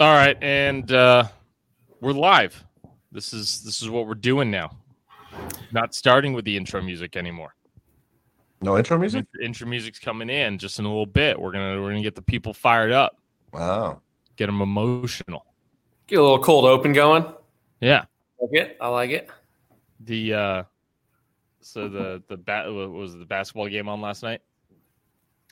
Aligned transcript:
All 0.00 0.14
right, 0.14 0.38
and 0.42 0.90
uh, 0.92 1.24
we're 2.00 2.12
live. 2.12 2.64
This 3.12 3.34
is 3.34 3.62
this 3.62 3.82
is 3.82 3.90
what 3.90 4.06
we're 4.06 4.14
doing 4.14 4.50
now. 4.50 4.70
Not 5.72 5.94
starting 5.94 6.32
with 6.32 6.46
the 6.46 6.56
intro 6.56 6.80
music 6.80 7.18
anymore. 7.18 7.54
No 8.62 8.78
intro 8.78 8.96
music. 8.96 9.26
Intro 9.42 9.68
music's 9.68 9.98
coming 9.98 10.30
in 10.30 10.56
just 10.56 10.78
in 10.78 10.86
a 10.86 10.88
little 10.88 11.04
bit. 11.04 11.38
We're 11.38 11.52
gonna 11.52 11.82
we're 11.82 11.90
gonna 11.90 12.00
get 12.00 12.14
the 12.14 12.22
people 12.22 12.54
fired 12.54 12.92
up, 12.92 13.18
Wow. 13.52 14.00
get 14.36 14.46
them 14.46 14.62
emotional. 14.62 15.44
Get 16.06 16.18
a 16.18 16.22
little 16.22 16.42
cold 16.42 16.64
open 16.64 16.94
going. 16.94 17.26
Yeah. 17.82 18.06
Like 18.40 18.54
it. 18.54 18.78
I 18.80 18.88
like 18.88 19.10
it. 19.10 19.28
The 20.00 20.32
uh, 20.32 20.62
so 21.60 21.90
the 21.90 22.22
the 22.28 22.38
bat 22.38 22.72
what 22.72 22.90
was 22.90 23.18
the 23.18 23.26
basketball 23.26 23.68
game 23.68 23.86
on 23.86 24.00
last 24.00 24.22
night. 24.22 24.40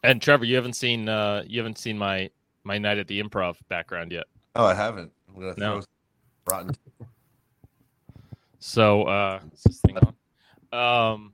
And 0.02 0.22
Trevor, 0.22 0.46
you 0.46 0.56
haven't 0.56 0.72
seen 0.72 1.06
uh 1.06 1.42
you 1.46 1.60
haven't 1.60 1.76
seen 1.76 1.98
my 1.98 2.30
my 2.64 2.78
night 2.78 2.96
at 2.96 3.08
the 3.08 3.22
improv 3.22 3.56
background 3.68 4.10
yet. 4.10 4.24
Oh, 4.58 4.64
I 4.64 4.74
haven't. 4.74 5.12
I'm 5.28 5.34
gonna 5.40 5.54
No. 5.56 5.80
throw 5.80 6.52
rotten. 6.52 6.74
So 8.58 9.04
uh 9.04 9.40
is 9.54 9.62
this 9.62 9.80
thing 9.80 9.96
on? 9.98 11.14
Um 11.14 11.32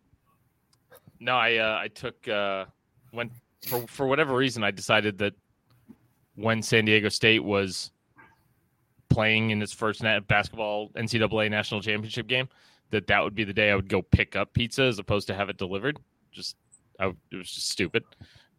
no, 1.21 1.35
I 1.35 1.57
uh 1.57 1.79
I 1.81 1.89
took 1.89 2.29
uh 2.29 2.67
went 3.15 3.33
for 3.67 3.87
for 3.87 4.07
whatever 4.07 4.37
reason 4.37 4.63
I 4.63 4.71
decided 4.71 5.17
that 5.19 5.33
when 6.35 6.63
San 6.63 6.85
Diego 6.85 7.09
State 7.09 7.43
was 7.43 7.93
playing 9.09 9.51
in 9.51 9.63
its 9.63 9.73
first 9.73 10.03
net 10.03 10.27
basketball 10.27 10.91
NCAA 10.91 11.51
national 11.51 11.81
championship 11.81 12.27
game, 12.27 12.49
that 12.91 13.07
that 13.07 13.25
would 13.25 13.35
be 13.35 13.45
the 13.45 13.55
day 13.55 13.71
I 13.71 13.75
would 13.75 13.89
go 13.89 14.03
pick 14.03 14.37
up 14.37 14.53
pizza 14.53 14.83
as 14.83 14.99
opposed 14.99 15.29
to 15.29 15.35
have 15.35 15.49
it 15.49 15.57
delivered. 15.57 15.99
Just 16.31 16.57
I, 17.01 17.07
it 17.07 17.37
was 17.37 17.51
just 17.51 17.71
stupid. 17.71 18.05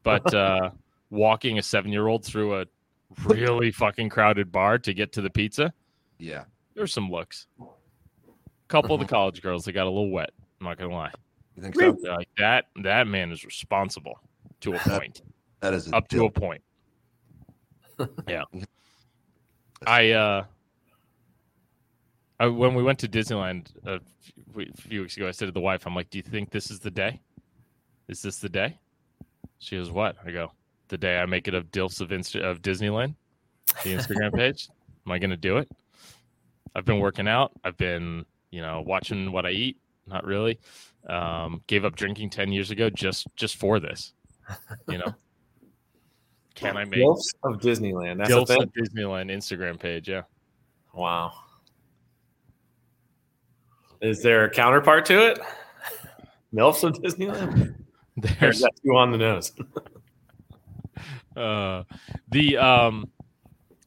But 0.01 0.33
uh 0.33 0.71
walking 1.11 1.59
a 1.59 1.61
7-year-old 1.61 2.25
through 2.25 2.61
a 2.61 2.65
really 3.25 3.71
fucking 3.71 4.09
crowded 4.09 4.51
bar 4.51 4.77
to 4.79 4.93
get 4.93 5.11
to 5.13 5.21
the 5.21 5.29
pizza, 5.29 5.73
Yeah. 6.19 6.43
there 6.73 6.83
were 6.83 6.87
some 6.87 7.09
looks. 7.09 7.47
A 7.59 7.65
couple 8.67 8.95
of 8.95 8.99
the 9.01 9.07
college 9.07 9.41
girls 9.41 9.65
that 9.65 9.73
got 9.73 9.85
a 9.85 9.89
little 9.89 10.09
wet. 10.11 10.31
I'm 10.59 10.65
not 10.65 10.77
gonna 10.77 10.93
lie. 10.93 11.11
You 11.55 11.61
think 11.63 11.75
so? 11.75 11.91
They're 12.01 12.15
like 12.15 12.29
that 12.37 12.65
that 12.83 13.07
man 13.07 13.31
is 13.31 13.45
responsible 13.45 14.19
to 14.61 14.73
a 14.73 14.79
point. 14.79 15.21
That 15.61 15.73
is 15.73 15.91
a 15.91 15.95
Up 15.95 16.07
to 16.09 16.25
a 16.25 16.29
point. 16.31 16.61
Yeah. 18.27 18.43
I 19.87 20.11
uh 20.11 20.45
I, 22.39 22.47
when 22.47 22.73
we 22.75 22.83
went 22.83 22.99
to 22.99 23.07
Disneyland 23.07 23.67
a 23.85 24.01
few 24.75 25.01
weeks 25.01 25.15
ago, 25.15 25.27
I 25.27 25.31
said 25.31 25.45
to 25.45 25.51
the 25.53 25.61
wife, 25.61 25.85
"I'm 25.87 25.95
like, 25.95 26.09
do 26.09 26.17
you 26.17 26.21
think 26.21 26.49
this 26.51 26.69
is 26.69 26.79
the 26.79 26.91
day? 26.91 27.21
Is 28.09 28.21
this 28.21 28.39
the 28.39 28.49
day?" 28.49 28.77
She 29.59 29.77
goes, 29.77 29.89
"What?" 29.89 30.17
I 30.25 30.31
go, 30.31 30.51
"The 30.87 30.97
day 30.97 31.17
I 31.17 31.25
make 31.25 31.47
it 31.47 31.53
of 31.53 31.71
Dilfs 31.71 32.01
of 32.01 32.09
Insta- 32.09 32.43
of 32.43 32.61
Disneyland, 32.61 33.15
the 33.83 33.93
Instagram 33.93 34.33
page. 34.35 34.69
Am 35.05 35.11
I 35.11 35.19
going 35.19 35.29
to 35.29 35.37
do 35.37 35.57
it? 35.57 35.69
I've 36.75 36.85
been 36.85 36.99
working 36.99 37.27
out. 37.27 37.51
I've 37.63 37.77
been, 37.77 38.25
you 38.51 38.61
know, 38.61 38.83
watching 38.85 39.31
what 39.31 39.45
I 39.45 39.51
eat. 39.51 39.77
Not 40.07 40.25
really. 40.25 40.59
Um, 41.07 41.61
gave 41.67 41.85
up 41.85 41.95
drinking 41.95 42.29
ten 42.31 42.51
years 42.51 42.71
ago 42.71 42.89
just 42.89 43.27
just 43.35 43.57
for 43.57 43.79
this. 43.79 44.13
You 44.89 44.99
know, 44.99 45.13
can 46.55 46.77
I 46.77 46.85
make 46.85 46.99
Gilfs 46.99 47.33
of 47.43 47.59
Disneyland. 47.59 48.17
That's 48.17 48.29
Dilfs 48.29 48.61
of 48.61 48.71
Disneyland 48.73 49.31
Instagram 49.31 49.79
page? 49.79 50.09
Yeah." 50.09 50.23
Wow. 50.93 51.33
Is 54.01 54.21
there 54.21 54.45
a 54.45 54.49
counterpart 54.49 55.05
to 55.07 55.31
it? 55.31 55.39
MILFs 56.53 56.83
of 56.83 56.93
Disneyland? 57.01 57.75
There's 58.17 58.61
that 58.61 58.71
too 58.83 58.95
on 58.95 59.11
the 59.11 59.17
nose? 59.17 59.51
Uh 61.37 61.83
the 62.29 62.57
um 62.57 63.09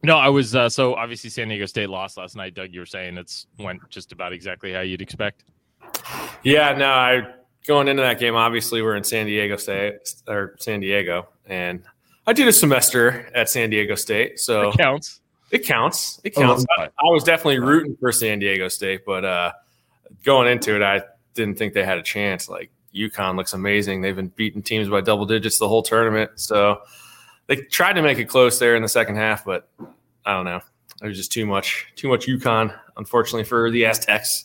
no 0.03 0.17
i 0.17 0.29
was 0.29 0.55
uh 0.55 0.69
so 0.69 0.95
obviously 0.95 1.31
san 1.31 1.49
diego 1.49 1.67
state 1.67 1.89
lost 1.89 2.17
last 2.17 2.37
night 2.37 2.55
doug 2.55 2.73
you 2.73 2.81
were 2.81 2.87
saying 2.87 3.17
it's 3.19 3.47
went 3.59 3.81
just 3.91 4.13
about 4.13 4.33
exactly 4.33 4.73
how 4.73 4.81
you'd 4.81 5.03
expect 5.03 5.45
Yeah, 6.43 6.73
no, 6.77 6.87
I 6.87 7.35
going 7.67 7.89
into 7.89 8.03
that 8.03 8.19
game, 8.19 8.35
obviously 8.35 8.83
we're 8.83 8.97
in 8.97 9.05
San 9.05 9.27
Diego 9.27 9.57
State 9.57 9.95
or 10.27 10.55
San 10.59 10.81
Diego, 10.81 11.29
and 11.47 11.83
I 12.27 12.33
did 12.33 12.49
a 12.49 12.53
semester 12.53 13.31
at 13.35 13.49
San 13.49 13.71
Diego 13.71 13.95
State, 13.95 14.39
so 14.39 14.71
it 14.71 14.77
counts 14.77 15.21
it 15.51 15.65
counts. 15.65 16.21
It 16.25 16.35
Oh, 16.37 16.41
counts. 16.41 16.67
I 16.79 16.89
was 17.05 17.25
definitely 17.25 17.59
rooting 17.59 17.97
for 17.99 18.13
San 18.13 18.39
Diego 18.39 18.69
State, 18.69 19.05
but 19.07 19.25
uh, 19.25 19.53
going 20.25 20.47
into 20.49 20.77
it, 20.77 20.83
I 20.83 21.03
didn't 21.35 21.57
think 21.57 21.73
they 21.73 21.85
had 21.85 21.97
a 21.99 22.03
chance. 22.03 22.49
Like 22.49 22.71
UConn 22.95 23.37
looks 23.37 23.55
amazing. 23.55 24.03
They've 24.03 24.15
been 24.17 24.29
beating 24.29 24.63
teams 24.63 24.89
by 24.89 25.01
double 25.01 25.25
digits 25.27 25.59
the 25.59 25.69
whole 25.69 25.83
tournament. 25.83 26.33
So 26.37 26.83
they 27.49 27.57
tried 27.57 27.95
to 27.95 28.03
make 28.03 28.19
it 28.19 28.27
close 28.27 28.59
there 28.59 28.77
in 28.77 28.83
the 28.83 28.89
second 28.89 29.17
half, 29.17 29.45
but 29.45 29.69
I 30.25 30.35
don't 30.35 30.45
know. 30.45 30.61
There 31.01 31.09
was 31.09 31.17
just 31.17 31.33
too 31.33 31.47
much, 31.47 31.87
too 31.97 32.09
much 32.09 32.27
UConn, 32.27 32.79
unfortunately 32.97 33.45
for 33.45 33.71
the 33.71 33.87
Aztecs. 33.87 34.45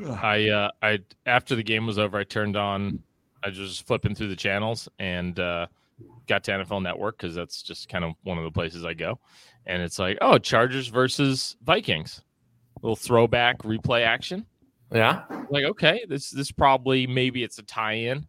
i 0.22 0.48
uh 0.48 0.70
i 0.82 0.98
after 1.26 1.54
the 1.54 1.62
game 1.62 1.86
was 1.86 1.98
over 1.98 2.18
i 2.18 2.24
turned 2.24 2.56
on 2.56 3.02
i 3.42 3.48
was 3.48 3.56
just 3.56 3.86
flipping 3.86 4.14
through 4.14 4.28
the 4.28 4.36
channels 4.36 4.88
and 4.98 5.38
uh 5.38 5.66
got 6.26 6.42
to 6.42 6.52
nfl 6.52 6.82
network 6.82 7.18
because 7.18 7.34
that's 7.34 7.62
just 7.62 7.88
kind 7.88 8.04
of 8.04 8.14
one 8.22 8.38
of 8.38 8.44
the 8.44 8.50
places 8.50 8.84
i 8.84 8.94
go. 8.94 9.18
And 9.66 9.82
it's 9.82 9.98
like 9.98 10.16
oh 10.20 10.38
chargers 10.38 10.88
versus 10.88 11.56
vikings. 11.62 12.22
Little 12.82 12.96
throwback 12.96 13.58
replay 13.58 14.04
action. 14.04 14.46
Yeah, 14.90 15.24
like 15.50 15.64
okay 15.64 16.04
this 16.08 16.30
this 16.30 16.50
probably 16.50 17.06
maybe 17.06 17.44
it's 17.44 17.58
a 17.58 17.62
tie-in 17.62 18.26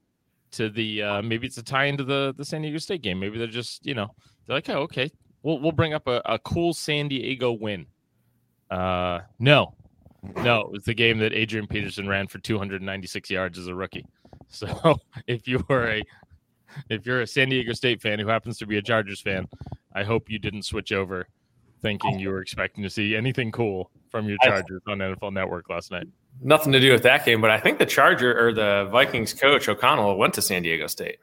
to 0.51 0.69
the 0.69 1.01
uh 1.01 1.21
maybe 1.21 1.47
it's 1.47 1.57
a 1.57 1.63
tie 1.63 1.85
into 1.85 2.03
the 2.03 2.33
the 2.37 2.45
san 2.45 2.61
diego 2.61 2.77
state 2.77 3.01
game. 3.01 3.19
Maybe 3.19 3.37
they're 3.37 3.47
just 3.47 3.85
you 3.85 3.93
know 3.93 4.07
they're 4.45 4.57
like 4.57 4.69
oh 4.69 4.79
okay 4.81 5.11
we'll, 5.43 5.59
we'll 5.59 5.71
bring 5.71 5.93
up 5.93 6.07
a, 6.07 6.21
a 6.25 6.39
cool 6.39 6.73
san 6.73 7.07
diego 7.07 7.51
win. 7.51 7.85
Uh 8.69 9.19
no. 9.39 9.75
No 10.43 10.61
it 10.61 10.71
was 10.71 10.83
the 10.85 10.93
game 10.93 11.17
that 11.19 11.33
adrian 11.33 11.67
peterson 11.67 12.07
ran 12.07 12.27
for 12.27 12.37
296 12.39 13.29
yards 13.29 13.57
as 13.57 13.67
a 13.67 13.75
rookie. 13.75 14.05
So 14.53 14.99
if 15.27 15.47
you 15.47 15.63
were 15.69 15.87
a 15.87 16.03
if 16.89 17.05
you're 17.05 17.21
a 17.21 17.27
san 17.27 17.49
diego 17.49 17.73
state 17.73 18.01
fan 18.01 18.19
who 18.19 18.27
happens 18.27 18.57
to 18.57 18.65
be 18.65 18.77
a 18.77 18.81
chargers 18.81 19.21
fan 19.21 19.47
i 19.93 20.03
hope 20.03 20.29
you 20.29 20.39
didn't 20.39 20.63
switch 20.63 20.91
over 20.91 21.27
thinking 21.81 22.19
you 22.19 22.29
were 22.29 22.41
expecting 22.41 22.83
to 22.83 22.89
see 22.89 23.15
anything 23.15 23.51
cool 23.51 23.89
from 24.09 24.27
your 24.27 24.37
chargers 24.43 24.81
on 24.87 24.99
nfl 24.99 25.33
network 25.33 25.69
last 25.69 25.91
night 25.91 26.07
nothing 26.41 26.71
to 26.73 26.79
do 26.79 26.91
with 26.91 27.03
that 27.03 27.25
game, 27.25 27.41
but 27.41 27.49
I 27.51 27.59
think 27.59 27.79
the 27.79 27.85
Charger 27.85 28.37
or 28.47 28.53
the 28.53 28.87
Vikings 28.91 29.33
coach 29.33 29.67
O'Connell 29.67 30.17
went 30.17 30.33
to 30.35 30.41
San 30.41 30.63
Diego 30.63 30.87
State. 30.87 31.17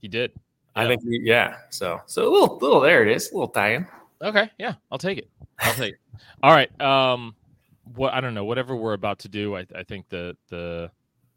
he 0.00 0.08
did 0.08 0.32
I 0.74 0.82
Yeah. 0.84 0.88
think, 0.88 1.00
yeah. 1.04 1.56
So, 1.70 2.00
so 2.06 2.22
a 2.26 2.30
little, 2.30 2.58
little 2.58 2.80
there 2.80 3.02
it 3.06 3.14
is, 3.14 3.30
a 3.30 3.34
little 3.34 3.48
tie-in. 3.48 3.86
Okay, 4.22 4.50
yeah, 4.58 4.74
I'll 4.90 4.98
take 4.98 5.18
it. 5.18 5.28
I'll 5.58 5.74
take 5.74 5.94
it. 5.94 6.00
All 6.42 6.52
right. 6.52 6.80
Um, 6.80 7.34
what 7.94 8.14
I 8.14 8.20
don't 8.20 8.32
know. 8.34 8.44
Whatever 8.44 8.74
we're 8.76 8.92
about 8.94 9.18
to 9.20 9.28
do, 9.28 9.56
I, 9.56 9.66
I 9.76 9.82
think 9.82 10.08
the 10.08 10.36
the 10.48 10.90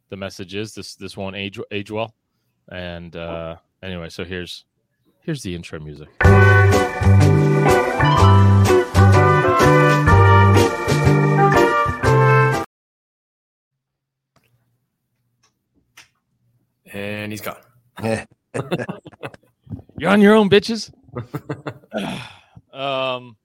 the 0.10 0.16
message 0.16 0.54
is 0.56 0.74
this 0.76 0.96
this 0.96 1.18
won't 1.18 1.36
age 1.36 1.60
age 1.72 1.90
well. 1.92 2.14
And 2.72 3.16
uh, 3.16 3.56
anyway, 3.84 4.10
so 4.10 4.24
here's 4.24 4.64
here's 5.22 5.42
the 5.42 5.54
intro 5.56 5.80
music. 5.80 6.08
And 16.96 17.30
he's 17.30 17.42
gone. 17.42 17.58
Yeah. 18.02 18.24
You're 19.98 20.12
on 20.12 20.22
your 20.22 20.34
own, 20.34 20.50
bitches. 20.50 20.94
um, 22.74 23.36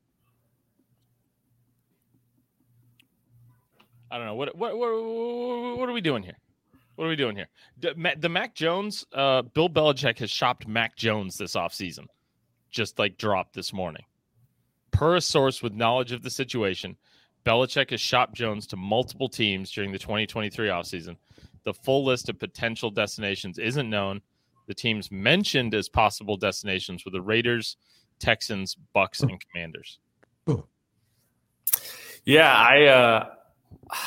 I 4.08 4.18
don't 4.18 4.26
know 4.26 4.34
what 4.34 4.56
what 4.56 4.78
what 4.78 5.78
what 5.78 5.88
are 5.88 5.92
we 5.92 6.00
doing 6.00 6.22
here? 6.22 6.36
What 6.94 7.06
are 7.06 7.08
we 7.08 7.16
doing 7.16 7.34
here? 7.34 7.48
The, 7.78 8.14
the 8.18 8.28
Mac 8.28 8.54
Jones, 8.54 9.04
uh, 9.12 9.42
Bill 9.42 9.68
Belichick 9.68 10.18
has 10.18 10.30
shopped 10.30 10.68
Mac 10.68 10.96
Jones 10.96 11.36
this 11.36 11.56
offseason. 11.56 12.06
Just 12.70 13.00
like 13.00 13.16
dropped 13.16 13.54
this 13.54 13.72
morning. 13.72 14.04
Per 14.92 15.16
a 15.16 15.20
source 15.20 15.60
with 15.60 15.72
knowledge 15.72 16.12
of 16.12 16.22
the 16.22 16.30
situation, 16.30 16.96
Belichick 17.44 17.90
has 17.90 18.00
shopped 18.00 18.34
Jones 18.34 18.66
to 18.68 18.76
multiple 18.76 19.28
teams 19.28 19.72
during 19.72 19.90
the 19.90 19.98
2023 19.98 20.68
offseason. 20.68 21.16
The 21.64 21.74
full 21.74 22.04
list 22.04 22.28
of 22.28 22.38
potential 22.38 22.90
destinations 22.90 23.58
isn't 23.58 23.88
known. 23.88 24.22
The 24.66 24.74
teams 24.74 25.10
mentioned 25.10 25.74
as 25.74 25.88
possible 25.88 26.36
destinations 26.36 27.04
were 27.04 27.10
the 27.10 27.20
Raiders, 27.20 27.76
Texans, 28.18 28.76
Bucks, 28.92 29.20
and 29.20 29.42
Commanders. 29.50 29.98
Yeah, 32.24 32.52
I 32.52 32.84
uh, 32.86 33.26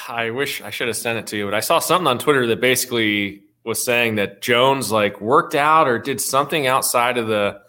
I 0.08 0.30
wish 0.30 0.62
I 0.62 0.70
should 0.70 0.88
have 0.88 0.98
sent 0.98 1.20
it 1.20 1.28
to 1.28 1.38
you, 1.38 1.46
but 1.46 1.54
I 1.54 1.60
saw 1.60 1.80
something 1.80 2.08
on 2.08 2.20
Twitter 2.20 2.48
that 2.48 2.62
basically 2.62 3.44
was 3.64 3.84
saying 3.84 4.16
that 4.16 4.42
Jones 4.42 4.92
like 4.92 5.22
worked 5.22 5.56
out 5.56 5.88
or 5.88 6.00
did 6.00 6.22
something 6.22 6.68
outside 6.68 7.18
of 7.18 7.28
the 7.28 7.62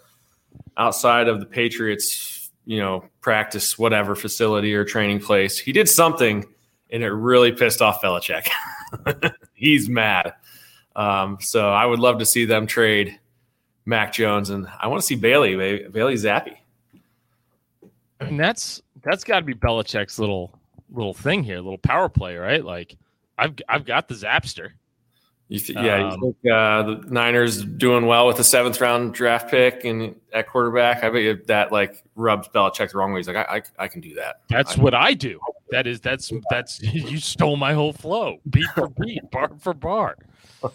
outside 0.77 1.27
of 1.27 1.39
the 1.39 1.45
Patriots, 1.45 2.51
you 2.65 2.79
know, 2.79 3.05
practice 3.21 3.77
whatever 3.77 4.15
facility 4.15 4.73
or 4.75 4.83
training 4.83 5.19
place. 5.19 5.57
He 5.57 5.71
did 5.71 5.89
something, 5.89 6.45
and 6.89 7.03
it 7.03 7.09
really 7.09 7.51
pissed 7.51 7.81
off 7.81 8.01
Belichick. 8.01 8.47
He's 9.55 9.89
mad. 9.89 10.33
Um, 10.95 11.37
so 11.41 11.69
I 11.69 11.85
would 11.85 11.99
love 11.99 12.19
to 12.19 12.25
see 12.25 12.45
them 12.45 12.67
trade 12.67 13.19
Mac 13.85 14.13
Jones, 14.13 14.49
and 14.49 14.67
I 14.79 14.87
want 14.87 15.01
to 15.01 15.05
see 15.05 15.15
Bailey 15.15 15.55
Bailey 15.89 16.15
Zappe. 16.15 16.55
I 18.19 18.25
mean, 18.25 18.37
that's 18.37 18.81
that's 19.03 19.23
got 19.23 19.39
to 19.39 19.45
be 19.45 19.53
Belichick's 19.53 20.19
little 20.19 20.57
little 20.91 21.13
thing 21.13 21.43
here, 21.43 21.57
little 21.57 21.77
power 21.77 22.09
play, 22.09 22.37
right? 22.37 22.63
Like, 22.63 22.95
I've 23.37 23.55
I've 23.67 23.85
got 23.85 24.07
the 24.07 24.15
Zapster. 24.15 24.71
You 25.47 25.59
th- 25.59 25.77
yeah, 25.77 26.07
Um, 26.07 26.11
you 26.21 26.35
think 26.41 26.51
uh, 26.51 26.83
the 26.83 27.03
Niners 27.07 27.63
doing 27.63 28.07
well 28.07 28.25
with 28.25 28.37
the 28.37 28.43
seventh 28.43 28.81
round 28.81 29.13
draft 29.13 29.49
pick 29.51 29.85
and 29.85 30.15
at 30.33 30.47
quarterback? 30.47 31.03
I 31.03 31.09
bet 31.09 31.21
you 31.21 31.39
that 31.45 31.71
like 31.71 32.03
rubs 32.15 32.47
Belichick 32.47 32.91
the 32.91 32.97
wrong 32.97 33.13
way. 33.13 33.19
He's 33.19 33.27
like, 33.27 33.35
I, 33.37 33.57
I, 33.57 33.83
I 33.83 33.87
can 33.87 34.01
do 34.01 34.15
that. 34.15 34.41
That's 34.49 34.77
I- 34.77 34.81
what 34.81 34.93
I 34.95 35.13
do. 35.13 35.39
That 35.69 35.85
is 35.85 35.99
that's 35.99 36.31
that's 36.49 36.81
you 36.81 37.17
stole 37.19 37.57
my 37.57 37.73
whole 37.73 37.93
flow, 37.93 38.37
beat 38.49 38.65
for 38.73 38.87
beat, 38.89 39.21
bar 39.31 39.51
for 39.59 39.73
bar. 39.73 40.17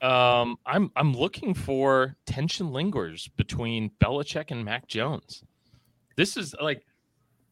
Um, 0.00 0.56
I'm 0.64 0.92
I'm 0.94 1.12
looking 1.12 1.54
for 1.54 2.14
tension 2.24 2.72
lingers 2.72 3.28
between 3.36 3.90
Belichick 4.00 4.52
and 4.52 4.64
Mac 4.64 4.86
Jones. 4.86 5.42
This 6.14 6.36
is 6.36 6.54
like, 6.62 6.84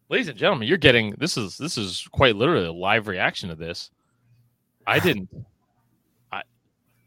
ladies 0.09 0.29
and 0.29 0.39
gentlemen, 0.39 0.69
you're 0.69 0.79
getting 0.79 1.11
this 1.19 1.37
is 1.37 1.59
this 1.59 1.77
is 1.77 2.07
quite 2.13 2.37
literally 2.37 2.67
a 2.67 2.73
live 2.73 3.09
reaction 3.09 3.49
to 3.49 3.57
this. 3.57 3.91
I 4.87 5.01
didn't, 5.01 5.29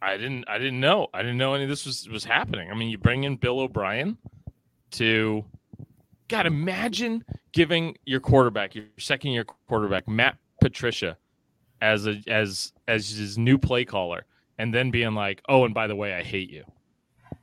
I 0.02 0.18
didn't 0.18 0.46
I 0.48 0.58
didn't 0.58 0.80
know 0.80 1.08
I 1.14 1.22
didn't 1.22 1.38
know 1.38 1.54
any 1.54 1.64
of 1.64 1.70
this 1.70 1.86
was 1.86 2.08
was 2.10 2.24
happening. 2.24 2.72
I 2.72 2.76
mean, 2.76 2.90
you 2.90 2.98
bring 2.98 3.24
in 3.26 3.36
Bill 3.36 3.60
O'Brien 3.60 4.18
to, 4.92 5.46
God, 6.28 6.46
imagine 6.46 7.24
giving 7.52 7.98
your 8.06 8.20
quarterback, 8.20 8.76
your 8.76 8.86
second 8.98 9.32
year 9.32 9.44
quarterback, 9.44 10.08
Matt 10.08 10.38
Patricia, 10.62 11.18
as 11.82 12.08
a 12.08 12.22
as 12.28 12.74
as 12.88 13.10
his 13.10 13.38
new 13.38 13.58
play 13.58 13.84
caller, 13.86 14.26
and 14.58 14.74
then 14.74 14.90
being 14.92 15.16
like, 15.16 15.42
"Oh, 15.50 15.66
and 15.66 15.74
by 15.74 15.88
the 15.88 15.96
way, 15.96 16.14
I 16.14 16.24
hate 16.24 16.50
you." 16.50 16.64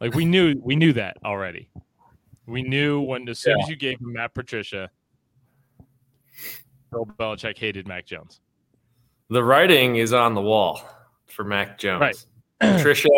Like 0.00 0.14
we 0.14 0.24
knew 0.24 0.54
we 0.62 0.76
knew 0.76 0.92
that 0.94 1.18
already. 1.24 1.68
We 2.46 2.62
knew 2.62 3.00
when 3.00 3.28
as 3.28 3.40
soon 3.40 3.60
as 3.60 3.68
you 3.68 3.76
gave 3.76 4.00
him 4.00 4.12
Matt 4.12 4.32
Patricia, 4.32 4.90
Bill 6.90 7.06
Belichick 7.18 7.58
hated 7.58 7.88
Mac 7.88 8.06
Jones. 8.06 8.40
The 9.28 9.42
writing 9.42 9.96
is 9.96 10.12
on 10.12 10.34
the 10.34 10.40
wall 10.40 10.80
for 11.26 11.44
Mac 11.44 11.78
Jones. 11.78 12.00
Right. 12.00 12.26
Patricia, 12.60 13.08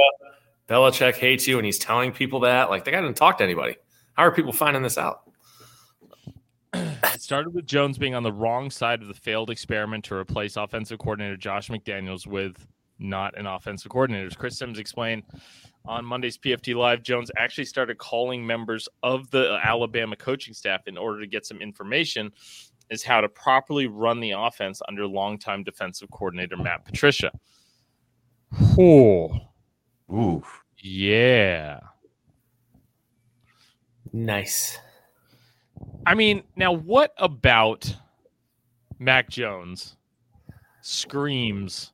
Belichick 0.69 1.14
hates 1.14 1.46
you, 1.46 1.58
and 1.58 1.67
he's 1.67 1.79
telling 1.79 2.12
people 2.12 2.40
that. 2.40 2.70
Like, 2.70 2.85
the 2.85 2.90
guy 2.90 3.00
didn't 3.00 3.17
talk 3.17 3.38
to 3.38 3.44
anybody. 3.44 3.76
How 4.14 4.25
are 4.25 4.32
people 4.32 4.52
finding 4.52 4.82
this 4.82 4.99
out? 4.99 5.23
It 6.75 7.23
started 7.23 7.55
with 7.55 7.67
Jones 7.67 7.99
being 7.99 8.14
on 8.14 8.23
the 8.23 8.32
wrong 8.32 8.70
side 8.70 9.02
of 9.02 9.08
the 9.08 9.14
failed 9.14 9.50
experiment 9.50 10.05
to 10.06 10.14
replace 10.14 10.56
offensive 10.56 10.99
coordinator 10.99 11.37
Josh 11.37 11.69
McDaniels 11.69 12.26
with 12.26 12.67
not 12.99 13.38
an 13.38 13.46
offensive 13.46 13.90
coordinator. 13.90 14.26
As 14.26 14.37
Chris 14.37 14.58
Simms 14.58 14.79
explained 14.79 15.23
on 15.84 16.05
Monday's 16.05 16.37
PFT 16.37 16.75
Live, 16.75 17.02
Jones 17.02 17.31
actually 17.37 17.64
started 17.64 17.99
calling 17.99 18.46
members 18.46 18.88
of 19.02 19.31
the 19.31 19.58
Alabama 19.62 20.17
coaching 20.17 20.52
staff 20.52 20.82
in 20.87 20.99
order 20.99 21.20
to 21.20 21.26
get 21.26 21.46
some 21.46 21.61
information 21.61 22.32
as 22.91 23.02
how 23.02 23.20
to 23.20 23.29
properly 23.29 23.87
run 23.87 24.20
the 24.20 24.32
offense 24.32 24.82
under 24.88 25.06
longtime 25.06 25.62
defensive 25.62 26.11
coordinator 26.11 26.56
Matt 26.56 26.84
Patricia. 26.84 27.31
Oh, 28.78 29.36
Ooh. 30.10 30.42
yeah. 30.78 31.80
Nice. 34.12 34.78
I 36.06 36.14
mean, 36.14 36.42
now 36.56 36.72
what 36.72 37.12
about 37.18 37.94
Mac 38.98 39.28
Jones 39.28 39.96
screams, 40.88 41.92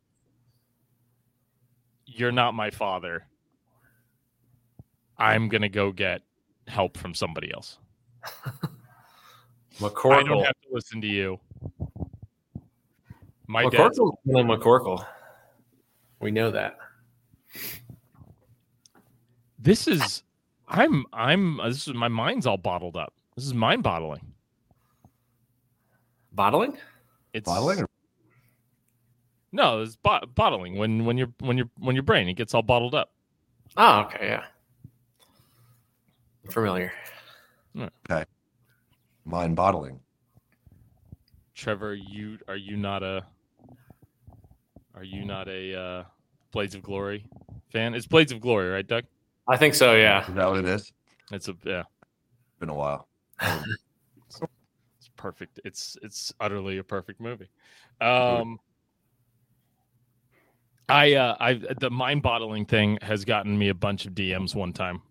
You're 2.07 2.33
not 2.33 2.55
my 2.55 2.71
father. 2.71 3.27
I'm 5.19 5.49
going 5.49 5.63
to 5.63 5.69
go 5.69 5.91
get 5.91 6.23
help 6.69 6.97
from 6.97 7.13
somebody 7.15 7.53
else. 7.53 7.79
McCorkle. 9.81 10.13
I 10.13 10.23
don't 10.23 10.45
have 10.45 10.61
to 10.63 10.69
listen 10.71 11.01
to 11.01 11.09
you. 11.09 11.41
My 13.49 13.65
dad. 13.65 13.93
McCorkle's 13.93 14.17
killing 14.27 14.47
McCorkle. 14.47 15.05
We 16.21 16.31
know 16.31 16.51
that. 16.51 16.79
This 19.59 19.87
is. 19.89 20.23
I'm. 20.69 21.05
I'm. 21.13 21.61
uh, 21.61 21.69
This 21.69 21.87
is 21.89 21.95
my 21.95 22.09
mind's 22.09 22.47
all 22.47 22.57
bottled 22.57 22.97
up. 22.97 23.13
This 23.37 23.45
is 23.45 23.55
mind 23.55 23.83
bottling. 23.83 24.21
Bottling? 26.33 26.77
It's 27.33 27.47
Bottling 27.49 27.81
or- 27.83 27.89
No, 29.53 29.83
it's 29.83 29.97
bo- 29.97 30.27
bottling 30.35 30.77
when 30.79 31.05
when 31.05 31.17
you're 31.17 31.33
when 31.41 31.57
you're 31.57 31.71
when 31.79 31.95
your 31.95 32.03
brain 32.03 32.29
it 32.29 32.35
gets 32.35 32.55
all 32.55 32.63
bottled 32.63 32.95
up. 32.95 33.13
Oh, 33.77 34.01
okay, 34.03 34.27
yeah. 34.29 34.45
Familiar. 36.51 36.93
Okay. 37.79 38.25
Mind 39.25 39.57
bottling. 39.57 40.01
Trevor, 41.55 41.95
you 41.95 42.39
are 42.49 42.57
you 42.57 42.77
not 42.77 43.03
a 43.03 43.25
are 44.95 45.05
you 45.05 45.25
not 45.25 45.49
a 45.49 45.79
uh, 45.79 46.05
Blades 46.53 46.75
of 46.75 46.83
Glory 46.83 47.27
fan? 47.73 47.95
It's 47.95 48.07
Blades 48.07 48.33
of 48.33 48.41
Glory, 48.41 48.69
right, 48.69 48.87
Doug? 48.87 49.05
I 49.49 49.57
think 49.57 49.75
so, 49.75 49.95
yeah. 49.95 50.29
Is 50.29 50.35
that 50.35 50.49
what 50.49 50.59
it 50.59 50.67
is? 50.67 50.93
It's 51.33 51.49
a 51.49 51.57
yeah, 51.65 51.83
Been 52.61 52.69
a 52.69 52.75
while. 52.75 53.09
it's 53.41 54.41
perfect. 55.17 55.61
It's 55.65 55.97
it's 56.03 56.33
utterly 56.41 56.79
a 56.79 56.85
perfect 56.85 57.21
movie. 57.21 57.49
Um, 58.01 58.59
I 60.89 61.15
uh, 61.15 61.37
I 61.41 61.55
the 61.81 61.91
mind 61.91 62.23
bottling 62.23 62.67
thing 62.67 62.99
has 63.03 63.25
gotten 63.25 63.57
me 63.59 63.69
a 63.69 63.75
bunch 63.75 64.07
of 64.07 64.13
DMs 64.13 64.55
one 64.55 64.73
time. 64.73 65.03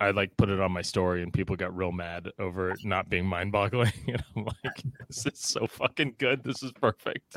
I 0.00 0.10
like 0.12 0.36
put 0.36 0.48
it 0.48 0.60
on 0.60 0.70
my 0.72 0.82
story 0.82 1.22
and 1.22 1.32
people 1.32 1.56
got 1.56 1.76
real 1.76 1.90
mad 1.90 2.30
over 2.38 2.70
it 2.70 2.84
not 2.84 3.08
being 3.10 3.26
mind 3.26 3.52
boggling. 3.52 3.92
And 4.06 4.22
I'm 4.36 4.44
like, 4.44 4.82
this 5.08 5.26
is 5.26 5.38
so 5.38 5.66
fucking 5.66 6.14
good. 6.18 6.44
This 6.44 6.62
is 6.62 6.72
perfect. 6.72 7.36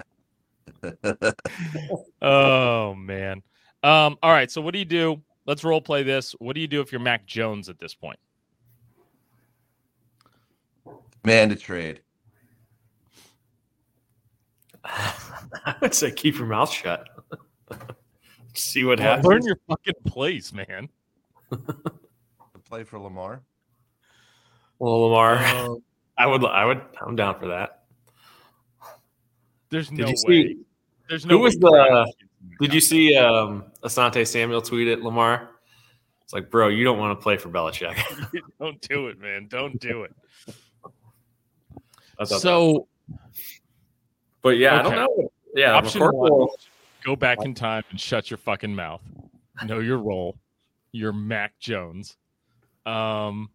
Oh 2.21 2.93
man. 2.95 3.41
Um, 3.83 4.17
all 4.21 4.31
right. 4.31 4.51
So 4.51 4.61
what 4.61 4.73
do 4.73 4.79
you 4.79 4.85
do? 4.85 5.21
Let's 5.45 5.63
role 5.63 5.81
play 5.81 6.03
this. 6.03 6.33
What 6.39 6.53
do 6.53 6.61
you 6.61 6.67
do 6.67 6.81
if 6.81 6.91
you're 6.91 7.01
Mac 7.01 7.25
Jones 7.25 7.67
at 7.69 7.79
this 7.79 7.95
point? 7.95 8.19
Man 11.23 11.49
to 11.49 11.55
trade. 11.55 12.01
I 14.83 15.75
would 15.81 15.93
say 15.93 16.11
keep 16.11 16.37
your 16.37 16.47
mouth 16.47 16.71
shut. 16.71 17.07
See 18.53 18.83
what 18.83 18.99
Learn 18.99 19.07
happens. 19.23 19.45
your 19.45 19.57
fucking 19.67 19.93
place, 20.05 20.51
man. 20.53 20.89
Play 22.65 22.83
for 22.83 22.99
Lamar. 22.99 23.41
Well, 24.79 25.01
Lamar, 25.09 25.35
Uh, 25.37 25.75
I 26.17 26.27
would, 26.27 26.43
I 26.45 26.65
would, 26.65 26.81
I'm 27.05 27.15
down 27.15 27.39
for 27.39 27.47
that. 27.47 27.83
there's 29.69 29.89
Did 29.89 29.99
no 29.99 30.07
you 30.07 30.13
way. 30.25 30.43
see- 30.47 30.57
There's 31.11 31.25
no 31.25 31.35
who 31.37 31.43
was 31.43 31.55
the- 31.57 32.13
Did 32.61 32.73
you 32.73 32.79
see 32.79 33.17
um, 33.17 33.65
Asante 33.83 34.25
Samuel 34.25 34.61
tweet 34.61 34.87
at 34.87 35.01
Lamar? 35.01 35.49
It's 36.23 36.31
like, 36.31 36.49
bro, 36.49 36.69
you 36.69 36.85
don't 36.85 36.97
want 36.97 37.19
to 37.19 37.21
play 37.21 37.35
for 37.35 37.49
Belichick. 37.49 37.97
Don't 38.61 38.79
do 38.87 39.07
it, 39.07 39.19
man. 39.19 39.47
Don't 39.49 39.77
do 39.81 40.03
it. 40.03 40.15
I 42.17 42.23
that- 42.23 42.27
so 42.27 42.87
but 44.41 44.57
yeah, 44.57 44.79
I 44.79 44.83
don't 44.83 44.95
know. 44.95 45.31
Yeah, 45.53 45.73
option 45.73 45.99
McCorkle- 46.01 46.39
one, 46.39 46.49
go 47.03 47.17
back 47.17 47.39
in 47.43 47.53
time 47.53 47.83
and 47.89 47.99
shut 47.99 48.31
your 48.31 48.37
fucking 48.37 48.73
mouth. 48.73 49.01
Know 49.65 49.79
your 49.79 49.97
role. 49.97 50.37
You're 50.93 51.11
Mac 51.11 51.59
Jones. 51.59 52.15
Um, 52.85 53.49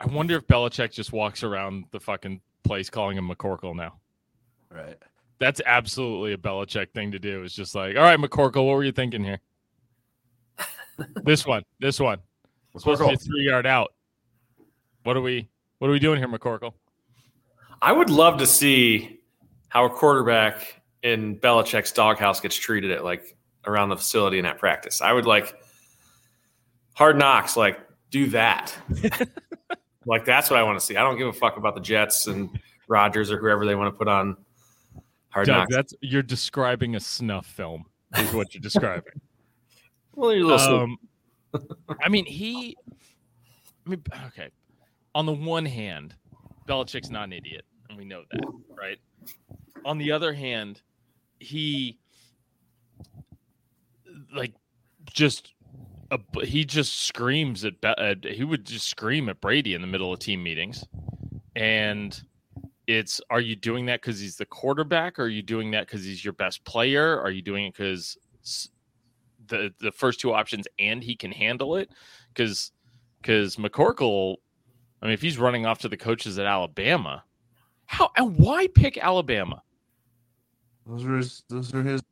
I 0.00 0.06
wonder 0.06 0.36
if 0.36 0.46
Belichick 0.46 0.92
just 0.92 1.12
walks 1.12 1.42
around 1.42 1.86
the 1.90 1.98
fucking 1.98 2.40
place 2.62 2.88
calling 2.88 3.18
him 3.18 3.28
McCorkle 3.28 3.74
now. 3.74 3.94
Right. 4.70 4.96
That's 5.38 5.60
absolutely 5.66 6.32
a 6.32 6.36
Belichick 6.36 6.92
thing 6.92 7.12
to 7.12 7.18
do. 7.18 7.42
It's 7.42 7.54
just 7.54 7.74
like, 7.74 7.96
all 7.96 8.02
right, 8.02 8.18
McCorkle, 8.18 8.66
what 8.66 8.76
were 8.76 8.84
you 8.84 8.92
thinking 8.92 9.24
here? 9.24 9.40
this 11.24 11.46
one, 11.46 11.64
this 11.80 11.98
one. 11.98 12.18
We're 12.72 12.80
supposed 12.80 13.02
to 13.02 13.08
be 13.08 13.16
three 13.16 13.44
yard 13.44 13.66
out. 13.66 13.92
What 15.04 15.16
are 15.16 15.20
we 15.20 15.48
what 15.78 15.88
are 15.88 15.92
we 15.92 15.98
doing 15.98 16.18
here, 16.18 16.28
McCorkle? 16.28 16.72
I 17.82 17.92
would 17.92 18.10
love 18.10 18.38
to 18.38 18.46
see 18.46 19.20
how 19.68 19.84
a 19.84 19.90
quarterback 19.90 20.80
in 21.02 21.38
Belichick's 21.38 21.92
doghouse 21.92 22.40
gets 22.40 22.56
treated 22.56 22.90
at 22.90 23.04
like 23.04 23.36
around 23.66 23.90
the 23.90 23.96
facility 23.96 24.38
and 24.38 24.46
at 24.46 24.58
practice. 24.58 25.02
I 25.02 25.12
would 25.12 25.26
like 25.26 25.54
hard 26.94 27.18
knocks, 27.18 27.56
like 27.56 27.78
do 28.10 28.26
that. 28.28 28.74
like 30.06 30.24
that's 30.24 30.50
what 30.50 30.58
I 30.58 30.62
want 30.62 30.78
to 30.78 30.84
see. 30.84 30.96
I 30.96 31.02
don't 31.02 31.18
give 31.18 31.28
a 31.28 31.32
fuck 31.32 31.56
about 31.56 31.74
the 31.74 31.80
Jets 31.80 32.26
and 32.26 32.48
Rodgers 32.88 33.30
or 33.30 33.38
whoever 33.38 33.66
they 33.66 33.74
want 33.74 33.92
to 33.92 33.98
put 33.98 34.08
on 34.08 34.36
hard 35.34 35.48
Doug, 35.48 35.56
knocks. 35.56 35.74
that's 35.74 35.94
you're 36.00 36.22
describing 36.22 36.94
a 36.94 37.00
snuff 37.00 37.44
film, 37.44 37.84
is 38.16 38.32
what 38.32 38.54
you're 38.54 38.62
describing. 38.62 39.12
Well, 40.16 40.32
you're 40.32 40.44
a 40.44 40.54
little 40.54 40.80
um, 40.80 40.98
I 42.00 42.08
mean, 42.08 42.24
he. 42.24 42.76
I 43.84 43.90
mean, 43.90 44.04
okay. 44.28 44.48
On 45.12 45.26
the 45.26 45.32
one 45.32 45.66
hand, 45.66 46.14
Belichick's 46.68 47.10
not 47.10 47.24
an 47.24 47.32
idiot, 47.32 47.64
and 47.88 47.98
we 47.98 48.04
know 48.04 48.22
that, 48.30 48.40
right? 48.78 48.98
On 49.84 49.98
the 49.98 50.12
other 50.12 50.32
hand, 50.32 50.82
he 51.40 51.98
like 54.32 54.52
just 55.12 55.52
uh, 56.12 56.18
he 56.44 56.64
just 56.64 57.02
screams 57.02 57.64
at, 57.64 57.80
Be- 57.80 57.88
at 57.98 58.24
he 58.24 58.44
would 58.44 58.64
just 58.64 58.88
scream 58.88 59.28
at 59.28 59.40
Brady 59.40 59.74
in 59.74 59.80
the 59.80 59.88
middle 59.88 60.12
of 60.12 60.20
team 60.20 60.44
meetings, 60.44 60.84
and 61.56 62.22
it's 62.86 63.20
are 63.30 63.40
you 63.40 63.56
doing 63.56 63.86
that 63.86 64.00
because 64.00 64.20
he's 64.20 64.36
the 64.36 64.46
quarterback? 64.46 65.18
Or 65.18 65.24
are 65.24 65.28
you 65.28 65.42
doing 65.42 65.70
that 65.72 65.86
because 65.86 66.04
he's 66.04 66.24
your 66.24 66.34
best 66.34 66.64
player? 66.64 67.20
Are 67.20 67.30
you 67.30 67.42
doing 67.42 67.66
it 67.66 67.72
because 67.72 68.18
the 69.46 69.72
the 69.80 69.92
first 69.92 70.20
two 70.20 70.32
options 70.32 70.66
and 70.78 71.02
he 71.02 71.16
can 71.16 71.32
handle 71.32 71.76
it? 71.76 71.90
Because 72.28 72.72
because 73.20 73.56
McCorkle, 73.56 74.36
I 75.00 75.06
mean, 75.06 75.14
if 75.14 75.22
he's 75.22 75.38
running 75.38 75.66
off 75.66 75.78
to 75.80 75.88
the 75.88 75.96
coaches 75.96 76.38
at 76.38 76.46
Alabama, 76.46 77.24
how 77.86 78.10
and 78.16 78.36
why 78.38 78.66
pick 78.66 78.98
Alabama? 78.98 79.62
Those 80.86 81.04
are 81.04 81.16
his. 81.16 81.42
Those 81.48 81.74
are 81.74 81.82
his. 81.82 82.02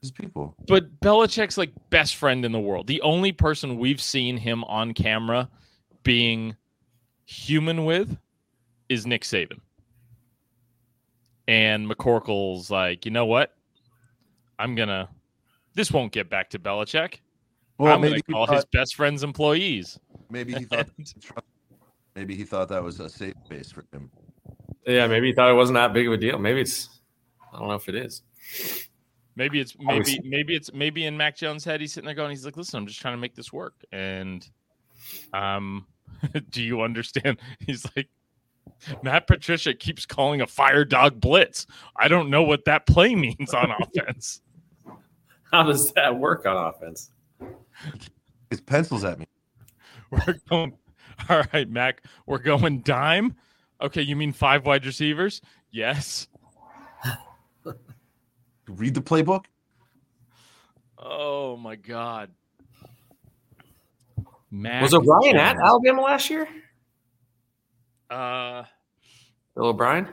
His 0.00 0.10
people. 0.10 0.56
But 0.66 0.98
Belichick's 0.98 1.56
like 1.56 1.70
best 1.90 2.16
friend 2.16 2.44
in 2.44 2.50
the 2.50 2.58
world. 2.58 2.88
The 2.88 3.00
only 3.02 3.30
person 3.30 3.78
we've 3.78 4.00
seen 4.00 4.36
him 4.36 4.64
on 4.64 4.94
camera 4.94 5.48
being 6.02 6.56
human 7.24 7.84
with 7.84 8.18
is 8.88 9.06
Nick 9.06 9.22
Saban. 9.22 9.60
And 11.52 11.86
McCorkle's 11.86 12.70
like, 12.70 13.04
you 13.04 13.10
know 13.10 13.26
what? 13.26 13.54
I'm 14.58 14.74
gonna. 14.74 15.10
This 15.74 15.92
won't 15.92 16.10
get 16.10 16.30
back 16.30 16.48
to 16.50 16.58
Belichick. 16.58 17.18
Well, 17.76 17.94
I'm 17.94 18.00
maybe 18.00 18.22
gonna 18.22 18.22
call 18.22 18.46
thought, 18.46 18.54
his 18.54 18.64
best 18.72 18.94
friend's 18.94 19.22
employees. 19.22 19.98
maybe 20.30 20.54
he 20.54 20.64
thought 20.64 20.88
maybe 22.16 22.34
he 22.34 22.44
thought 22.44 22.70
that 22.70 22.82
was 22.82 23.00
a 23.00 23.08
safe 23.10 23.34
space 23.44 23.70
for 23.70 23.84
him. 23.92 24.10
Yeah, 24.86 25.06
maybe 25.06 25.26
he 25.26 25.32
thought 25.34 25.50
it 25.50 25.54
wasn't 25.54 25.74
that 25.74 25.92
big 25.92 26.06
of 26.06 26.14
a 26.14 26.16
deal. 26.16 26.38
Maybe 26.38 26.62
it's. 26.62 26.88
I 27.52 27.58
don't 27.58 27.68
know 27.68 27.74
if 27.74 27.86
it 27.90 27.96
is. 27.96 28.22
Maybe 29.36 29.60
it's 29.60 29.76
maybe 29.78 29.98
Obviously. 29.98 30.28
maybe 30.28 30.56
it's 30.56 30.72
maybe 30.72 31.04
in 31.04 31.18
Mac 31.18 31.36
Jones' 31.36 31.66
head. 31.66 31.82
He's 31.82 31.92
sitting 31.92 32.06
there 32.06 32.14
going, 32.14 32.30
he's 32.30 32.46
like, 32.46 32.56
listen, 32.56 32.78
I'm 32.78 32.86
just 32.86 33.00
trying 33.00 33.14
to 33.14 33.20
make 33.20 33.34
this 33.34 33.52
work. 33.52 33.74
And 33.92 34.48
um, 35.34 35.86
do 36.50 36.62
you 36.62 36.80
understand? 36.80 37.38
He's 37.60 37.84
like, 37.94 38.08
Matt 39.02 39.26
Patricia 39.26 39.74
keeps 39.74 40.06
calling 40.06 40.40
a 40.40 40.46
fire 40.46 40.84
dog 40.84 41.20
blitz. 41.20 41.66
I 41.96 42.08
don't 42.08 42.30
know 42.30 42.42
what 42.42 42.64
that 42.64 42.86
play 42.86 43.14
means 43.14 43.54
on 43.54 43.70
offense. 43.80 44.40
How 45.52 45.62
does 45.64 45.92
that 45.92 46.18
work 46.18 46.46
on 46.46 46.56
offense? 46.56 47.10
His 48.50 48.60
pencils 48.60 49.04
at 49.04 49.18
me. 49.18 49.26
We're 50.10 50.36
going, 50.48 50.74
all 51.28 51.42
right, 51.52 51.68
Mac. 51.68 52.04
We're 52.26 52.38
going 52.38 52.80
dime. 52.80 53.36
Okay, 53.80 54.02
you 54.02 54.16
mean 54.16 54.32
five 54.32 54.64
wide 54.64 54.86
receivers? 54.86 55.42
Yes. 55.70 56.28
Read 58.68 58.94
the 58.94 59.02
playbook. 59.02 59.44
Oh 60.96 61.56
my 61.56 61.76
God. 61.76 62.30
Mac 64.50 64.82
Was 64.82 64.94
O'Brien 64.94 65.36
at 65.36 65.56
Alabama 65.56 66.02
last 66.02 66.30
year? 66.30 66.46
Uh, 68.12 68.64
Bill 69.54 69.66
O'Brien? 69.66 70.08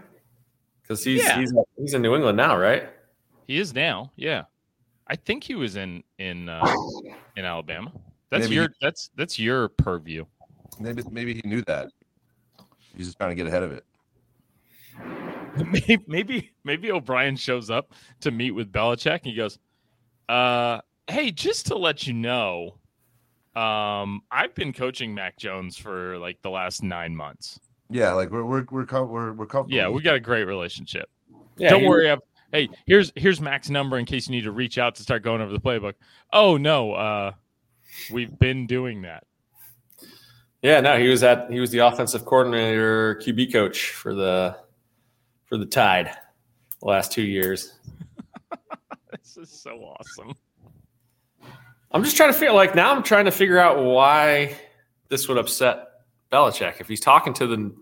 Because 0.81 1.03
he's 1.03 1.23
Yeah. 1.23 1.39
he's 1.39 1.53
he's 1.77 1.93
in 1.93 2.01
New 2.01 2.15
England 2.15 2.37
now, 2.37 2.57
right? 2.57 2.89
he 3.47 3.57
is 3.57 3.73
now. 3.73 4.11
Yeah, 4.15 4.43
I 5.07 5.15
think 5.15 5.43
he 5.43 5.55
was 5.55 5.75
in 5.75 6.03
in 6.17 6.49
uh, 6.49 6.63
in 7.35 7.45
Alabama. 7.45 7.91
That's 8.29 8.43
Maybe 8.43 8.55
your 8.55 8.63
he- 8.69 8.75
that's 8.81 9.09
that's 9.15 9.37
your 9.39 9.69
purview. 9.69 10.25
Maybe 10.79 11.03
maybe 11.11 11.33
he 11.33 11.41
knew 11.47 11.61
that. 11.63 11.89
He's 12.95 13.07
just 13.07 13.17
trying 13.17 13.31
to 13.31 13.35
get 13.35 13.47
ahead 13.47 13.63
of 13.63 13.71
it. 13.71 13.85
maybe, 15.71 16.03
maybe 16.07 16.51
maybe 16.63 16.91
O'Brien 16.91 17.35
shows 17.35 17.69
up 17.69 17.93
to 18.21 18.31
meet 18.31 18.51
with 18.51 18.71
Belichick 18.71 19.19
and 19.23 19.25
he 19.25 19.35
goes, 19.35 19.57
uh, 20.27 20.79
"Hey, 21.07 21.31
just 21.31 21.67
to 21.67 21.77
let 21.77 22.05
you 22.07 22.13
know, 22.13 22.77
um, 23.55 24.21
I've 24.31 24.53
been 24.55 24.73
coaching 24.73 25.13
Mac 25.13 25.37
Jones 25.37 25.77
for 25.77 26.17
like 26.17 26.41
the 26.41 26.49
last 26.49 26.83
nine 26.83 27.15
months. 27.15 27.59
Yeah, 27.89 28.13
like 28.13 28.29
we're 28.29 28.43
we're 28.45 28.65
we're 28.69 28.85
com- 28.85 29.09
we're, 29.09 29.33
we're 29.33 29.45
comfortable. 29.47 29.75
Yeah, 29.75 29.89
we 29.89 30.01
got 30.01 30.15
a 30.15 30.19
great 30.19 30.43
relationship. 30.43 31.09
Yeah, 31.57 31.71
Don't 31.71 31.85
worry. 31.85 32.09
I've, 32.09 32.21
hey, 32.51 32.69
here's 32.85 33.11
here's 33.15 33.41
Mac's 33.41 33.69
number 33.69 33.97
in 33.97 34.05
case 34.05 34.27
you 34.27 34.35
need 34.35 34.43
to 34.43 34.51
reach 34.51 34.77
out 34.77 34.95
to 34.95 35.03
start 35.03 35.23
going 35.23 35.41
over 35.41 35.51
the 35.51 35.59
playbook. 35.59 35.93
Oh 36.31 36.57
no, 36.57 36.93
uh, 36.93 37.31
we've 38.11 38.37
been 38.37 38.67
doing 38.67 39.01
that. 39.01 39.25
Yeah, 40.61 40.81
no, 40.81 40.99
he 40.99 41.07
was 41.07 41.23
at 41.23 41.51
he 41.51 41.59
was 41.59 41.71
the 41.71 41.79
offensive 41.79 42.25
coordinator, 42.25 43.15
QB 43.15 43.51
coach 43.51 43.91
for 43.91 44.13
the 44.13 44.57
for 45.45 45.57
the 45.57 45.65
Tide 45.65 46.15
the 46.79 46.87
last 46.87 47.11
two 47.11 47.23
years. 47.23 47.73
This 49.11 49.37
is 49.37 49.61
so 49.61 49.71
awesome. 49.79 50.33
I'm 51.91 52.03
just 52.03 52.17
trying 52.17 52.33
to 52.33 52.37
feel 52.37 52.55
like 52.55 52.73
now 52.73 52.95
I'm 52.95 53.03
trying 53.03 53.25
to 53.25 53.31
figure 53.31 53.59
out 53.59 53.83
why 53.83 54.55
this 55.07 55.27
would 55.27 55.37
upset 55.37 55.88
Belichick 56.31 56.79
if 56.79 56.87
he's 56.87 56.99
talking 56.99 57.33
to 57.33 57.47
the 57.47 57.75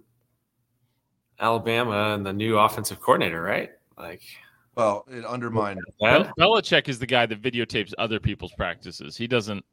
Alabama 1.40 2.14
and 2.16 2.26
the 2.26 2.34
new 2.34 2.58
offensive 2.58 3.00
coordinator, 3.00 3.42
right? 3.42 3.72
Like 3.98 4.22
Well, 4.76 5.06
it 5.10 5.26
undermined. 5.26 5.80
that. 6.00 6.34
Bel- 6.38 6.52
Belichick 6.52 6.88
is 6.88 7.00
the 7.00 7.06
guy 7.06 7.26
that 7.26 7.42
videotapes 7.42 7.94
other 7.98 8.20
people's 8.20 8.54
practices. 8.54 9.18
He 9.18 9.28
doesn't. 9.28 9.64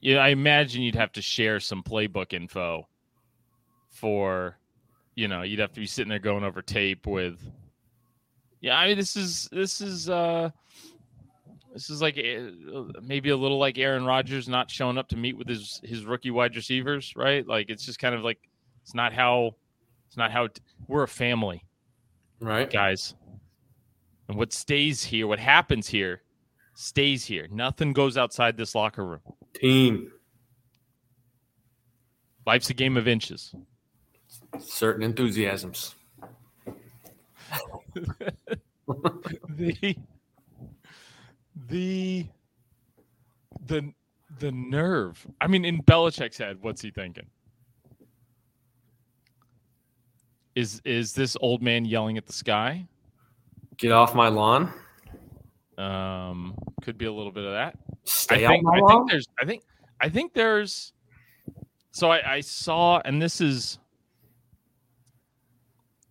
Yeah, 0.00 0.18
I 0.18 0.28
imagine 0.28 0.82
you'd 0.82 0.94
have 0.96 1.12
to 1.12 1.22
share 1.22 1.60
some 1.60 1.82
playbook 1.82 2.32
info 2.32 2.88
for, 3.88 4.58
you 5.14 5.28
know, 5.28 5.42
you'd 5.42 5.60
have 5.60 5.72
to 5.74 5.80
be 5.80 5.86
sitting 5.86 6.08
there 6.08 6.18
going 6.18 6.42
over 6.44 6.60
tape 6.60 7.06
with. 7.06 7.40
Yeah, 8.60 8.76
I 8.78 8.88
mean, 8.88 8.96
this 8.96 9.16
is 9.16 9.48
this 9.52 9.80
is 9.80 10.08
uh 10.10 10.50
this 11.72 11.90
is 11.90 12.02
like 12.02 12.18
eh, 12.18 12.50
maybe 13.02 13.30
a 13.30 13.36
little 13.36 13.58
like 13.58 13.78
Aaron 13.78 14.04
Rodgers 14.04 14.48
not 14.48 14.70
showing 14.70 14.98
up 14.98 15.08
to 15.08 15.16
meet 15.16 15.36
with 15.36 15.48
his 15.48 15.80
his 15.84 16.04
rookie 16.04 16.30
wide 16.30 16.54
receivers, 16.56 17.12
right? 17.16 17.46
Like 17.46 17.70
it's 17.70 17.84
just 17.84 17.98
kind 17.98 18.14
of 18.14 18.22
like 18.22 18.38
it's 18.82 18.94
not 18.94 19.12
how 19.12 19.56
it's 20.08 20.16
not 20.16 20.30
how 20.30 20.48
we're 20.88 21.04
a 21.04 21.08
family 21.08 21.64
right? 22.40 22.70
guys. 22.70 23.14
And 24.28 24.36
what 24.38 24.52
stays 24.52 25.02
here, 25.02 25.26
what 25.26 25.38
happens 25.38 25.88
here, 25.88 26.22
stays 26.74 27.24
here. 27.24 27.48
Nothing 27.50 27.92
goes 27.92 28.16
outside 28.16 28.56
this 28.56 28.74
locker 28.74 29.04
room. 29.04 29.20
Team, 29.54 30.10
Life's 32.46 32.70
a 32.70 32.74
game 32.74 32.96
of 32.96 33.06
inches. 33.06 33.54
certain 34.58 35.02
enthusiasms. 35.02 35.94
The 39.48 39.96
the 41.72 42.26
the 43.66 43.92
the 44.38 44.52
nerve. 44.52 45.26
I 45.40 45.46
mean, 45.46 45.64
in 45.64 45.82
Belichick's 45.82 46.36
head, 46.36 46.58
what's 46.60 46.82
he 46.82 46.90
thinking? 46.90 47.26
Is 50.54 50.82
is 50.84 51.14
this 51.14 51.34
old 51.40 51.62
man 51.62 51.86
yelling 51.86 52.18
at 52.18 52.26
the 52.26 52.32
sky? 52.32 52.86
Get 53.78 53.90
off 53.90 54.14
my 54.14 54.28
lawn. 54.28 54.70
Um, 55.78 56.54
could 56.82 56.98
be 56.98 57.06
a 57.06 57.12
little 57.12 57.32
bit 57.32 57.44
of 57.44 57.52
that. 57.52 57.78
Stay 58.04 58.44
I 58.44 58.48
think, 58.48 58.64
my 58.64 58.76
I 58.76 58.80
lawn. 58.80 58.90
think 58.90 59.10
there's 59.10 59.26
I 59.40 59.46
think 59.46 59.62
I 59.98 60.08
think 60.10 60.34
there's 60.34 60.92
so 61.92 62.10
I, 62.10 62.34
I 62.34 62.40
saw 62.40 63.00
and 63.06 63.20
this 63.20 63.40
is 63.40 63.78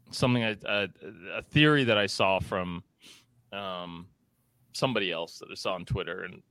something 0.10 0.44
I, 0.44 0.58
a, 0.65 0.88
a 1.36 1.41
theory 1.44 1.84
that 1.84 2.00
I 2.00 2.08
saw 2.08 2.39
from 2.39 2.84
um 3.53 4.08
somebody 4.73 5.11
else 5.11 5.39
that 5.39 5.49
I 5.51 5.55
saw 5.55 5.73
on 5.73 5.85
Twitter 5.85 6.23
and 6.23 6.41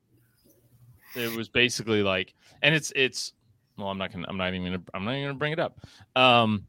it 1.17 1.37
was 1.37 1.49
basically 1.49 2.03
like 2.03 2.35
and 2.63 2.75
it's 2.75 2.93
it's 2.95 3.33
well 3.77 3.89
I'm 3.89 3.99
not 3.99 4.13
gonna 4.13 4.27
I'm 4.29 4.37
not 4.37 4.55
even 4.55 4.65
gonna 4.65 4.83
I'm 4.95 5.05
not 5.05 5.13
even 5.13 5.29
gonna 5.29 5.39
bring 5.39 5.53
it 5.53 5.59
up. 5.59 5.81
Um 6.17 6.67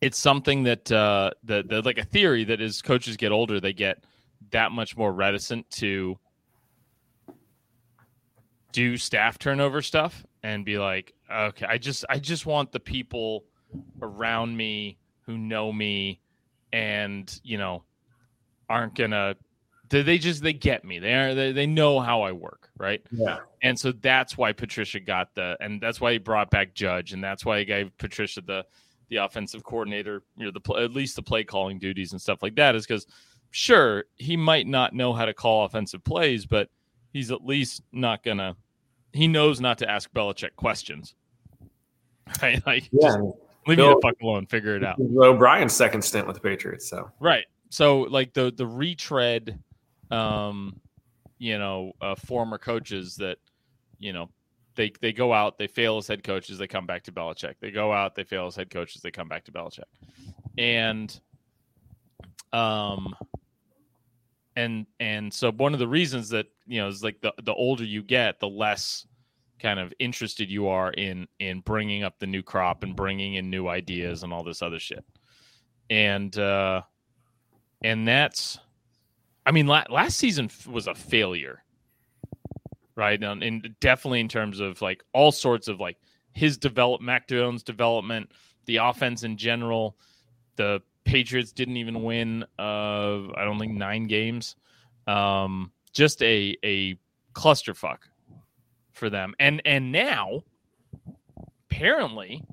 it's 0.00 0.18
something 0.18 0.62
that 0.64 0.90
uh 0.90 1.30
that, 1.44 1.68
that 1.68 1.84
like 1.84 1.98
a 1.98 2.04
theory 2.04 2.44
that 2.44 2.60
as 2.60 2.80
coaches 2.80 3.16
get 3.16 3.32
older 3.32 3.60
they 3.60 3.72
get 3.72 4.04
that 4.50 4.72
much 4.72 4.96
more 4.96 5.12
reticent 5.12 5.68
to 5.70 6.18
do 8.72 8.96
staff 8.96 9.38
turnover 9.38 9.82
stuff 9.82 10.24
and 10.42 10.64
be 10.64 10.78
like, 10.78 11.12
okay, 11.30 11.66
I 11.68 11.78
just 11.78 12.04
I 12.08 12.18
just 12.18 12.46
want 12.46 12.72
the 12.72 12.80
people 12.80 13.44
around 14.00 14.56
me 14.56 14.98
who 15.22 15.36
know 15.38 15.72
me 15.72 16.20
and 16.72 17.40
you 17.42 17.58
know 17.58 17.84
aren't 18.68 18.94
gonna 18.94 19.34
they, 19.90 20.02
they 20.02 20.18
just 20.18 20.42
they 20.42 20.52
get 20.52 20.84
me 20.84 20.98
they 20.98 21.14
are 21.14 21.34
they, 21.34 21.52
they 21.52 21.66
know 21.66 22.00
how 22.00 22.22
I 22.22 22.32
work 22.32 22.70
right 22.78 23.02
yeah. 23.12 23.38
and 23.62 23.78
so 23.78 23.92
that's 23.92 24.38
why 24.38 24.52
Patricia 24.52 25.00
got 25.00 25.34
the 25.34 25.56
and 25.60 25.80
that's 25.80 26.00
why 26.00 26.12
he 26.12 26.18
brought 26.18 26.50
back 26.50 26.74
Judge 26.74 27.12
and 27.12 27.22
that's 27.22 27.44
why 27.44 27.58
he 27.58 27.64
gave 27.64 27.96
Patricia 27.98 28.40
the 28.40 28.64
the 29.08 29.16
offensive 29.16 29.64
coordinator 29.64 30.22
you 30.36 30.46
know 30.46 30.52
the 30.52 30.74
at 30.74 30.92
least 30.92 31.16
the 31.16 31.22
play 31.22 31.44
calling 31.44 31.78
duties 31.78 32.12
and 32.12 32.20
stuff 32.20 32.42
like 32.42 32.54
that 32.54 32.74
is 32.74 32.86
because 32.86 33.06
sure 33.50 34.04
he 34.16 34.36
might 34.36 34.66
not 34.66 34.94
know 34.94 35.12
how 35.12 35.24
to 35.24 35.34
call 35.34 35.64
offensive 35.64 36.02
plays 36.04 36.46
but 36.46 36.68
he's 37.12 37.30
at 37.30 37.44
least 37.44 37.82
not 37.92 38.22
gonna 38.22 38.56
he 39.12 39.28
knows 39.28 39.60
not 39.60 39.78
to 39.78 39.90
ask 39.90 40.10
Belichick 40.12 40.56
questions. 40.56 41.14
Right? 42.40 42.64
Like 42.64 42.88
Yeah. 42.92 43.08
just 43.08 43.18
leave 43.66 43.78
me 43.78 43.84
the 43.84 43.98
fuck 44.00 44.14
alone, 44.22 44.46
figure 44.46 44.76
it 44.76 44.84
out. 44.84 45.00
O'Brien's 45.00 45.72
second 45.72 46.02
stint 46.02 46.28
with 46.28 46.36
the 46.36 46.40
Patriots. 46.40 46.88
So 46.88 47.10
Right. 47.18 47.44
So 47.70 48.02
like 48.02 48.32
the 48.34 48.52
the 48.56 48.68
retread 48.68 49.58
um 50.10 50.80
you 51.40 51.58
know, 51.58 51.92
uh, 52.02 52.14
former 52.14 52.58
coaches 52.58 53.16
that 53.16 53.38
you 53.98 54.12
know 54.12 54.28
they 54.76 54.92
they 55.00 55.12
go 55.12 55.32
out, 55.32 55.58
they 55.58 55.66
fail 55.66 55.96
as 55.96 56.06
head 56.06 56.22
coaches, 56.22 56.58
they 56.58 56.68
come 56.68 56.86
back 56.86 57.02
to 57.04 57.12
Belichick. 57.12 57.54
They 57.60 57.70
go 57.70 57.92
out, 57.92 58.14
they 58.14 58.24
fail 58.24 58.46
as 58.46 58.54
head 58.54 58.70
coaches, 58.70 59.02
they 59.02 59.10
come 59.10 59.28
back 59.28 59.44
to 59.46 59.52
Belichick. 59.52 59.84
And 60.58 61.18
um 62.52 63.14
and 64.54 64.86
and 65.00 65.32
so 65.32 65.50
one 65.50 65.72
of 65.72 65.78
the 65.78 65.88
reasons 65.88 66.28
that 66.30 66.46
you 66.66 66.80
know 66.80 66.88
is 66.88 67.02
like 67.02 67.20
the 67.20 67.32
the 67.42 67.54
older 67.54 67.84
you 67.84 68.02
get, 68.02 68.38
the 68.38 68.48
less 68.48 69.06
kind 69.58 69.80
of 69.80 69.92
interested 69.98 70.50
you 70.50 70.68
are 70.68 70.90
in 70.92 71.26
in 71.38 71.60
bringing 71.60 72.02
up 72.02 72.18
the 72.18 72.26
new 72.26 72.42
crop 72.42 72.82
and 72.82 72.94
bringing 72.94 73.34
in 73.34 73.50
new 73.50 73.66
ideas 73.66 74.22
and 74.22 74.32
all 74.32 74.42
this 74.42 74.62
other 74.62 74.78
shit. 74.78 75.04
And 75.88 76.36
uh 76.38 76.82
and 77.82 78.06
that's 78.06 78.58
I 79.50 79.52
mean 79.52 79.66
la- 79.66 79.82
last 79.90 80.16
season 80.16 80.48
was 80.70 80.86
a 80.86 80.94
failure. 80.94 81.64
Right? 82.94 83.20
And, 83.20 83.74
definitely 83.80 84.20
in 84.20 84.28
terms 84.28 84.60
of 84.60 84.80
like 84.80 85.02
all 85.12 85.32
sorts 85.32 85.66
of 85.66 85.80
like 85.80 85.96
his 86.34 86.56
develop 86.56 87.00
Mac 87.00 87.26
Jones 87.26 87.64
development, 87.64 88.30
the 88.66 88.76
offense 88.76 89.24
in 89.24 89.36
general, 89.36 89.96
the 90.54 90.80
Patriots 91.04 91.50
didn't 91.50 91.78
even 91.78 92.04
win 92.04 92.44
uh 92.60 93.28
I 93.34 93.44
don't 93.44 93.58
think 93.58 93.72
9 93.72 94.04
games. 94.04 94.54
Um 95.08 95.72
just 95.92 96.22
a 96.22 96.56
a 96.64 96.96
clusterfuck 97.32 97.98
for 98.92 99.10
them. 99.10 99.34
And 99.40 99.60
and 99.64 99.90
now 99.90 100.44
apparently 101.68 102.44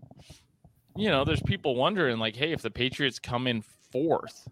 you 0.96 1.10
know, 1.10 1.24
there's 1.24 1.44
people 1.44 1.76
wondering 1.76 2.18
like, 2.18 2.36
hey, 2.36 2.54
if 2.54 2.64
the 2.64 2.72
Patriots 2.72 3.20
come 3.20 3.46
in 3.46 3.62
fourth 3.92 4.48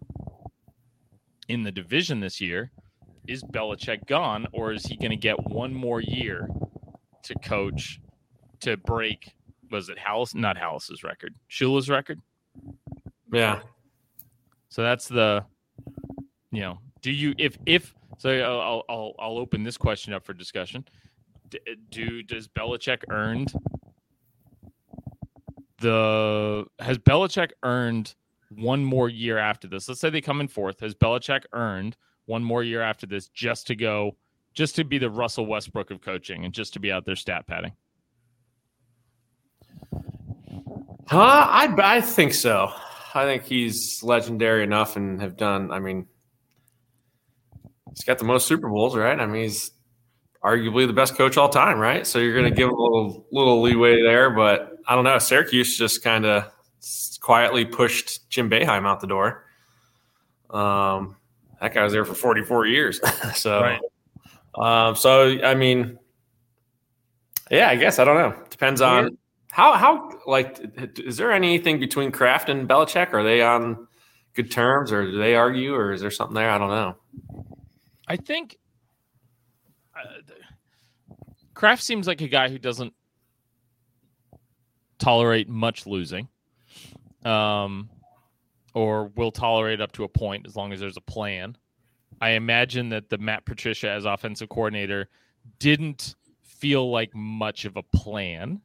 in 1.47 1.63
the 1.63 1.71
division 1.71 2.19
this 2.19 2.39
year, 2.41 2.71
is 3.27 3.43
Belichick 3.43 4.05
gone 4.07 4.47
or 4.53 4.71
is 4.71 4.85
he 4.85 4.97
going 4.97 5.11
to 5.11 5.17
get 5.17 5.35
one 5.47 5.73
more 5.73 6.01
year 6.01 6.47
to 7.23 7.35
coach 7.35 7.99
to 8.61 8.77
break 8.77 9.35
was 9.71 9.89
it 9.89 9.97
Halas 9.97 10.35
not 10.35 10.57
Halas's 10.57 11.03
record, 11.03 11.35
Shula's 11.49 11.89
record? 11.89 12.21
Yeah. 13.33 13.61
So 14.69 14.83
that's 14.83 15.07
the, 15.07 15.43
you 16.51 16.61
know, 16.61 16.79
do 17.01 17.11
you 17.11 17.33
if 17.37 17.57
if 17.65 17.93
so 18.17 18.29
I'll 18.29 18.83
I'll 18.89 19.13
I'll 19.19 19.37
open 19.37 19.63
this 19.63 19.77
question 19.77 20.13
up 20.13 20.25
for 20.25 20.33
discussion. 20.33 20.85
D- 21.49 21.59
Do 21.89 22.23
does 22.23 22.47
Belichick 22.47 23.03
earned 23.09 23.53
the 25.79 26.65
has 26.79 26.97
Belichick 26.97 27.51
earned 27.63 28.15
one 28.57 28.83
more 28.83 29.09
year 29.09 29.37
after 29.37 29.67
this? 29.67 29.87
Let's 29.87 30.01
say 30.01 30.09
they 30.09 30.21
come 30.21 30.41
in 30.41 30.47
fourth. 30.47 30.79
Has 30.79 30.95
Belichick 30.95 31.43
earned 31.53 31.97
one 32.25 32.43
more 32.43 32.63
year 32.63 32.81
after 32.81 33.05
this 33.05 33.27
just 33.29 33.67
to 33.67 33.75
go 33.75 34.15
just 34.53 34.75
to 34.77 34.83
be 34.83 34.97
the 34.97 35.09
Russell 35.09 35.45
Westbrook 35.45 35.91
of 35.91 36.01
coaching 36.01 36.45
and 36.45 36.53
just 36.53 36.73
to 36.73 36.79
be 36.79 36.91
out 36.91 37.05
there 37.05 37.15
stat 37.15 37.45
padding? 37.47 37.73
Huh? 41.07 41.47
I 41.49 41.73
I 41.77 42.01
think 42.01 42.33
so. 42.33 42.71
I 43.13 43.23
think 43.23 43.43
he's 43.43 44.01
legendary 44.03 44.63
enough 44.63 44.95
and 44.95 45.21
have 45.21 45.37
done. 45.37 45.71
I 45.71 45.79
mean, 45.79 46.07
he's 47.89 48.03
got 48.03 48.17
the 48.17 48.25
most 48.25 48.47
Super 48.47 48.67
Bowls, 48.69 48.95
right? 48.95 49.17
I 49.17 49.25
mean, 49.25 49.43
he's 49.43 49.71
arguably 50.43 50.85
the 50.85 50.93
best 50.93 51.15
coach 51.15 51.37
all 51.37 51.49
time, 51.49 51.79
right? 51.79 52.05
So 52.05 52.19
you're 52.19 52.33
going 52.33 52.51
to 52.51 52.55
give 52.55 52.67
him 52.67 52.75
a 52.75 52.81
little 52.81 53.25
little 53.31 53.61
leeway 53.61 54.01
there, 54.01 54.31
but 54.31 54.73
I 54.87 54.95
don't 54.95 55.03
know. 55.03 55.17
Syracuse 55.17 55.77
just 55.77 56.03
kind 56.03 56.25
of 56.25 56.51
quietly 57.21 57.65
pushed 57.65 58.29
Jim 58.29 58.49
Boeheim 58.49 58.85
out 58.85 58.99
the 59.01 59.07
door. 59.07 59.45
Um, 60.49 61.15
that 61.61 61.73
guy 61.73 61.83
was 61.83 61.93
there 61.93 62.05
for 62.05 62.13
44 62.13 62.67
years, 62.67 62.99
so 63.35 63.61
Right. 63.61 63.79
um, 64.55 64.95
so 64.95 65.39
I 65.43 65.55
mean, 65.55 65.97
yeah, 67.49 67.69
I 67.69 67.75
guess 67.75 67.99
I 67.99 68.03
don't 68.03 68.17
know. 68.17 68.43
Depends 68.49 68.81
on 68.81 69.17
how 69.51 69.73
how 69.73 70.11
like 70.27 70.59
is 70.99 71.17
there 71.17 71.31
anything 71.31 71.79
between 71.79 72.11
Kraft 72.11 72.49
and 72.49 72.67
Belichick? 72.67 73.13
Are 73.13 73.23
they 73.23 73.41
on 73.41 73.87
good 74.33 74.51
terms, 74.51 74.91
or 74.91 75.09
do 75.09 75.17
they 75.17 75.35
argue, 75.35 75.73
or 75.73 75.93
is 75.93 76.01
there 76.01 76.11
something 76.11 76.35
there? 76.35 76.49
I 76.49 76.57
don't 76.57 76.69
know. 76.69 76.95
I 78.07 78.17
think 78.17 78.57
uh, 79.95 80.21
Kraft 81.53 81.81
seems 81.81 82.05
like 82.05 82.21
a 82.21 82.27
guy 82.27 82.49
who 82.49 82.59
doesn't 82.59 82.93
tolerate 84.99 85.49
much 85.49 85.87
losing, 85.87 86.27
um, 87.25 87.89
or 88.73 89.07
will 89.15 89.31
tolerate 89.31 89.81
up 89.81 89.91
to 89.93 90.03
a 90.03 90.07
point 90.07 90.45
as 90.45 90.55
long 90.55 90.71
as 90.71 90.79
there's 90.79 90.97
a 90.97 91.01
plan. 91.01 91.57
I 92.21 92.31
imagine 92.31 92.89
that 92.89 93.09
the 93.09 93.17
Matt 93.17 93.45
Patricia 93.45 93.89
as 93.89 94.05
offensive 94.05 94.49
coordinator 94.49 95.09
didn't 95.59 96.15
feel 96.41 96.89
like 96.89 97.13
much 97.13 97.65
of 97.65 97.75
a 97.75 97.83
plan. 97.83 98.61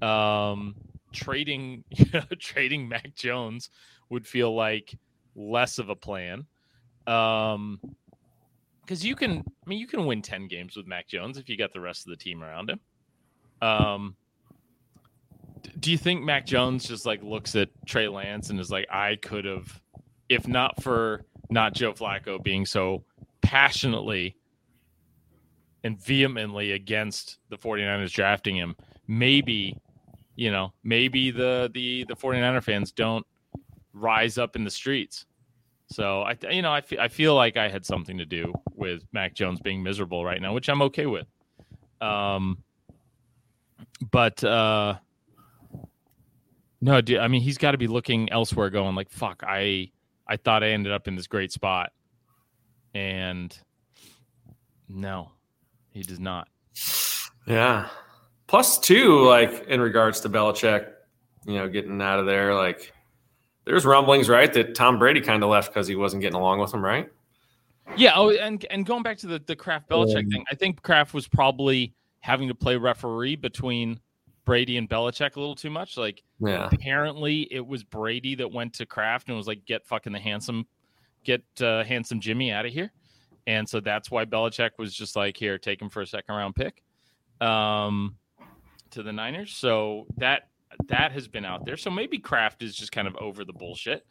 Um, 0.00 0.74
trading 1.12 1.84
trading 2.38 2.88
Mac 2.88 3.14
Jones 3.14 3.70
would 4.10 4.26
feel 4.26 4.54
like 4.54 4.94
less 5.34 5.78
of 5.78 5.88
a 5.88 5.96
plan. 5.96 6.46
Um, 7.06 7.80
because 8.82 9.04
you 9.04 9.16
can 9.16 9.38
I 9.38 9.68
mean 9.68 9.78
you 9.78 9.86
can 9.86 10.06
win 10.06 10.22
10 10.22 10.48
games 10.48 10.76
with 10.76 10.86
Mac 10.86 11.08
Jones 11.08 11.38
if 11.38 11.48
you 11.48 11.56
got 11.56 11.72
the 11.72 11.80
rest 11.80 12.06
of 12.06 12.10
the 12.10 12.16
team 12.16 12.42
around 12.42 12.70
him. 12.70 12.80
Um 13.60 14.16
do 15.80 15.90
you 15.90 15.98
think 15.98 16.22
Mac 16.22 16.46
Jones 16.46 16.86
just 16.86 17.06
like 17.06 17.22
looks 17.22 17.54
at 17.56 17.68
Trey 17.86 18.08
Lance 18.08 18.50
and 18.50 18.60
is 18.60 18.70
like 18.70 18.86
I 18.90 19.16
could 19.16 19.44
have 19.44 19.80
if 20.28 20.48
not 20.48 20.82
for 20.82 21.24
not 21.50 21.74
Joe 21.74 21.92
Flacco 21.92 22.42
being 22.42 22.64
so 22.64 23.04
passionately 23.42 24.36
and 25.84 26.00
vehemently 26.00 26.72
against 26.72 27.38
the 27.50 27.58
49ers 27.58 28.12
drafting 28.12 28.56
him, 28.56 28.76
maybe 29.06 29.76
you 30.36 30.50
know, 30.50 30.72
maybe 30.82 31.30
the 31.30 31.70
the 31.74 32.04
the 32.08 32.16
49er 32.16 32.62
fans 32.62 32.92
don't 32.92 33.26
rise 33.92 34.38
up 34.38 34.56
in 34.56 34.64
the 34.64 34.70
streets. 34.70 35.26
So 35.86 36.22
I, 36.22 36.36
you 36.50 36.62
know, 36.62 36.72
I 36.72 36.82
I 36.98 37.08
feel 37.08 37.34
like 37.34 37.56
I 37.56 37.68
had 37.68 37.84
something 37.84 38.16
to 38.18 38.24
do 38.24 38.54
with 38.74 39.02
Mac 39.12 39.34
Jones 39.34 39.60
being 39.60 39.82
miserable 39.82 40.24
right 40.24 40.40
now, 40.40 40.54
which 40.54 40.68
I'm 40.68 40.82
okay 40.82 41.06
with. 41.06 41.26
Um, 42.00 42.62
but 44.10 44.42
uh, 44.42 44.96
no, 46.82 47.00
dude, 47.00 47.20
I 47.20 47.28
mean, 47.28 47.42
he's 47.42 47.58
got 47.58 47.70
to 47.70 47.78
be 47.78 47.86
looking 47.86 48.30
elsewhere, 48.32 48.68
going 48.68 48.96
like, 48.96 49.08
"Fuck, 49.08 49.44
I 49.46 49.92
I 50.26 50.36
thought 50.36 50.64
I 50.64 50.70
ended 50.70 50.92
up 50.92 51.06
in 51.06 51.14
this 51.14 51.28
great 51.28 51.52
spot," 51.52 51.92
and 52.92 53.56
no, 54.88 55.30
he 55.92 56.02
does 56.02 56.18
not. 56.18 56.48
Yeah. 57.46 57.88
Plus 58.48 58.80
two, 58.80 59.24
like 59.24 59.64
in 59.68 59.80
regards 59.80 60.20
to 60.20 60.28
Belichick, 60.28 60.90
you 61.46 61.54
know, 61.54 61.68
getting 61.68 62.02
out 62.02 62.18
of 62.18 62.26
there, 62.26 62.52
like 62.52 62.92
there's 63.64 63.86
rumblings, 63.86 64.28
right, 64.28 64.52
that 64.52 64.74
Tom 64.74 64.98
Brady 64.98 65.20
kind 65.20 65.44
of 65.44 65.50
left 65.50 65.72
because 65.72 65.86
he 65.86 65.94
wasn't 65.94 66.20
getting 66.20 66.38
along 66.38 66.58
with 66.58 66.74
him, 66.74 66.84
right? 66.84 67.08
Yeah. 67.96 68.12
Oh, 68.16 68.30
and 68.30 68.66
and 68.70 68.84
going 68.84 69.04
back 69.04 69.18
to 69.18 69.28
the 69.28 69.38
the 69.46 69.54
Kraft 69.54 69.88
Belichick 69.88 70.28
thing, 70.32 70.44
I 70.50 70.56
think 70.56 70.82
Kraft 70.82 71.14
was 71.14 71.28
probably 71.28 71.94
having 72.18 72.48
to 72.48 72.54
play 72.56 72.76
referee 72.76 73.36
between 73.36 74.00
Brady 74.44 74.76
and 74.76 74.88
Belichick 74.88 75.36
a 75.36 75.40
little 75.40 75.54
too 75.54 75.70
much. 75.70 75.96
Like 75.96 76.22
Yeah. 76.40 76.68
apparently 76.72 77.42
it 77.52 77.64
was 77.66 77.84
Brady 77.84 78.34
that 78.36 78.50
went 78.50 78.74
to 78.74 78.86
Kraft 78.86 79.28
and 79.28 79.36
was 79.36 79.46
like, 79.46 79.64
"Get 79.64 79.86
fucking 79.86 80.12
the 80.12 80.18
handsome, 80.18 80.66
get 81.24 81.42
uh, 81.60 81.84
handsome 81.84 82.20
Jimmy 82.20 82.50
out 82.52 82.66
of 82.66 82.72
here," 82.72 82.92
and 83.46 83.68
so 83.68 83.78
that's 83.80 84.10
why 84.10 84.24
Belichick 84.24 84.70
was 84.78 84.94
just 84.94 85.14
like, 85.16 85.36
"Here, 85.36 85.58
take 85.58 85.80
him 85.80 85.88
for 85.90 86.02
a 86.02 86.06
second 86.06 86.34
round 86.34 86.54
pick." 86.56 86.82
Um, 87.40 88.16
to 88.90 89.02
the 89.02 89.12
Niners. 89.12 89.52
So 89.54 90.06
that 90.18 90.48
that 90.88 91.12
has 91.12 91.28
been 91.28 91.44
out 91.44 91.64
there. 91.64 91.76
So 91.76 91.90
maybe 91.90 92.18
Kraft 92.18 92.62
is 92.62 92.74
just 92.74 92.92
kind 92.92 93.06
of 93.08 93.14
over 93.16 93.44
the 93.44 93.52
bullshit. 93.52 94.06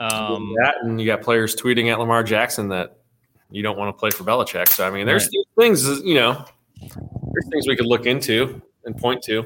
Um, 0.00 0.54
that 0.62 0.76
and 0.82 1.00
you 1.00 1.06
got 1.06 1.22
players 1.22 1.54
tweeting 1.56 1.90
at 1.92 1.98
Lamar 1.98 2.22
Jackson 2.24 2.68
that 2.68 2.98
you 3.50 3.62
don't 3.62 3.78
want 3.78 3.88
to 3.94 3.98
play 3.98 4.10
for 4.10 4.24
Belichick. 4.24 4.68
So 4.68 4.86
I 4.86 4.90
mean, 4.90 5.06
there's 5.06 5.24
Right. 5.26 5.44
things, 5.64 5.86
you 6.04 6.14
know, 6.14 6.44
there's 6.80 7.48
things 7.50 7.66
we 7.68 7.76
could 7.76 7.86
look 7.86 8.06
into 8.06 8.60
and 8.84 8.96
point 8.96 9.22
to. 9.24 9.44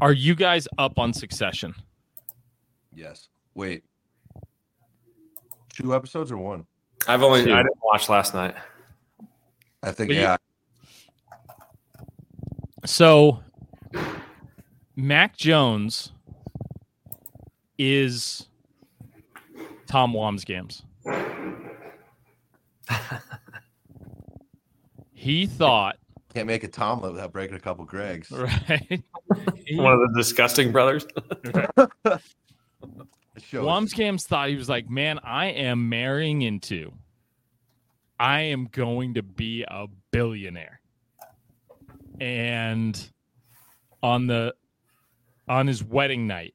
Are 0.00 0.12
you 0.12 0.34
guys 0.34 0.66
up 0.78 0.98
on 0.98 1.12
Succession? 1.12 1.74
Yes. 2.94 3.28
Wait. 3.54 3.84
Two 5.70 5.94
episodes 5.94 6.30
or 6.32 6.36
one? 6.36 6.66
I've 7.08 7.22
only 7.22 7.44
Two. 7.44 7.52
I 7.52 7.58
didn't 7.62 7.78
watch 7.82 8.08
last 8.08 8.34
night. 8.34 8.54
I 9.82 9.92
think 9.92 10.08
But 10.10 10.16
you- 10.16 10.22
yeah. 10.22 10.36
So 12.84 13.40
Mac 14.96 15.36
Jones 15.36 16.12
is 17.78 18.48
Tom 19.86 20.12
Wambsgans. 20.12 20.82
he 25.12 25.46
thought, 25.46 25.96
Can't 26.34 26.48
make 26.48 26.64
a 26.64 26.68
Tomlin 26.68 27.12
without 27.12 27.32
breaking 27.32 27.56
a 27.56 27.60
couple 27.60 27.86
Gregs. 27.86 28.30
right? 28.68 29.02
One 29.78 29.92
of 29.92 30.00
the 30.00 30.12
disgusting 30.16 30.72
brothers. 30.72 31.06
It 33.36 33.42
shows. 33.42 33.64
Thought 34.24 34.50
he 34.50 34.54
was 34.54 34.68
like, 34.68 34.88
man, 34.88 35.18
I 35.24 35.46
am 35.46 35.88
marrying 35.88 36.42
into. 36.42 36.92
I 38.20 38.42
am 38.42 38.68
going 38.70 39.14
to 39.14 39.24
be 39.24 39.64
a 39.66 39.86
billionaire. 40.12 40.80
and 42.20 43.10
on 44.04 44.28
the 44.28 44.54
on 45.48 45.66
his 45.66 45.82
wedding 45.82 46.28
night, 46.28 46.54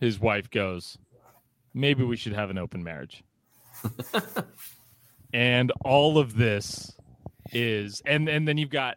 his 0.00 0.18
wife 0.18 0.50
goes, 0.50 0.96
"Maybe 1.74 2.02
we 2.02 2.16
should 2.16 2.32
have 2.32 2.48
an 2.48 2.56
open 2.56 2.82
marriage." 2.82 3.22
and 5.34 5.70
all 5.84 6.16
of 6.16 6.34
this 6.38 6.95
is 7.52 8.02
and 8.06 8.28
and 8.28 8.46
then 8.46 8.58
you've 8.58 8.70
got 8.70 8.96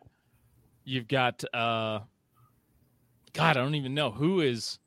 you've 0.84 1.08
got 1.08 1.44
uh 1.54 2.00
god 3.34 3.58
i 3.58 3.62
don't 3.62 3.76
even 3.76 3.94
know 3.94 4.10
who 4.12 4.42
is 4.42 4.80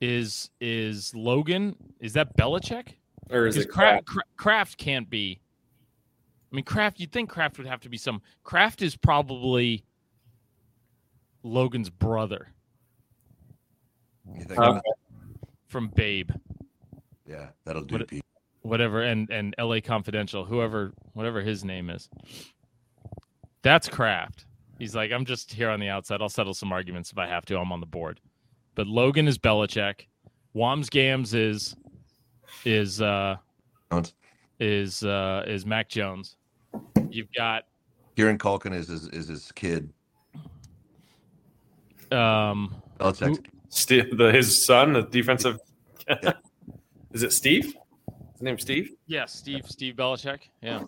is 0.00 0.50
is 0.60 1.14
logan 1.14 1.76
is 2.00 2.12
that 2.14 2.36
Belichick? 2.36 2.94
Or 3.30 3.46
is 3.46 3.54
because 3.56 3.66
it 3.66 3.70
Kraft, 3.70 4.08
Kraft 4.36 4.76
can't 4.78 5.08
be 5.08 5.40
i 6.52 6.56
mean 6.56 6.64
Kraft 6.64 6.98
you'd 6.98 7.12
think 7.12 7.30
Kraft 7.30 7.58
would 7.58 7.66
have 7.66 7.80
to 7.80 7.88
be 7.88 7.96
some 7.96 8.20
Kraft 8.42 8.82
is 8.82 8.96
probably 8.96 9.84
logan's 11.44 11.88
brother 11.90 12.48
You 14.36 14.44
think? 14.44 14.58
Okay. 14.58 14.80
from 15.68 15.88
babe 15.94 16.30
Yeah, 17.26 17.48
that'll 17.64 17.82
do. 17.84 17.98
What- 17.98 18.08
Pete. 18.08 18.24
Whatever 18.62 19.02
and 19.02 19.28
and 19.30 19.54
LA 19.58 19.80
Confidential, 19.80 20.44
whoever 20.44 20.92
whatever 21.14 21.40
his 21.40 21.64
name 21.64 21.90
is. 21.90 22.08
That's 23.62 23.88
Kraft. 23.88 24.46
He's 24.78 24.94
like, 24.94 25.12
I'm 25.12 25.24
just 25.24 25.52
here 25.52 25.70
on 25.70 25.78
the 25.78 25.88
outside. 25.88 26.20
I'll 26.20 26.28
settle 26.28 26.54
some 26.54 26.72
arguments 26.72 27.12
if 27.12 27.18
I 27.18 27.26
have 27.26 27.44
to. 27.46 27.58
I'm 27.58 27.72
on 27.72 27.80
the 27.80 27.86
board. 27.86 28.20
But 28.74 28.86
Logan 28.86 29.28
is 29.28 29.38
Belichick. 29.38 30.06
Wambsgans 30.54 31.34
is 31.34 31.76
is 32.64 33.00
uh 33.00 33.36
Jones. 33.90 34.14
is 34.60 35.04
uh 35.04 35.44
is 35.46 35.66
Mac 35.66 35.88
Jones. 35.88 36.36
You've 37.10 37.32
got 37.36 37.64
Kieran 38.16 38.38
Culkin 38.38 38.74
is 38.74 38.88
his, 38.88 39.08
is 39.08 39.28
his 39.28 39.52
kid. 39.52 39.92
um 42.10 42.74
Belichick's 42.98 43.40
Steve, 43.72 44.18
the, 44.18 44.30
his 44.30 44.66
son, 44.66 44.92
the 44.92 45.02
defensive. 45.02 45.58
is 47.12 47.22
it 47.22 47.32
Steve? 47.32 47.74
His 48.42 48.46
name 48.46 48.58
Steve? 48.58 48.90
yeah, 49.06 49.26
Steve 49.26 49.66
Steve 49.68 49.94
Belichick. 49.94 50.40
Yeah. 50.60 50.82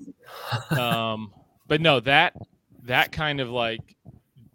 um 0.71 1.33
but 1.69 1.81
no, 1.81 2.01
that 2.01 2.35
that 2.83 3.13
kind 3.13 3.41
of 3.41 3.49
like 3.49 3.95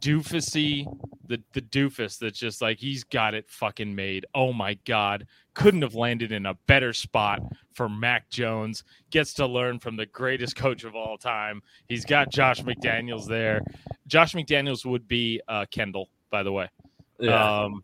doofusy 0.01 0.85
the 1.25 1.41
the 1.53 1.61
doofus 1.61 2.19
that's 2.19 2.37
just 2.37 2.61
like 2.61 2.77
he's 2.77 3.05
got 3.05 3.33
it 3.33 3.49
fucking 3.49 3.95
made. 3.95 4.25
Oh 4.35 4.51
my 4.51 4.73
god, 4.85 5.27
couldn't 5.53 5.81
have 5.83 5.95
landed 5.95 6.33
in 6.33 6.45
a 6.45 6.55
better 6.67 6.91
spot 6.91 7.41
for 7.71 7.87
Mac 7.87 8.29
Jones. 8.29 8.83
Gets 9.11 9.33
to 9.35 9.45
learn 9.45 9.79
from 9.79 9.95
the 9.95 10.07
greatest 10.07 10.57
coach 10.57 10.83
of 10.83 10.93
all 10.93 11.17
time. 11.17 11.61
He's 11.87 12.03
got 12.03 12.29
Josh 12.29 12.61
McDaniels 12.63 13.25
there. 13.27 13.61
Josh 14.07 14.33
McDaniels 14.33 14.85
would 14.85 15.07
be 15.07 15.39
uh, 15.47 15.67
Kendall, 15.71 16.09
by 16.31 16.43
the 16.43 16.51
way. 16.51 16.67
Um, 17.29 17.81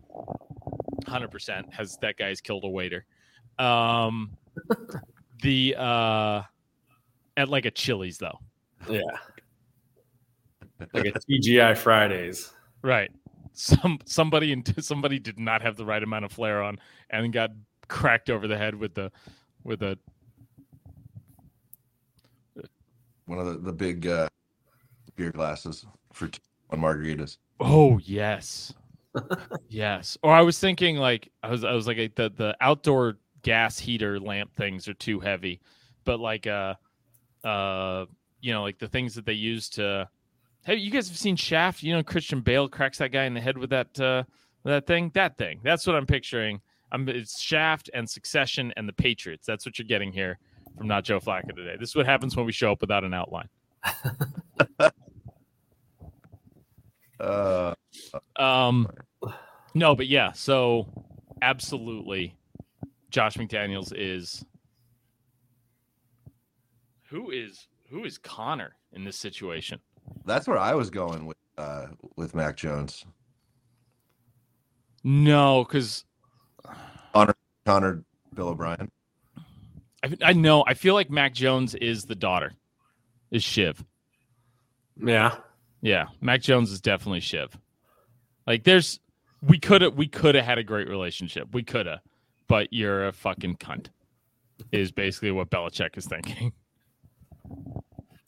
hundred 1.07 1.31
percent 1.31 1.73
has 1.73 1.97
that 2.01 2.17
guy's 2.17 2.41
killed 2.41 2.65
a 2.65 2.69
waiter. 2.69 3.05
Um, 3.57 4.31
the 5.41 5.75
uh, 5.77 6.41
at 7.37 7.49
like 7.49 7.65
a 7.65 7.71
Chili's 7.71 8.17
though, 8.17 8.39
yeah. 8.89 8.99
Like 10.93 11.05
a 11.05 11.11
TGI 11.13 11.77
Fridays. 11.77 12.51
right? 12.81 13.11
Some 13.53 13.99
somebody 14.05 14.51
in 14.51 14.63
somebody 14.81 15.19
did 15.19 15.39
not 15.39 15.61
have 15.61 15.77
the 15.77 15.85
right 15.85 16.03
amount 16.03 16.25
of 16.25 16.31
flair 16.31 16.61
on 16.61 16.79
and 17.09 17.31
got 17.31 17.51
cracked 17.87 18.29
over 18.29 18.47
the 18.47 18.57
head 18.57 18.75
with 18.75 18.93
the 18.93 19.11
with 19.63 19.81
a 19.81 19.97
one 23.25 23.39
of 23.39 23.45
the, 23.45 23.57
the 23.57 23.73
big 23.73 24.07
uh, 24.07 24.27
beer 25.15 25.31
glasses 25.31 25.85
for 26.13 26.27
two 26.27 26.39
on 26.71 26.79
margaritas. 26.79 27.37
oh 27.59 27.99
yes 27.99 28.73
yes 29.69 30.17
or 30.23 30.33
i 30.33 30.41
was 30.41 30.59
thinking 30.59 30.97
like 30.97 31.31
i 31.43 31.49
was 31.49 31.63
i 31.63 31.71
was 31.71 31.87
like 31.87 31.97
the 32.15 32.31
the 32.35 32.55
outdoor 32.59 33.17
gas 33.45 33.77
heater 33.77 34.19
lamp 34.19 34.55
things 34.55 34.87
are 34.87 34.93
too 34.95 35.19
heavy. 35.19 35.61
But 36.03 36.19
like 36.19 36.47
uh 36.47 36.73
uh 37.43 38.05
you 38.41 38.51
know 38.51 38.63
like 38.63 38.79
the 38.79 38.87
things 38.87 39.13
that 39.15 39.25
they 39.25 39.33
use 39.33 39.69
to 39.69 40.09
hey 40.65 40.75
you 40.75 40.89
guys 40.89 41.07
have 41.07 41.17
seen 41.17 41.35
shaft? 41.35 41.83
You 41.83 41.93
know 41.95 42.03
christian 42.03 42.41
bale 42.41 42.67
cracks 42.67 42.97
that 42.97 43.11
guy 43.11 43.25
in 43.25 43.35
the 43.35 43.41
head 43.41 43.57
with 43.57 43.69
that 43.69 43.99
uh 43.99 44.23
that 44.63 44.87
thing? 44.87 45.11
That 45.13 45.37
thing. 45.37 45.59
That's 45.63 45.85
what 45.85 45.95
i'm 45.95 46.07
picturing. 46.07 46.59
I'm 46.91 47.07
it's 47.07 47.39
shaft 47.39 47.89
and 47.93 48.09
succession 48.09 48.73
and 48.75 48.89
the 48.89 48.93
patriots. 48.93 49.45
That's 49.45 49.63
what 49.65 49.77
you're 49.77 49.87
getting 49.87 50.11
here 50.11 50.39
from 50.75 50.87
not 50.87 51.03
joe 51.03 51.19
flacco 51.19 51.55
today. 51.55 51.75
This 51.79 51.89
is 51.89 51.95
what 51.95 52.07
happens 52.07 52.35
when 52.35 52.47
we 52.47 52.51
show 52.51 52.71
up 52.71 52.81
without 52.81 53.03
an 53.03 53.13
outline. 53.13 53.49
Uh, 57.19 57.73
Um, 58.35 58.89
no, 59.73 59.95
but 59.95 60.07
yeah. 60.07 60.31
So 60.33 60.87
absolutely, 61.41 62.35
Josh 63.15 63.37
McDaniels 63.37 63.93
is 63.95 64.43
who 67.09 67.31
is 67.31 67.69
who 67.89 68.03
is 68.03 68.17
Connor 68.17 68.75
in 68.91 69.05
this 69.05 69.17
situation? 69.17 69.79
that's 70.25 70.49
where 70.49 70.57
I 70.57 70.73
was 70.73 70.89
going 70.89 71.25
with 71.25 71.37
uh, 71.57 71.85
with 72.17 72.35
Mac 72.35 72.57
Jones. 72.57 73.05
No, 75.05 75.63
because 75.63 76.03
Connor 77.13 77.35
Connor 77.65 78.03
Bill 78.33 78.49
O'Brien. 78.49 78.91
I, 80.03 80.17
I 80.21 80.33
know 80.33 80.65
I 80.67 80.73
feel 80.73 80.93
like 80.93 81.09
Mac 81.09 81.33
Jones 81.33 81.73
is 81.73 82.03
the 82.03 82.15
daughter, 82.15 82.51
is 83.31 83.45
Shiv. 83.45 83.81
Yeah. 85.01 85.37
Yeah, 85.81 86.07
Mac 86.19 86.41
Jones 86.41 86.69
is 86.69 86.81
definitely 86.81 87.21
Shiv. 87.21 87.57
Like, 88.45 88.65
there's 88.65 88.99
we 89.41 89.57
could 89.57 89.83
have 89.83 89.93
we 89.93 90.09
could 90.09 90.35
have 90.35 90.43
had 90.43 90.57
a 90.57 90.63
great 90.63 90.89
relationship. 90.89 91.47
We 91.53 91.63
could 91.63 91.85
have, 91.85 92.01
but 92.47 92.71
you're 92.71 93.07
a 93.07 93.11
fucking 93.13 93.57
cunt. 93.57 93.87
Is 94.71 94.91
basically 94.91 95.31
what 95.31 95.49
Belichick 95.49 95.97
is 95.97 96.05
thinking. 96.05 96.53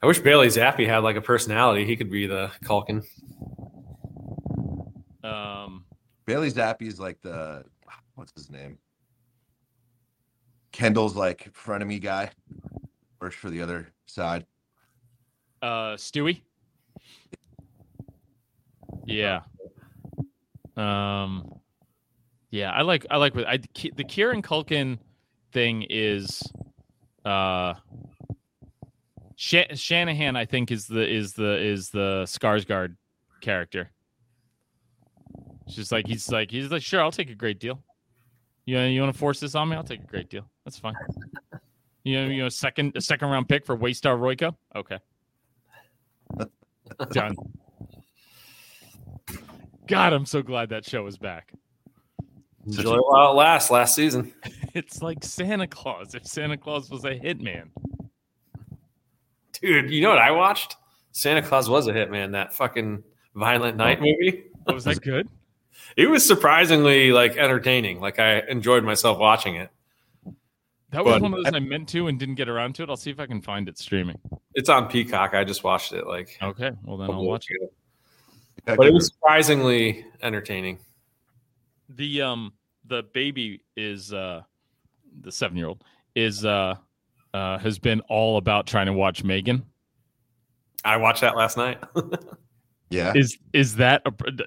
I 0.01 0.06
wish 0.06 0.19
Bailey 0.19 0.47
Zappe 0.47 0.86
had 0.86 0.99
like 0.99 1.15
a 1.15 1.21
personality. 1.21 1.86
He 1.86 1.95
could 1.95 2.12
be 2.12 2.27
the 2.27 2.51
Culkin. 2.63 3.03
Um, 5.23 5.86
Bailey 6.25 6.51
Zappe 6.51 6.84
is 6.84 6.99
like 6.99 7.19
the 7.21 7.63
what's 8.15 8.34
his 8.36 8.49
name? 8.49 8.77
Kendall's 10.71 11.15
like 11.15 11.51
frenemy 11.53 12.01
guy. 12.01 12.30
Works 13.19 13.36
for 13.36 13.49
the 13.49 13.62
other 13.62 13.88
side. 14.06 14.45
uh 15.62 15.95
Stewie. 15.95 16.41
Yeah. 19.06 19.41
Um 20.75 21.60
yeah, 22.49 22.71
I 22.71 22.81
like 22.81 23.05
I 23.10 23.17
like 23.17 23.36
what 23.36 23.47
I 23.47 23.60
the 23.73 24.03
Kieran 24.03 24.41
Culkin 24.41 24.99
thing 25.51 25.86
is 25.89 26.41
uh 27.25 27.73
Sha- 29.36 29.75
Shanahan 29.75 30.36
I 30.36 30.45
think 30.45 30.71
is 30.71 30.88
the 30.88 31.07
is 31.07 31.33
the 31.33 31.62
is 31.62 31.89
the 31.89 32.23
Skarsgård 32.25 32.95
character. 33.41 33.91
It's 35.65 35.75
just 35.75 35.91
like 35.91 36.07
he's 36.07 36.29
like 36.31 36.49
he's 36.49 36.71
like 36.71 36.81
sure 36.81 37.01
I'll 37.01 37.12
take 37.12 37.29
a 37.29 37.36
great 37.36 37.60
deal. 37.60 37.83
You 38.65 38.75
know, 38.77 38.86
you 38.86 39.01
want 39.01 39.13
to 39.13 39.19
force 39.19 39.39
this 39.39 39.55
on 39.55 39.69
me? 39.69 39.75
I'll 39.75 39.83
take 39.83 40.01
a 40.01 40.07
great 40.07 40.29
deal. 40.29 40.49
That's 40.65 40.77
fine. 40.77 40.95
You 42.03 42.21
know, 42.21 42.29
you 42.29 42.43
know, 42.43 42.49
second 42.49 42.93
a 42.95 43.01
second 43.01 43.29
round 43.29 43.49
pick 43.49 43.65
for 43.65 43.77
Waystar 43.77 44.17
Royco. 44.17 44.55
Okay, 44.75 44.99
done. 47.12 47.36
God, 49.88 50.13
I'm 50.13 50.25
so 50.25 50.41
glad 50.41 50.69
that 50.69 50.86
show 50.86 51.05
is 51.07 51.17
back. 51.17 51.53
Such 52.69 52.80
Enjoy 52.80 52.95
it 52.97 53.03
while 53.06 53.32
it 53.32 53.36
lasts. 53.36 53.71
Last 53.71 53.95
season. 53.95 54.34
It's 54.73 55.01
like 55.01 55.23
Santa 55.23 55.65
Claus. 55.65 56.13
If 56.13 56.27
Santa 56.27 56.56
Claus 56.56 56.91
was 56.91 57.03
a 57.03 57.15
hitman, 57.15 57.69
Dude, 59.60 59.89
you 59.89 60.01
know 60.01 60.10
what 60.10 60.19
I 60.19 60.30
watched? 60.32 60.75
Santa 61.13 61.41
Claus 61.41 61.67
was 61.67 61.88
a 61.88 61.93
hit, 61.93 62.12
man. 62.12 62.32
That 62.34 62.53
fucking 62.53 63.03
Violent 63.34 63.82
oh. 63.82 63.84
Night 63.84 63.99
movie. 63.99 64.43
oh, 64.67 64.73
was 64.73 64.84
that 64.84 65.01
good? 65.01 65.27
It 65.95 66.08
was 66.08 66.27
surprisingly 66.27 67.12
like 67.12 67.38
entertaining. 67.38 67.99
Like 67.99 68.19
I 68.19 68.41
enjoyed 68.41 68.84
myself 68.84 69.17
watching 69.17 69.56
it. 69.56 69.69
That 70.91 71.03
was 71.03 71.15
But- 71.15 71.21
one 71.23 71.34
of 71.34 71.43
those 71.43 71.53
I 71.53 71.60
meant 71.60 71.89
to 71.89 72.08
and 72.08 72.19
didn't 72.19 72.36
get 72.36 72.49
around 72.49 72.75
to 72.75 72.84
it. 72.84 72.89
I'll 72.89 72.97
see 72.97 73.10
if 73.10 73.19
I 73.19 73.25
can 73.25 73.41
find 73.41 73.67
it 73.67 73.77
streaming. 73.80 74.19
It's 74.53 74.69
on 74.69 74.88
Peacock. 74.88 75.34
I 75.34 75.43
just 75.43 75.63
watched 75.63 75.93
it 75.93 76.06
like 76.06 76.38
Okay, 76.41 76.71
well 76.84 76.97
then 76.97 77.10
I'll 77.10 77.25
watch 77.25 77.47
it. 77.49 77.73
But 78.65 78.86
it 78.86 78.93
was 78.93 79.08
surprisingly 79.08 80.06
entertaining. 80.21 80.80
The 81.89 82.21
um 82.21 82.54
the 82.86 83.04
baby 83.13 83.62
is 83.76 84.13
uh 84.13 84.41
the 85.21 85.32
seven 85.32 85.58
year 85.58 85.67
old 85.67 85.84
is 86.15 86.45
uh 86.45 86.76
uh 87.34 87.58
has 87.60 87.80
been 87.80 88.02
all 88.02 88.38
about 88.38 88.67
trying 88.67 88.88
to 88.88 88.93
watch 88.93 89.23
Megan. 89.23 89.65
I 90.84 90.97
watched 90.97 91.21
that 91.21 91.36
last 91.36 91.58
night. 91.58 91.80
yeah. 92.89 93.13
Is 93.15 93.38
is 93.54 93.76
that 93.78 94.04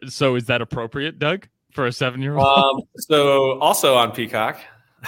so? 0.08 0.34
Is 0.36 0.46
that 0.46 0.62
appropriate, 0.62 1.18
Doug, 1.18 1.48
for 1.72 1.86
a 1.86 1.92
seven 1.92 2.22
year 2.22 2.36
old? 2.36 2.46
um, 2.46 2.82
so 2.98 3.58
also 3.60 3.94
on 3.96 4.12
Peacock. 4.12 4.58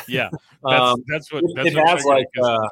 yeah, 0.09 0.29
that's 0.62 0.83
Um, 0.83 1.05
that's 1.07 1.33
what 1.33 1.45
it, 1.45 1.51
that's 1.55 1.68
it 1.71 1.77
what 1.77 1.88
has 1.88 2.05
like 2.05 2.27
it, 2.35 2.40
'cause- 2.40 2.49
uh, 2.49 2.68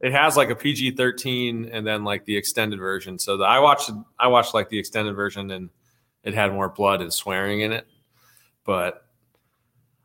it 0.00 0.12
has 0.12 0.36
like 0.36 0.50
a 0.50 0.56
PG 0.56 0.92
thirteen 0.92 1.66
and 1.72 1.86
then 1.86 2.04
like 2.04 2.24
the 2.26 2.36
extended 2.36 2.78
version. 2.78 3.18
So 3.18 3.36
the, 3.38 3.44
I 3.44 3.58
watched 3.60 3.90
I 4.18 4.28
watched 4.28 4.52
like 4.54 4.68
the 4.68 4.78
extended 4.78 5.14
version 5.14 5.50
and 5.50 5.70
it 6.24 6.34
had 6.34 6.52
more 6.52 6.68
blood 6.68 7.00
and 7.00 7.12
swearing 7.12 7.60
in 7.60 7.72
it, 7.72 7.86
but 8.64 9.06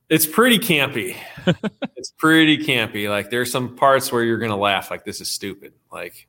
it's 0.10 0.26
pretty 0.26 0.60
campy. 0.60 1.16
it's 1.96 2.12
pretty 2.18 2.58
campy. 2.58 3.10
Like 3.10 3.30
there's 3.30 3.52
some 3.52 3.76
parts 3.76 4.12
where 4.12 4.24
you're 4.24 4.40
gonna 4.40 4.58
laugh, 4.58 4.92
like 4.92 5.06
this 5.06 5.22
is 5.22 5.30
stupid. 5.30 5.74
Like 5.92 6.28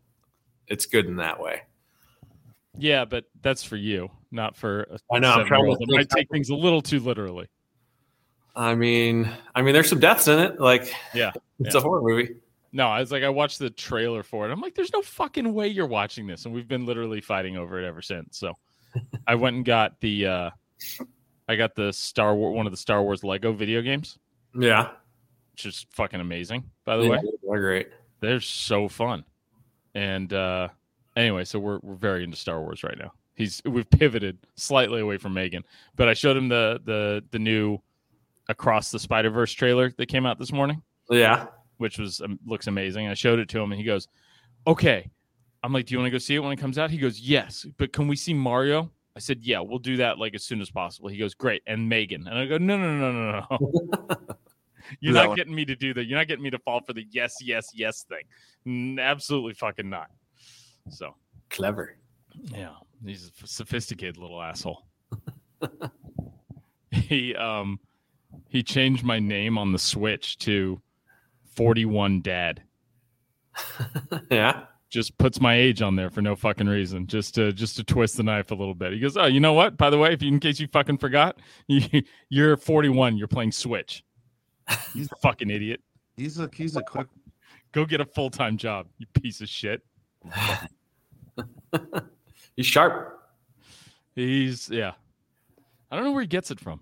it's 0.67 0.87
good 0.87 1.07
in 1.07 1.17
that 1.17 1.41
way. 1.41 1.63
Yeah, 2.79 3.05
but 3.05 3.25
that's 3.43 3.65
for 3.65 3.77
you, 3.77 4.11
not 4.31 4.57
for. 4.57 4.83
a 4.83 4.99
I 5.13 5.19
know, 5.19 5.33
I'm 5.33 5.47
trying 5.47 5.65
to 5.65 5.73
seven-year-old 5.73 5.79
that 5.81 5.87
think 5.87 5.99
might 5.99 6.11
take 6.11 6.29
things 6.31 6.51
a 6.51 6.55
little 6.55 6.83
too 6.83 7.01
literally. 7.01 7.49
I 8.55 8.75
mean, 8.75 9.31
I 9.55 9.63
mean, 9.63 9.75
there's 9.75 9.89
some 9.89 10.01
deaths 10.01 10.29
in 10.29 10.39
it. 10.39 10.61
Like 10.61 10.93
Yeah, 11.15 11.33
it's 11.61 11.75
yeah. 11.75 11.81
a 11.81 11.83
horror 11.83 12.03
movie. 12.03 12.37
No, 12.73 12.87
I 12.87 13.01
was 13.01 13.11
like, 13.11 13.25
I 13.25 13.29
watched 13.31 13.59
the 13.59 13.71
trailer 13.71 14.23
for 14.23 14.49
it. 14.49 14.53
I'm 14.53 14.61
like, 14.61 14.77
there's 14.77 14.93
no 14.93 15.03
fucking 15.03 15.53
way 15.53 15.67
you're 15.67 15.87
watching 15.87 16.29
this, 16.29 16.45
and 16.45 16.55
we've 16.55 16.69
been 16.69 16.87
literally 16.87 17.21
fighting 17.21 17.57
over 17.57 17.81
it 17.81 17.87
ever 17.87 18.01
since. 18.01 18.39
So, 18.39 18.57
I 19.27 19.35
went 19.35 19.57
and 19.57 19.65
got 19.65 19.99
the, 20.01 20.27
uh 20.27 20.51
I 21.51 21.57
got 21.57 21.75
the 21.75 21.93
Star 21.93 22.35
Wars, 22.35 22.55
one 22.57 22.67
of 22.67 22.73
the 22.73 22.77
Star 22.77 23.03
Wars 23.03 23.25
Lego 23.25 23.53
video 23.53 23.83
games, 23.83 24.19
Yeah. 24.55 24.91
which 25.53 25.67
is 25.67 25.85
fucking 25.91 26.21
amazing. 26.21 26.71
By 26.85 26.97
the 26.97 27.03
Yeah, 27.05 27.11
way, 27.11 27.23
they're 27.49 27.61
great. 27.61 27.89
they're 28.21 28.41
so 28.41 28.89
fun. 28.89 29.25
And 29.95 30.33
uh 30.33 30.69
anyway, 31.17 31.45
so 31.45 31.59
we're 31.59 31.81
we're 31.83 31.95
very 31.97 32.23
into 32.25 32.37
Star 32.37 32.61
Wars 32.61 32.85
right 32.85 32.97
now. 32.99 33.13
He's 33.35 33.61
we've 33.65 33.89
pivoted 33.91 34.39
slightly 34.55 35.01
away 35.01 35.17
from 35.17 35.35
Megan, 35.35 35.65
but 35.97 36.09
I 36.09 36.15
showed 36.15 36.37
him 36.37 36.49
the 36.49 36.81
the 36.85 37.25
the 37.31 37.39
new 37.39 37.79
Across 38.49 38.91
the 38.93 38.99
Spider 38.99 39.31
Verse 39.31 39.53
trailer 39.53 39.91
that 39.97 40.07
came 40.07 40.27
out 40.27 40.39
this 40.39 40.53
morning. 40.53 40.83
Yeah. 41.11 41.47
which 41.79 41.99
was 41.99 42.21
um, 42.21 42.39
looks 42.47 42.67
amazing. 42.67 43.09
I 43.09 43.15
showed 43.15 43.39
it 43.41 43.49
to 43.49 43.61
him, 43.61 43.73
and 43.73 43.79
he 43.81 43.85
goes, 43.85 44.07
"Okay." 44.67 45.11
I'm 45.63 45.73
like, 45.73 45.87
"Do 45.87 45.95
you 45.95 45.99
want 45.99 46.07
to 46.09 46.11
go 46.13 46.19
see 46.19 46.35
it 46.35 46.41
when 46.41 46.53
it 46.53 46.57
comes 46.57 46.79
out?" 46.79 46.91
He 46.91 46.99
goes, 46.99 47.19
"Yes, 47.21 47.67
but 47.79 47.93
can 47.93 48.07
we 48.07 48.17
see 48.17 48.35
Mario?" 48.35 48.91
I 49.21 49.23
said, 49.23 49.41
"Yeah, 49.43 49.61
we'll 49.61 49.79
do 49.79 49.99
that 49.99 50.19
like 50.19 50.35
as 50.35 50.45
soon 50.45 50.63
as 50.63 50.71
possible." 50.71 51.11
He 51.11 51.19
goes, 51.19 51.35
"Great," 51.35 51.63
and 51.67 51.91
Megan, 51.91 52.27
and 52.27 52.39
I 52.39 52.47
go, 52.47 52.57
"No, 52.57 52.79
no, 52.79 52.97
no, 52.97 53.13
no, 53.13 53.47
no. 53.51 54.09
You're 55.01 55.13
not 55.13 55.29
one. 55.29 55.37
getting 55.37 55.55
me 55.55 55.67
to 55.67 55.77
do 55.77 55.93
that. 55.93 56.07
You're 56.07 56.19
not 56.19 56.27
getting 56.27 56.43
me 56.43 56.49
to 56.49 56.59
fall 56.59 56.81
for 56.81 56.95
the 56.95 57.05
yes, 57.11 57.37
yes, 57.43 57.71
yes 57.75 58.07
thing. 58.65 58.99
Absolutely 58.99 59.53
fucking 59.53 59.91
not." 59.91 60.11
So 60.89 61.15
Clever. 61.51 61.97
yeah, 62.51 62.71
he's 63.05 63.31
a 63.43 63.47
sophisticated 63.47 64.17
little 64.17 64.41
asshole. 64.41 64.87
he 66.91 67.35
um 67.37 67.79
he 68.49 68.63
changed 68.63 69.05
my 69.05 69.19
name 69.19 69.59
on 69.59 69.73
the 69.73 69.79
Switch 69.79 70.39
to 70.39 70.81
41 71.57 72.23
Dad. 72.23 72.63
yeah. 74.31 74.63
Just 74.91 75.17
puts 75.19 75.41
my 75.41 75.55
age 75.55 75.83
on 75.83 75.95
there 75.95 76.11
for 76.11 76.21
no 76.21 76.35
fucking 76.35 76.67
reason, 76.67 77.07
just 77.07 77.35
to 77.37 77.53
just 77.53 77.77
to 77.77 77.85
twist 77.85 78.17
the 78.17 78.25
knife 78.25 78.51
a 78.51 78.55
little 78.55 78.75
bit. 78.75 78.93
He 78.93 78.99
goes, 78.99 79.17
"Oh, 79.17 79.27
you 79.27 79.39
know 79.39 79.53
what? 79.53 79.77
By 79.77 79.89
the 79.89 79.97
way, 79.99 80.13
if 80.13 80.21
you, 80.21 80.29
in 80.29 80.41
case 80.41 80.59
you 80.59 80.67
fucking 80.67 80.99
forgot, 80.99 81.39
you, 81.69 82.03
you're 82.29 82.57
41. 82.57 83.17
You're 83.17 83.29
playing 83.29 83.53
Switch. 83.53 84.03
He's 84.93 85.09
a 85.13 85.17
fucking 85.17 85.49
idiot. 85.49 85.81
He's 86.17 86.39
a 86.41 86.51
he's 86.53 86.77
a 86.77 86.83
quick. 86.83 87.07
Go 87.73 87.85
get 87.85 88.01
a 88.01 88.05
full 88.05 88.31
time 88.31 88.57
job. 88.57 88.89
You 88.99 89.07
piece 89.15 89.41
of 89.41 89.49
shit." 89.49 89.83
He's 92.57 92.67
sharp. 92.67 93.21
He's 94.15 94.69
yeah. 94.69 94.93
I 95.91 95.97
don't 95.97 96.05
know 96.05 96.13
where 96.13 96.21
he 96.23 96.27
gets 96.27 96.51
it 96.51 96.61
from. 96.61 96.81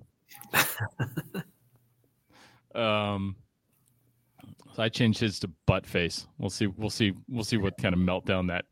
um 2.75 3.37
so 4.79 4.85
I 4.85 4.89
changed 4.89 5.19
his 5.19 5.41
to 5.41 5.51
butt 5.67 5.85
face. 5.85 6.29
We'll 6.39 6.51
see 6.51 6.69
we'll 6.69 6.89
see 6.89 7.13
we'll 7.29 7.43
see 7.43 7.57
what 7.57 7.77
kind 7.79 7.93
of 7.97 8.01
meltdown 8.01 8.47
that 8.47 8.65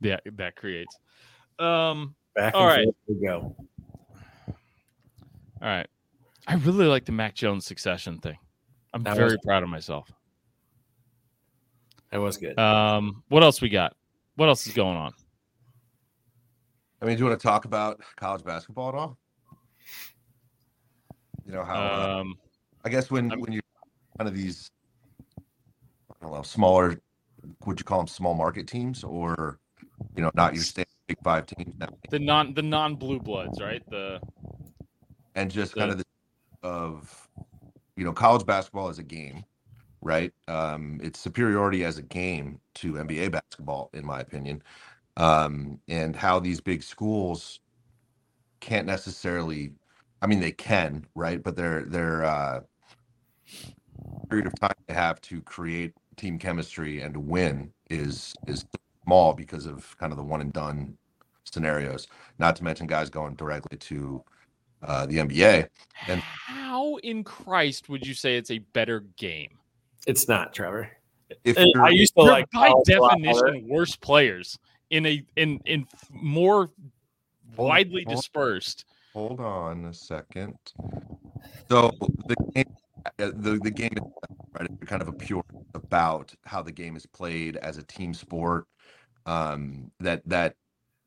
that 0.00 0.22
that 0.36 0.56
creates. 0.56 0.98
Um 1.60 2.16
Back 2.34 2.56
All 2.56 2.68
and 2.68 2.76
right. 2.76 2.84
forth 2.84 2.96
we 3.06 3.24
go. 3.24 3.54
all 4.48 4.54
right. 5.62 5.86
I 6.48 6.54
really 6.56 6.86
like 6.86 7.04
the 7.04 7.12
Mac 7.12 7.36
Jones 7.36 7.64
succession 7.64 8.18
thing. 8.18 8.36
I'm 8.92 9.04
That 9.04 9.14
very 9.16 9.30
was- 9.34 9.38
proud 9.44 9.62
of 9.62 9.68
myself. 9.68 10.10
That 12.10 12.20
was 12.20 12.36
good. 12.36 12.58
Um 12.58 13.22
what 13.28 13.44
else 13.44 13.60
we 13.62 13.68
got? 13.68 13.94
What 14.34 14.48
else 14.48 14.66
is 14.66 14.74
going 14.74 14.96
on? 14.96 15.12
I 17.00 17.06
mean, 17.06 17.16
do 17.16 17.22
you 17.22 17.28
want 17.28 17.38
to 17.40 17.46
talk 17.46 17.64
about 17.64 18.00
college 18.16 18.42
basketball 18.42 18.88
at 18.88 18.94
all? 18.96 19.18
You 21.46 21.52
know 21.52 21.62
how 21.62 21.74
uh, 21.80 22.20
Um 22.22 22.34
I 22.84 22.88
guess 22.88 23.08
when 23.08 23.30
I'm- 23.30 23.40
when 23.40 23.52
you 23.52 23.60
kind 24.18 24.28
of 24.28 24.34
these 24.34 24.68
I 26.24 26.28
don't 26.28 26.36
know 26.36 26.42
smaller 26.42 27.00
would 27.66 27.78
you 27.78 27.84
call 27.84 27.98
them 27.98 28.06
small 28.08 28.34
market 28.34 28.66
teams 28.66 29.04
or 29.04 29.58
you 30.16 30.22
know 30.22 30.30
not 30.34 30.54
your 30.54 30.64
standard 30.64 30.88
big 31.06 31.18
five 31.22 31.46
teams 31.46 31.74
the 32.10 32.18
non 32.18 32.54
the 32.54 32.62
non 32.62 32.96
blue 32.96 33.20
bloods, 33.20 33.60
right? 33.60 33.82
The 33.90 34.20
and 35.34 35.50
just 35.50 35.74
The- 35.74 35.80
kind 35.80 35.92
of 35.92 35.98
the, 35.98 36.04
of 36.62 37.28
you 37.96 38.04
know 38.04 38.12
college 38.12 38.46
basketball 38.46 38.88
as 38.88 38.98
a 38.98 39.04
game 39.04 39.44
right? 40.02 40.32
Um 40.48 41.00
its 41.02 41.20
superiority 41.20 41.84
as 41.84 41.98
a 41.98 42.02
game 42.02 42.60
to 42.76 42.94
nba 42.94 43.32
basketball 43.32 43.90
in 43.94 44.06
my 44.06 44.20
opinion. 44.20 44.62
Um 45.16 45.80
and 45.88 46.16
how 46.16 46.40
these 46.40 46.60
big 46.60 46.82
schools 46.82 47.60
can't 48.60 48.86
necessarily 48.86 49.72
i 50.22 50.26
mean 50.26 50.40
they 50.40 50.52
can 50.52 51.06
right? 51.14 51.42
But 51.42 51.56
they're 51.56 51.84
they're 51.84 52.24
uh 52.24 52.60
period 54.30 54.46
of 54.46 54.54
time 54.60 54.74
they 54.88 54.94
have 54.94 55.20
to 55.22 55.42
create 55.42 55.94
team 56.16 56.38
chemistry 56.38 57.00
and 57.02 57.14
to 57.14 57.20
win 57.20 57.72
is 57.90 58.34
is 58.46 58.64
small 59.04 59.32
because 59.34 59.66
of 59.66 59.96
kind 59.98 60.12
of 60.12 60.16
the 60.16 60.24
one 60.24 60.40
and 60.40 60.52
done 60.52 60.96
scenarios 61.44 62.06
not 62.38 62.56
to 62.56 62.64
mention 62.64 62.86
guys 62.86 63.10
going 63.10 63.34
directly 63.34 63.76
to 63.78 64.22
uh, 64.82 65.06
the 65.06 65.16
nba 65.16 65.66
And- 66.08 66.20
how 66.20 66.96
in 66.98 67.22
Christ 67.24 67.88
would 67.88 68.06
you 68.06 68.14
say 68.14 68.36
it's 68.36 68.50
a 68.50 68.58
better 68.58 69.00
game? 69.16 69.58
It's 70.06 70.26
not, 70.28 70.52
Trevor. 70.52 70.90
if 71.44 71.56
And 71.56 71.72
I 71.80 71.88
used 71.90 72.14
to 72.16 72.24
They're 72.24 72.32
like 72.32 72.50
by 72.50 72.68
college 72.68 72.88
a 72.88 72.92
definition 72.98 73.68
worse 73.68 73.96
players 73.96 74.58
in 74.90 75.06
a 75.06 75.22
in 75.36 75.60
in 75.66 75.86
more 76.10 76.70
Hold- 77.56 77.68
widely 77.68 78.04
hold- 78.04 78.16
dispersed. 78.16 78.84
Hold 79.14 79.38
on 79.40 79.84
a 79.86 79.94
second. 79.94 80.56
So 81.70 81.92
the 82.26 82.34
game, 82.54 82.64
the 83.18 83.60
the 83.62 83.70
game, 83.70 83.92
is, 83.96 84.02
right? 84.58 84.70
Kind 84.86 85.02
of 85.02 85.08
a 85.08 85.12
pure 85.12 85.44
about 85.74 86.34
how 86.44 86.62
the 86.62 86.72
game 86.72 86.96
is 86.96 87.06
played 87.06 87.56
as 87.56 87.78
a 87.78 87.82
team 87.84 88.14
sport. 88.14 88.66
Um, 89.26 89.90
that 90.00 90.22
that 90.26 90.54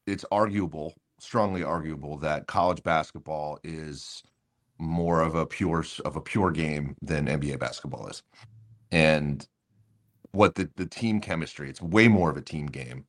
it's 0.08 0.26
arguable, 0.32 0.94
strongly 1.20 1.64
arguable, 1.64 2.18
that 2.20 2.48
college 2.48 2.84
basketball 2.84 3.60
is 3.64 4.24
more 4.80 5.22
of 5.22 5.36
a 5.36 5.46
pure 5.46 5.86
of 6.06 6.16
a 6.16 6.22
pure 6.22 6.52
game 6.52 6.96
than 7.02 7.28
NBA 7.28 7.60
basketball 7.60 8.08
is, 8.08 8.24
and 8.92 9.48
what 10.32 10.56
the 10.56 10.70
the 10.76 10.86
team 10.86 11.20
chemistry. 11.22 11.70
It's 11.70 11.82
way 11.82 12.08
more 12.08 12.30
of 12.30 12.38
a 12.38 12.42
team 12.42 12.68
game, 12.68 13.06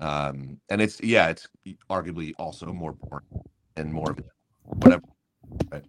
um, 0.00 0.60
and 0.68 0.80
it's 0.80 1.00
yeah, 1.02 1.28
it's 1.28 1.48
arguably 1.90 2.32
also 2.38 2.72
more 2.72 2.92
boring 2.94 3.24
and 3.76 3.92
more 3.92 4.10
of 4.12 4.20
whatever. 4.64 5.02
I- 5.72 5.82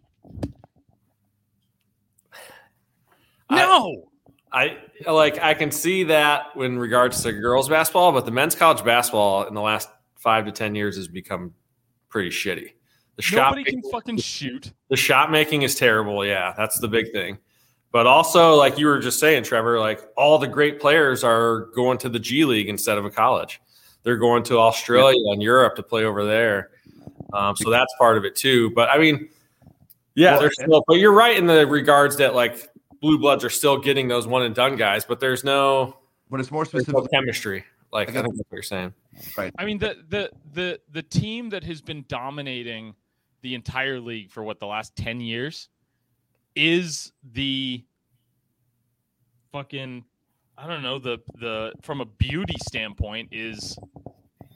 No, 3.55 4.09
I 4.51 4.77
like 5.07 5.39
I 5.39 5.53
can 5.53 5.71
see 5.71 6.03
that 6.05 6.47
in 6.55 6.77
regards 6.77 7.23
to 7.23 7.31
girls 7.31 7.69
basketball, 7.69 8.11
but 8.11 8.25
the 8.25 8.31
men's 8.31 8.55
college 8.55 8.83
basketball 8.83 9.47
in 9.47 9.53
the 9.53 9.61
last 9.61 9.89
five 10.17 10.45
to 10.45 10.51
ten 10.51 10.75
years 10.75 10.95
has 10.95 11.07
become 11.07 11.53
pretty 12.09 12.29
shitty. 12.29 12.73
The 13.15 13.21
shot 13.21 13.51
nobody 13.51 13.63
can 13.63 13.77
making, 13.77 13.91
fucking 13.91 14.17
shoot. 14.17 14.73
the 14.89 14.95
shot 14.95 15.31
making 15.31 15.63
is 15.63 15.75
terrible. 15.75 16.25
Yeah, 16.25 16.53
that's 16.57 16.79
the 16.79 16.87
big 16.87 17.11
thing. 17.11 17.37
But 17.91 18.07
also, 18.07 18.55
like 18.55 18.79
you 18.79 18.87
were 18.87 18.99
just 18.99 19.19
saying, 19.19 19.43
Trevor, 19.43 19.79
like 19.79 20.01
all 20.17 20.39
the 20.39 20.47
great 20.47 20.79
players 20.79 21.23
are 21.23 21.67
going 21.75 21.99
to 21.99 22.09
the 22.09 22.19
G 22.19 22.43
League 22.45 22.69
instead 22.69 22.97
of 22.97 23.05
a 23.05 23.11
college. 23.11 23.61
They're 24.01 24.17
going 24.17 24.43
to 24.43 24.57
Australia 24.57 25.31
and 25.31 25.41
Europe 25.41 25.75
to 25.75 25.83
play 25.83 26.03
over 26.03 26.25
there. 26.25 26.71
Um, 27.33 27.55
so 27.55 27.69
that's 27.69 27.93
part 27.97 28.17
of 28.17 28.25
it 28.25 28.35
too. 28.35 28.71
But 28.71 28.89
I 28.89 28.97
mean, 28.97 29.29
yeah, 30.15 30.31
Well, 30.31 30.41
they're 30.41 30.51
still. 30.51 30.83
But 30.87 30.95
you're 30.95 31.13
right 31.13 31.37
in 31.37 31.47
the 31.47 31.65
regards 31.67 32.17
that 32.17 32.35
like 32.35 32.69
blue 33.03 33.17
bloods 33.19 33.43
are 33.43 33.49
still 33.49 33.77
getting 33.77 34.07
those 34.07 34.25
one 34.25 34.43
and 34.43 34.55
done 34.55 34.77
guys, 34.77 35.03
but 35.03 35.19
there's 35.19 35.43
no, 35.43 35.97
But 36.31 36.39
it's 36.39 36.49
more 36.49 36.63
there's 36.63 36.87
no 36.87 36.93
specific. 36.93 37.11
chemistry. 37.11 37.65
Like 37.91 38.07
I 38.15 38.19
I 38.19 38.21
think 38.23 38.37
what 38.37 38.45
you're 38.51 38.63
saying. 38.63 38.93
Right. 39.37 39.53
I 39.59 39.65
mean 39.65 39.77
the 39.77 39.97
the 40.09 40.31
the 40.53 40.79
the 40.91 41.03
team 41.03 41.49
that 41.49 41.63
has 41.65 41.81
been 41.81 42.05
dominating 42.07 42.95
the 43.41 43.53
entire 43.55 43.99
league 43.99 44.31
for 44.31 44.41
what 44.41 44.59
the 44.59 44.65
last 44.65 44.95
ten 44.95 45.19
years 45.19 45.67
is 46.55 47.11
the 47.33 47.83
fucking 49.51 50.05
I 50.57 50.65
don't 50.65 50.81
know 50.81 50.97
the 50.97 51.19
the 51.39 51.73
from 51.83 51.99
a 52.01 52.05
beauty 52.05 52.55
standpoint 52.65 53.29
is 53.33 53.77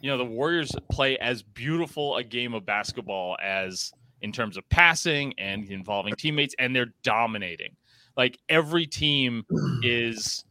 you 0.01 0.09
know 0.09 0.17
the 0.17 0.25
Warriors 0.25 0.71
play 0.89 1.17
as 1.17 1.43
beautiful 1.43 2.15
a 2.15 2.23
game 2.23 2.53
of 2.53 2.65
basketball 2.65 3.37
as 3.43 3.91
in 4.21 4.31
terms 4.31 4.57
of 4.57 4.67
passing 4.69 5.33
and 5.37 5.69
involving 5.69 6.15
teammates 6.15 6.55
and 6.57 6.75
they're 6.75 6.93
dominating 7.03 7.75
like 8.17 8.39
every 8.49 8.85
team 8.85 9.45
is 9.83 10.43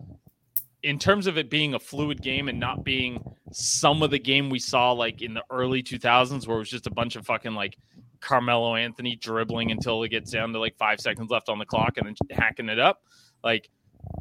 in 0.82 0.98
terms 0.98 1.26
of 1.26 1.36
it 1.36 1.50
being 1.50 1.74
a 1.74 1.78
fluid 1.78 2.22
game 2.22 2.48
and 2.48 2.60
not 2.60 2.84
being 2.84 3.22
some 3.52 4.02
of 4.02 4.10
the 4.10 4.18
game 4.18 4.48
we 4.48 4.58
saw 4.58 4.92
like 4.92 5.20
in 5.20 5.34
the 5.34 5.42
early 5.50 5.82
2000s 5.82 6.46
where 6.46 6.56
it 6.56 6.60
was 6.60 6.70
just 6.70 6.86
a 6.86 6.92
bunch 6.92 7.16
of 7.16 7.26
fucking 7.26 7.54
like 7.54 7.76
Carmelo 8.20 8.76
Anthony 8.76 9.16
dribbling 9.16 9.72
until 9.72 10.02
it 10.04 10.10
gets 10.10 10.30
down 10.30 10.52
to 10.52 10.58
like 10.58 10.76
five 10.76 11.00
seconds 11.00 11.30
left 11.30 11.48
on 11.48 11.58
the 11.58 11.66
clock 11.66 11.96
and 11.96 12.06
then 12.06 12.14
hacking 12.30 12.68
it 12.68 12.78
up. 12.78 13.02
Like 13.42 13.68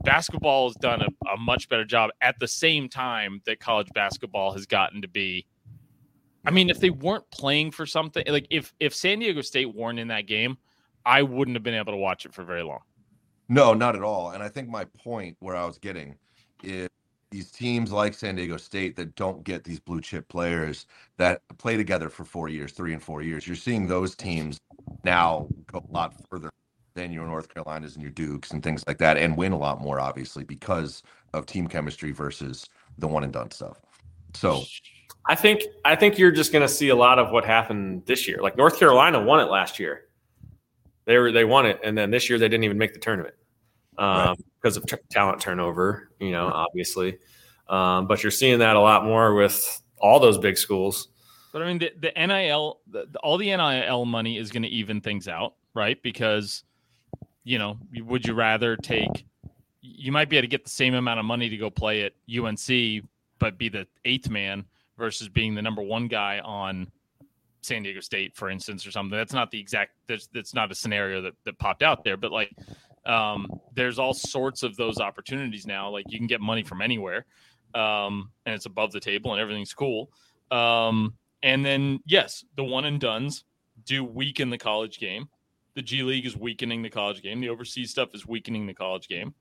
basketball 0.03 0.69
has 0.69 0.75
done 0.77 1.01
a, 1.01 1.29
a 1.29 1.38
much 1.38 1.69
better 1.69 1.86
job 1.86 2.10
at 2.21 2.36
the 2.39 2.47
same 2.47 2.89
time 2.89 3.41
that 3.45 3.60
college 3.60 3.88
basketball 3.93 4.51
has 4.53 4.65
gotten 4.65 5.01
to 5.01 5.08
be. 5.08 5.45
I 6.45 6.51
mean, 6.51 6.69
if 6.69 6.79
they 6.79 6.91
weren't 6.91 7.29
playing 7.31 7.71
for 7.71 7.86
something, 7.86 8.23
like 8.27 8.47
if 8.49 8.73
if 8.79 8.93
San 8.93 9.19
Diego 9.19 9.41
State 9.41 9.73
weren't 9.73 9.99
in 9.99 10.10
that 10.10 10.27
game, 10.27 10.58
I 11.05 11.23
wouldn't 11.23 11.55
have 11.55 11.63
been 11.63 11.73
able 11.73 11.93
to 11.93 11.97
watch 11.97 12.25
it 12.25 12.34
for 12.34 12.43
very 12.43 12.63
long. 12.63 12.81
No, 13.47 13.73
not 13.73 13.95
at 13.95 14.03
all. 14.03 14.31
And 14.31 14.41
I 14.41 14.49
think 14.49 14.69
my 14.69 14.86
point 14.86 15.38
where 15.39 15.55
I 15.55 15.65
was 15.65 15.77
getting 15.77 16.15
is 16.63 16.89
these 17.31 17.51
teams 17.51 17.91
like 17.91 18.13
San 18.13 18.36
Diego 18.36 18.58
State 18.58 18.95
that 18.95 19.15
don't 19.15 19.43
get 19.43 19.63
these 19.63 19.79
blue 19.79 20.01
chip 20.01 20.27
players 20.29 20.86
that 21.17 21.41
play 21.58 21.75
together 21.77 22.10
for 22.10 22.23
four 22.23 22.47
years, 22.49 22.71
three 22.71 22.93
and 22.93 23.01
four 23.01 23.21
years. 23.21 23.45
You're 23.45 23.55
seeing 23.55 23.88
those 23.88 24.15
teams 24.15 24.60
now 25.03 25.47
go 25.71 25.84
a 25.88 25.91
lot 25.91 26.13
further 26.29 26.49
than 26.93 27.12
your 27.12 27.25
North 27.25 27.53
Carolinas 27.53 27.95
and 27.95 28.01
your 28.01 28.12
Dukes 28.12 28.51
and 28.51 28.63
things 28.63 28.84
like 28.88 28.97
that, 28.99 29.17
and 29.17 29.36
win 29.36 29.51
a 29.51 29.58
lot 29.58 29.81
more, 29.81 29.99
obviously, 29.99 30.43
because 30.45 31.03
of 31.34 31.45
team 31.45 31.67
chemistry 31.67 32.12
versus 32.12 32.69
the 32.97 33.08
one 33.08 33.23
and 33.23 33.34
done 33.34 33.51
stuff. 33.51 33.81
So 34.34 34.63
I 35.27 35.36
think 35.36 35.63
I 35.84 35.95
think 35.95 36.17
you're 36.17 36.31
just 36.31 36.51
going 36.51 36.62
to 36.62 36.73
see 36.73 36.89
a 36.89 36.95
lot 36.95 37.19
of 37.19 37.31
what 37.31 37.43
happened 37.43 38.03
this 38.05 38.27
year. 38.27 38.39
Like 38.41 38.58
North 38.58 38.79
Carolina 38.79 39.21
won 39.21 39.39
it 39.39 39.49
last 39.49 39.79
year. 39.79 40.05
They 41.06 41.18
were 41.18 41.32
they 41.32 41.46
won 41.46 41.65
it, 41.65 41.80
and 41.84 41.98
then 41.98 42.12
this 42.12 42.30
year 42.30 42.39
they 42.39 42.50
didn't 42.50 42.63
even 42.63 42.78
make 42.78 42.94
the 42.94 43.00
tournament 43.00 43.36
um, 43.98 44.08
right. 44.08 44.38
because 44.62 44.78
of 44.78 44.86
t- 44.86 44.98
talent 45.10 45.39
turnover. 45.39 46.10
You 46.20 46.32
know, 46.32 46.48
obviously, 46.48 47.18
um, 47.68 48.08
but 48.08 48.24
you're 48.24 48.32
seeing 48.32 48.60
that 48.60 48.76
a 48.76 48.80
lot 48.80 49.06
more 49.06 49.34
with 49.36 49.82
all 50.00 50.20
those 50.20 50.38
big 50.38 50.58
schools. 50.58 51.10
But 51.54 51.62
I 51.62 51.68
mean, 51.68 51.78
the, 51.78 51.91
the 52.00 52.28
NIL, 52.28 52.82
the, 52.88 53.08
all 53.24 53.38
the 53.38 53.56
NIL 53.56 54.06
money 54.06 54.38
is 54.38 54.52
going 54.52 54.63
to 54.63 54.70
even 54.70 55.00
things 55.00 55.28
out, 55.28 55.54
right? 55.74 56.02
Because 56.02 56.63
you 57.44 57.60
know, 57.60 57.78
would 58.02 58.26
you 58.26 58.34
rather 58.34 58.76
take? 58.76 59.26
You 59.82 60.12
might 60.12 60.30
be 60.30 60.38
able 60.38 60.44
to 60.44 60.50
get 60.50 60.63
the 60.63 60.72
same 60.72 60.96
amount 60.96 61.20
of 61.20 61.26
money 61.26 61.48
to 61.48 61.58
go 61.58 61.70
play 61.70 62.04
at 62.04 62.13
UNC, 62.30 63.06
but 63.39 63.58
be 63.58 63.70
the 63.70 63.88
eighth 64.04 64.30
man 64.30 64.65
versus 64.98 65.30
being 65.30 65.54
the 65.54 65.62
number 65.62 65.82
one 65.82 66.08
guy 66.08 66.39
on 66.39 66.91
San 67.65 67.84
Diego 67.84 67.99
State, 67.99 68.36
for 68.36 68.49
instance, 68.49 68.86
or 68.86 68.91
something. 68.91 69.17
That's 69.17 69.34
not 69.34 69.51
the 69.51 69.60
exact. 69.60 69.91
That's 70.08 70.28
that's 70.28 70.54
not 70.54 70.71
a 70.71 70.75
scenario 70.75 71.21
that 71.21 71.34
that 71.45 71.58
popped 71.60 71.84
out 71.84 72.04
there, 72.04 72.17
but 72.17 72.32
like, 72.32 72.51
um, 73.06 73.47
there's 73.73 73.99
all 73.99 74.13
sorts 74.13 74.63
of 74.63 74.75
those 74.75 74.99
opportunities 74.99 75.65
now. 75.65 75.89
Like 75.89 76.06
you 76.10 76.17
can 76.17 76.28
get 76.28 76.41
money 76.41 76.63
from 76.63 76.82
anywhere, 76.82 77.25
um, 77.73 78.32
and 78.45 78.56
it's 78.56 78.65
above 78.65 78.91
the 78.91 78.99
table, 78.99 79.32
and 79.34 79.41
everything's 79.41 79.73
cool. 79.73 80.10
Um, 80.51 81.15
and 81.43 81.65
then 81.65 81.99
yes, 82.06 82.45
the 82.56 82.63
one 82.63 82.86
and 82.86 82.99
dones 82.99 83.43
do 83.86 84.04
weaken 84.04 84.49
the 84.49 84.58
college 84.58 84.99
game 84.99 85.28
the 85.75 85.82
G 85.82 86.04
League 86.04 86.25
is 86.25 86.36
weakening 86.36 86.82
the 86.82 86.89
college 86.89 87.21
game. 87.21 87.41
The 87.41 87.49
overseas 87.49 87.91
stuff 87.91 88.15
is 88.15 88.25
weakening 88.25 88.65
the 88.65 88.73
college 88.73 89.08
game, 89.08 89.34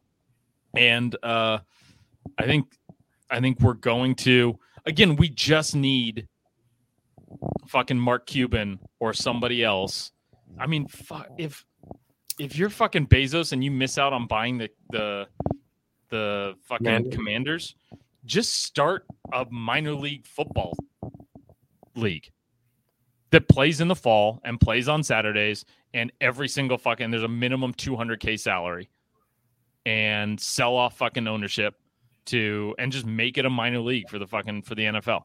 and 0.77 1.17
uh, 1.23 1.59
I 2.37 2.45
think 2.45 2.77
I 3.31 3.41
think 3.41 3.61
we're 3.61 3.75
going 3.75 4.17
to 4.17 4.59
again. 4.85 5.17
We 5.17 5.29
just 5.29 5.77
need 5.77 6.29
fucking 7.69 7.99
Mark 7.99 8.27
Cuban 8.27 8.79
or 9.01 9.13
somebody 9.13 9.65
else. 9.65 10.13
I 10.59 10.67
mean, 10.67 10.87
fuck, 10.89 11.29
if 11.39 11.65
if 12.39 12.57
you're 12.57 12.71
fucking 12.71 13.07
Bezos 13.07 13.53
and 13.53 13.63
you 13.63 13.71
miss 13.71 13.99
out 13.99 14.13
on 14.13 14.27
buying 14.27 14.59
the 14.59 14.71
the 14.91 15.27
the 16.11 16.55
fucking 16.63 16.85
Man. 16.85 17.11
Commanders, 17.11 17.75
just 18.25 18.65
start 18.65 19.07
a 19.33 19.47
minor 19.51 19.95
league 19.95 20.27
football 20.27 20.75
league 21.97 22.31
that 23.31 23.49
plays 23.49 23.81
in 23.81 23.89
the 23.89 23.95
fall 23.95 24.41
and 24.45 24.61
plays 24.61 24.89
on 24.89 25.03
Saturdays 25.03 25.65
and 25.93 26.13
every 26.21 26.49
single 26.49 26.79
fucking 26.79 27.11
there's 27.11 27.23
a 27.23 27.29
minimum 27.29 27.73
200k 27.75 28.39
salary 28.39 28.89
and 29.87 30.41
sell 30.41 30.77
off 30.77 30.97
fucking 30.97 31.27
ownership 31.27 31.75
to 32.27 32.75
and 32.79 32.91
just 32.93 33.07
make 33.07 33.39
it 33.39 33.45
a 33.45 33.51
minor 33.51 33.81
league 33.81 34.09
for 34.09 34.19
the 34.19 34.27
fucking 34.27 34.63
for 34.63 34.75
the 34.75 34.85
NFL. 34.85 35.23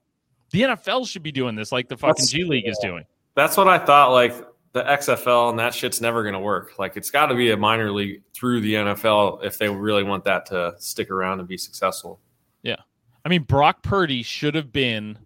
The 0.52 0.62
NFL 0.62 1.08
should 1.08 1.24
be 1.24 1.32
doing 1.32 1.56
this 1.56 1.72
like 1.72 1.88
the 1.88 1.98
fucking 1.98 2.16
that's, 2.18 2.32
G 2.32 2.44
League 2.44 2.68
is 2.68 2.78
doing. 2.82 3.06
That's 3.36 3.58
what 3.58 3.68
I 3.68 3.78
thought 3.78 4.12
like 4.12 4.36
the 4.72 4.84
XFL 4.84 5.50
and 5.50 5.60
that 5.60 5.74
shit's 5.74 6.02
never 6.02 6.24
going 6.24 6.34
to 6.34 6.40
work. 6.40 6.78
Like 6.78 6.98
it's 6.98 7.10
got 7.10 7.28
to 7.28 7.36
be 7.36 7.52
a 7.52 7.58
minor 7.58 7.92
league 7.92 8.24
through 8.34 8.62
the 8.62 8.76
NFL 8.76 9.44
if 9.44 9.58
they 9.58 9.70
really 9.70 10.04
want 10.04 10.24
that 10.26 10.46
to 10.48 10.76
stick 10.78 11.10
around 11.10 11.40
and 11.40 11.48
be 11.48 11.58
successful. 11.58 12.20
Yeah. 12.62 12.78
I 13.26 13.30
mean 13.30 13.44
Brock 13.44 13.84
Purdy 13.84 14.24
should 14.24 14.56
have 14.56 14.72
been 14.72 15.18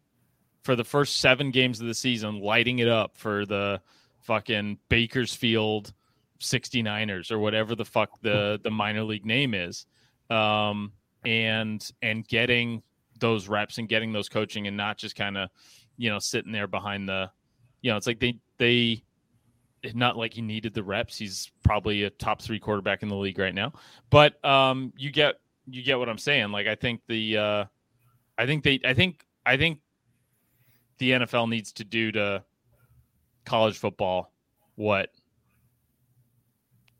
for 0.63 0.75
the 0.75 0.83
first 0.83 1.19
7 1.19 1.51
games 1.51 1.81
of 1.81 1.88
the 1.88 1.93
season 1.93 2.39
lighting 2.39 2.79
it 2.79 2.88
up 2.88 3.17
for 3.17 3.45
the 3.45 3.81
fucking 4.21 4.77
Bakersfield 4.89 5.93
69ers 6.39 7.31
or 7.31 7.39
whatever 7.39 7.75
the 7.75 7.86
fuck 7.86 8.21
the 8.21 8.59
the 8.63 8.71
minor 8.71 9.03
league 9.03 9.25
name 9.25 9.53
is. 9.53 9.86
Um, 10.29 10.93
and 11.25 11.89
and 12.01 12.27
getting 12.27 12.83
those 13.23 13.47
reps 13.47 13.77
and 13.77 13.89
getting 13.89 14.12
those 14.12 14.29
coaching 14.29 14.67
and 14.67 14.77
not 14.77 14.97
just 14.97 15.15
kind 15.15 15.38
of 15.38 15.49
you 15.97 16.09
know 16.09 16.19
sitting 16.19 16.51
there 16.51 16.67
behind 16.67 17.07
the 17.07 17.29
you 17.81 17.89
know 17.89 17.97
it's 17.97 18.05
like 18.07 18.19
they 18.19 18.38
they 18.57 19.01
not 19.93 20.17
like 20.17 20.33
he 20.33 20.41
needed 20.41 20.73
the 20.73 20.83
reps 20.83 21.17
he's 21.17 21.51
probably 21.63 22.03
a 22.03 22.09
top 22.09 22.41
three 22.41 22.59
quarterback 22.59 23.01
in 23.03 23.09
the 23.09 23.15
league 23.15 23.39
right 23.39 23.55
now 23.55 23.71
but 24.09 24.43
um 24.45 24.93
you 24.97 25.12
get 25.12 25.36
you 25.67 25.83
get 25.83 25.99
what 25.99 26.07
i'm 26.07 26.17
saying 26.17 26.51
like 26.51 26.67
i 26.67 26.75
think 26.75 27.01
the 27.07 27.38
uh 27.38 27.65
i 28.38 28.45
think 28.45 28.63
they 28.63 28.79
i 28.86 28.93
think 28.93 29.25
i 29.45 29.57
think 29.57 29.79
the 30.99 31.12
nfl 31.12 31.49
needs 31.49 31.73
to 31.73 31.83
do 31.83 32.12
to 32.12 32.43
college 33.45 33.77
football 33.77 34.31
what 34.75 35.09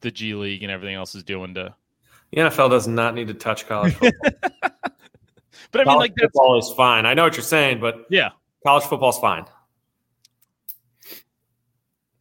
the 0.04 0.12
G 0.12 0.36
League 0.36 0.62
and 0.62 0.72
everything 0.72 0.96
else 0.96 1.16
is 1.16 1.24
doing 1.24 1.56
to. 1.56 1.74
The 2.32 2.42
NFL 2.42 2.70
does 2.70 2.88
not 2.88 3.16
need 3.16 3.28
to 3.30 3.34
touch 3.34 3.68
college 3.68 3.96
football. 3.96 4.32
but 5.74 5.82
I 5.82 5.92
mean, 5.92 5.98
like 5.98 6.14
that's, 6.16 6.32
football 6.32 6.58
is 6.58 6.72
fine. 6.78 7.06
I 7.06 7.14
know 7.14 7.24
what 7.24 7.36
you're 7.36 7.44
saying, 7.44 7.82
but 7.82 8.06
yeah, 8.10 8.30
college 8.66 8.86
football's 8.86 9.20
fine. 9.20 9.46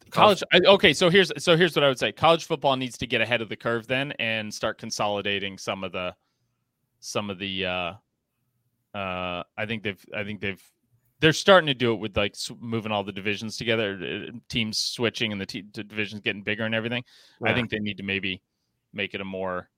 College, 0.09 0.43
okay. 0.53 0.93
So 0.93 1.09
here's 1.09 1.31
so 1.41 1.55
here's 1.55 1.75
what 1.75 1.83
I 1.83 1.87
would 1.87 1.97
say. 1.97 2.11
College 2.11 2.45
football 2.45 2.75
needs 2.75 2.97
to 2.97 3.07
get 3.07 3.21
ahead 3.21 3.41
of 3.41 3.49
the 3.49 3.55
curve 3.55 3.87
then 3.87 4.11
and 4.19 4.53
start 4.53 4.77
consolidating 4.77 5.57
some 5.57 5.83
of 5.83 5.91
the 5.91 6.13
some 6.99 7.29
of 7.29 7.39
the. 7.39 7.65
uh 7.65 7.93
uh 8.95 9.43
I 9.57 9.65
think 9.65 9.83
they've 9.83 10.05
I 10.15 10.23
think 10.23 10.41
they've 10.41 10.61
they're 11.19 11.33
starting 11.33 11.67
to 11.67 11.73
do 11.73 11.93
it 11.93 11.99
with 11.99 12.17
like 12.17 12.35
moving 12.59 12.91
all 12.91 13.03
the 13.03 13.11
divisions 13.13 13.55
together, 13.55 14.27
uh, 14.27 14.31
teams 14.49 14.77
switching 14.77 15.31
and 15.31 15.39
the, 15.39 15.45
t- 15.45 15.63
the 15.73 15.83
divisions 15.83 16.21
getting 16.21 16.43
bigger 16.43 16.65
and 16.65 16.75
everything. 16.75 17.01
Yeah. 17.41 17.51
I 17.51 17.55
think 17.55 17.69
they 17.69 17.79
need 17.79 17.97
to 17.97 18.03
maybe 18.03 18.41
make 18.91 19.13
it 19.13 19.21
a 19.21 19.25
more 19.25 19.69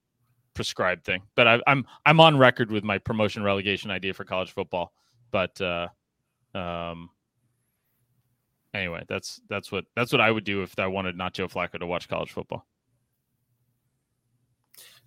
prescribed 0.56 1.04
thing. 1.04 1.22
But 1.36 1.48
I, 1.48 1.60
I'm 1.68 1.86
I'm 2.06 2.20
on 2.20 2.38
record 2.38 2.72
with 2.72 2.84
my 2.84 2.98
promotion 2.98 3.44
relegation 3.44 3.92
idea 3.92 4.14
for 4.14 4.24
college 4.24 4.52
football. 4.52 4.94
But 5.32 5.60
uh, 5.62 5.90
um, 6.56 7.10
anyway, 8.74 9.04
that's 9.08 9.42
that's 9.50 9.72
what 9.72 9.86
that's 9.96 10.12
what 10.12 10.22
I 10.22 10.32
would 10.32 10.44
do 10.44 10.64
if 10.64 10.78
I 10.80 10.88
wanted 10.88 11.16
not 11.16 11.34
Joe 11.34 11.48
Flacco 11.48 11.80
to 11.80 11.86
watch 11.86 12.08
college 12.08 12.32
football. 12.32 12.66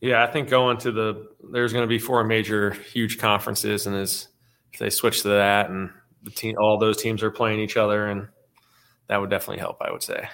Yeah, 0.01 0.23
I 0.23 0.31
think 0.31 0.49
going 0.49 0.77
to 0.79 0.93
the 0.93 1.29
there's 1.51 1.73
going 1.73 1.83
to 1.83 1.89
be 1.89 1.99
four 1.99 2.23
major 2.23 2.71
huge 2.71 3.19
conferences, 3.19 3.87
and 3.87 3.97
as 3.97 4.29
if 4.73 4.79
they 4.79 4.91
switch 4.91 5.23
to 5.23 5.29
that 5.29 5.71
and 5.71 5.91
the 6.23 6.31
team, 6.31 6.55
all 6.61 6.79
those 6.79 7.01
teams 7.03 7.23
are 7.23 7.31
playing 7.31 7.59
each 7.61 7.77
other, 7.77 8.07
and 8.07 8.29
that 9.09 9.21
would 9.21 9.31
definitely 9.31 9.59
help. 9.59 9.79
I 9.81 9.91
would 9.91 10.03
say. 10.03 10.29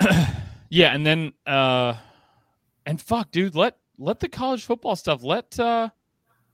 yeah, 0.70 0.92
and 0.92 1.06
then 1.06 1.32
uh, 1.46 1.94
and 2.86 3.00
fuck, 3.00 3.30
dude, 3.30 3.54
let 3.54 3.76
let 4.00 4.18
the 4.18 4.28
college 4.28 4.64
football 4.64 4.96
stuff 4.96 5.22
let 5.22 5.58
uh, 5.60 5.90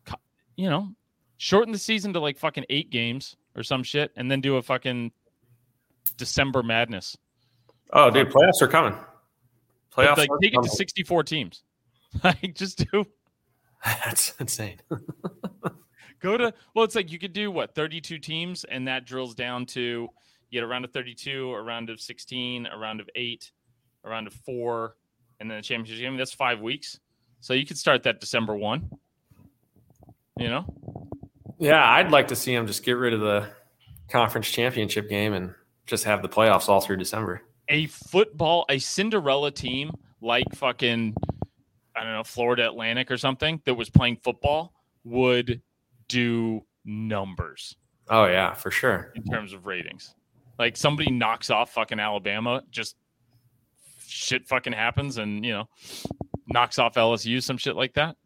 co- 0.05 0.21
you 0.57 0.69
know, 0.69 0.91
shorten 1.39 1.73
the 1.73 1.79
season 1.79 2.13
to 2.13 2.21
like 2.21 2.37
fucking 2.37 2.65
eight 2.69 2.91
games 2.91 3.37
or 3.55 3.63
some 3.63 3.83
shit, 3.83 4.13
and 4.17 4.31
then 4.31 4.41
do 4.41 4.57
a 4.57 4.63
fucking 4.63 5.13
December 6.19 6.63
madness. 6.63 7.17
Oh, 7.93 8.11
dude, 8.11 8.29
playoffs 8.29 8.61
are 8.61 8.69
coming. 8.69 8.99
Playoffs, 9.97 10.19
like 10.19 10.31
take 10.43 10.53
coming. 10.53 10.67
it 10.67 10.71
to 10.71 10.77
sixty-four 10.77 11.23
teams. 11.23 11.63
like, 12.25 12.55
just 12.55 12.85
do. 12.91 13.07
That's 13.85 14.35
insane. 14.41 14.81
Go 16.21 16.37
to 16.37 16.53
well, 16.75 16.85
it's 16.85 16.95
like 16.95 17.13
you 17.13 17.19
could 17.19 17.33
do 17.33 17.51
what 17.51 17.75
32 17.75 18.19
teams, 18.19 18.65
and 18.65 18.89
that 18.89 19.07
drills 19.07 19.35
down 19.35 19.67
to 19.67 19.81
you 19.81 20.11
get 20.51 20.65
a 20.65 20.67
round 20.67 20.85
of 20.85 20.93
32, 20.93 21.53
a 21.53 21.63
round 21.63 21.91
of 21.91 22.01
16, 22.01 22.67
a 22.67 22.77
round 22.77 23.01
of 23.01 23.09
eight, 23.15 23.53
a 24.05 24.09
round 24.09 24.27
of 24.27 24.33
four, 24.33 24.97
and 25.41 25.51
then 25.51 25.59
the 25.59 25.63
championship 25.63 26.01
game. 26.01 26.17
That's 26.17 26.33
five 26.33 26.61
weeks. 26.61 26.99
So 27.47 27.55
you 27.55 27.65
could 27.65 27.79
start 27.79 28.03
that 28.03 28.19
December 28.19 28.57
one. 28.57 28.91
You 30.37 30.49
know? 30.49 30.65
Yeah, 31.61 31.81
I'd 31.81 32.11
like 32.11 32.27
to 32.29 32.35
see 32.35 32.53
them 32.53 32.67
just 32.67 32.83
get 32.83 32.95
rid 32.95 33.15
of 33.15 33.21
the 33.21 33.47
conference 34.09 34.51
championship 34.51 35.09
game 35.09 35.33
and 35.33 35.55
just 35.87 36.03
have 36.05 36.23
the 36.23 36.29
playoffs 36.29 36.69
all 36.69 36.81
through 36.81 36.97
December. 36.97 37.43
A 37.69 37.87
football, 37.87 38.67
a 38.69 38.81
Cinderella 38.81 39.53
team 39.53 39.93
like 40.21 40.57
fucking 40.57 41.15
I 41.95 42.03
don't 42.03 42.15
know, 42.15 42.25
Florida 42.25 42.67
Atlantic 42.67 43.13
or 43.13 43.17
something 43.17 43.63
that 43.65 43.75
was 43.75 43.91
playing 43.91 44.17
football 44.25 44.73
would 45.05 45.63
do 46.09 46.67
numbers 46.85 47.77
Oh 48.09 48.27
yeah, 48.27 48.55
for 48.55 48.73
sure. 48.73 49.13
in 49.15 49.23
terms 49.23 49.53
of 49.53 49.67
ratings. 49.67 50.17
Like 50.59 50.77
somebody 50.77 51.13
knocks 51.13 51.51
off 51.51 51.73
fucking 51.75 52.01
Alabama, 52.01 52.65
just 52.73 52.97
shit 54.05 54.49
fucking 54.49 54.73
happens, 54.73 55.19
and 55.19 55.45
you 55.45 55.53
know, 55.53 55.69
knocks 56.57 56.79
off 56.79 56.95
LSU, 56.95 57.43
some 57.43 57.59
shit 57.59 57.77
like 57.77 57.93
that. 57.95 58.17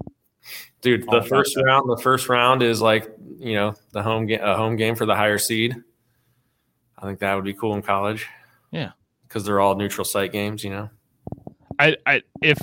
Dude, 0.83 1.03
the 1.03 1.07
oh, 1.09 1.17
about 1.19 1.29
first 1.29 1.55
that. 1.57 1.65
round, 1.65 1.91
the 1.91 2.01
first 2.01 2.29
round 2.29 2.63
is 2.63 2.81
like 2.81 3.11
you 3.39 3.55
know 3.55 3.75
the 3.93 4.03
home 4.03 4.27
game, 4.27 4.41
a 4.41 4.57
home 4.57 4.77
game 4.77 4.95
for 4.95 5.05
the 5.05 5.17
higher 5.17 5.37
seed. 5.37 5.77
I 6.97 7.03
think 7.03 7.19
that 7.19 7.35
would 7.35 7.45
be 7.45 7.55
cool 7.55 7.75
in 7.75 7.83
college. 7.83 8.27
Yeah. 8.71 8.93
because 9.27 9.45
they're 9.45 9.59
all 9.59 9.75
neutral 9.75 10.05
site 10.05 10.33
games. 10.33 10.63
You 10.63 10.71
know. 10.71 10.91
I, 11.79 11.97
I 12.07 12.23
if 12.41 12.59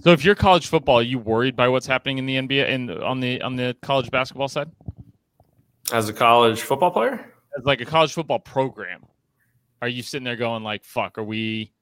so, 0.00 0.10
if 0.10 0.24
you're 0.24 0.34
college 0.34 0.66
football, 0.66 0.98
are 0.98 1.02
you 1.02 1.18
worried 1.18 1.54
by 1.54 1.68
what's 1.68 1.86
happening 1.86 2.18
in 2.18 2.26
the 2.26 2.36
NBA 2.36 2.68
and 2.68 2.90
on 2.90 3.20
the 3.20 3.40
on 3.42 3.56
the 3.56 3.76
college 3.82 4.10
basketball 4.10 4.48
side? 4.48 4.70
As 5.92 6.08
a 6.08 6.12
college 6.12 6.60
football 6.60 6.90
player, 6.90 7.32
As 7.56 7.64
like 7.64 7.80
a 7.80 7.84
college 7.84 8.12
football 8.12 8.40
program, 8.40 9.06
are 9.80 9.88
you 9.88 10.02
sitting 10.02 10.24
there 10.24 10.36
going 10.36 10.64
like, 10.64 10.84
"Fuck, 10.84 11.18
are 11.18 11.24
we 11.24 11.72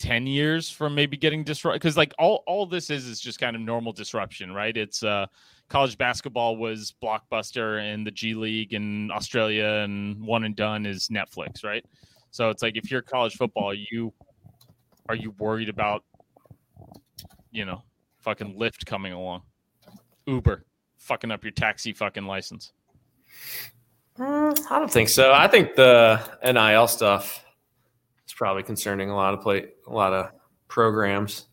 ten 0.00 0.26
years 0.26 0.68
from 0.68 0.94
maybe 0.96 1.16
getting 1.16 1.44
disrupted?" 1.44 1.80
Because 1.80 1.96
like 1.96 2.12
all 2.18 2.42
all 2.46 2.66
this 2.66 2.90
is 2.90 3.06
is 3.06 3.20
just 3.20 3.38
kind 3.38 3.54
of 3.54 3.62
normal 3.62 3.92
disruption, 3.92 4.52
right? 4.52 4.76
It's 4.76 5.04
uh, 5.04 5.26
college 5.68 5.96
basketball 5.96 6.56
was 6.56 6.92
blockbuster 7.00 7.80
and 7.80 8.04
the 8.04 8.10
G 8.10 8.34
League 8.34 8.72
in 8.72 9.12
Australia 9.12 9.82
and 9.84 10.20
one 10.20 10.42
and 10.44 10.56
done 10.56 10.86
is 10.86 11.08
Netflix, 11.08 11.62
right? 11.62 11.84
So 12.32 12.50
it's 12.50 12.62
like 12.62 12.76
if 12.76 12.90
you're 12.90 13.02
college 13.02 13.36
football, 13.36 13.72
you 13.72 14.12
are 15.08 15.14
you 15.14 15.30
worried 15.38 15.68
about 15.68 16.02
you 17.52 17.64
know 17.64 17.82
fucking 18.18 18.58
Lyft 18.58 18.86
coming 18.86 19.12
along, 19.12 19.42
Uber 20.26 20.64
fucking 21.00 21.30
up 21.30 21.42
your 21.42 21.50
taxi 21.50 21.92
fucking 21.92 22.24
license? 22.24 22.72
Mm, 24.18 24.58
I 24.70 24.78
don't 24.78 24.90
think 24.90 25.08
so. 25.08 25.32
I 25.32 25.48
think 25.48 25.74
the 25.74 26.20
NIL 26.44 26.86
stuff 26.86 27.44
probably 28.40 28.62
concerning 28.62 29.10
a 29.10 29.14
lot 29.14 29.34
of 29.34 29.42
play, 29.42 29.66
a 29.86 29.92
lot 29.92 30.14
of 30.14 30.30
programs. 30.66 31.46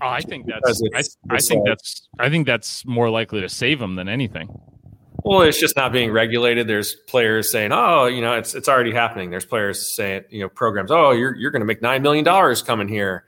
Oh, 0.00 0.06
I 0.06 0.20
think 0.20 0.46
that's 0.46 0.80
I, 0.94 1.34
I 1.34 1.38
think 1.40 1.66
that's 1.66 2.08
I 2.20 2.30
think 2.30 2.46
that's 2.46 2.86
more 2.86 3.10
likely 3.10 3.40
to 3.40 3.48
save 3.48 3.80
them 3.80 3.96
than 3.96 4.08
anything. 4.08 4.48
Well, 5.24 5.42
it's 5.42 5.58
just 5.58 5.74
not 5.74 5.92
being 5.92 6.12
regulated. 6.12 6.68
There's 6.68 6.94
players 7.08 7.50
saying, 7.50 7.72
"Oh, 7.72 8.06
you 8.06 8.20
know, 8.20 8.34
it's 8.34 8.54
it's 8.54 8.68
already 8.68 8.92
happening." 8.92 9.30
There's 9.30 9.44
players 9.44 9.92
saying, 9.92 10.22
you 10.30 10.42
know, 10.42 10.48
programs, 10.48 10.92
"Oh, 10.92 11.10
you're 11.10 11.34
you're 11.34 11.50
going 11.50 11.62
to 11.62 11.66
make 11.66 11.82
nine 11.82 12.00
million 12.00 12.24
dollars 12.24 12.62
coming 12.62 12.86
here," 12.86 13.24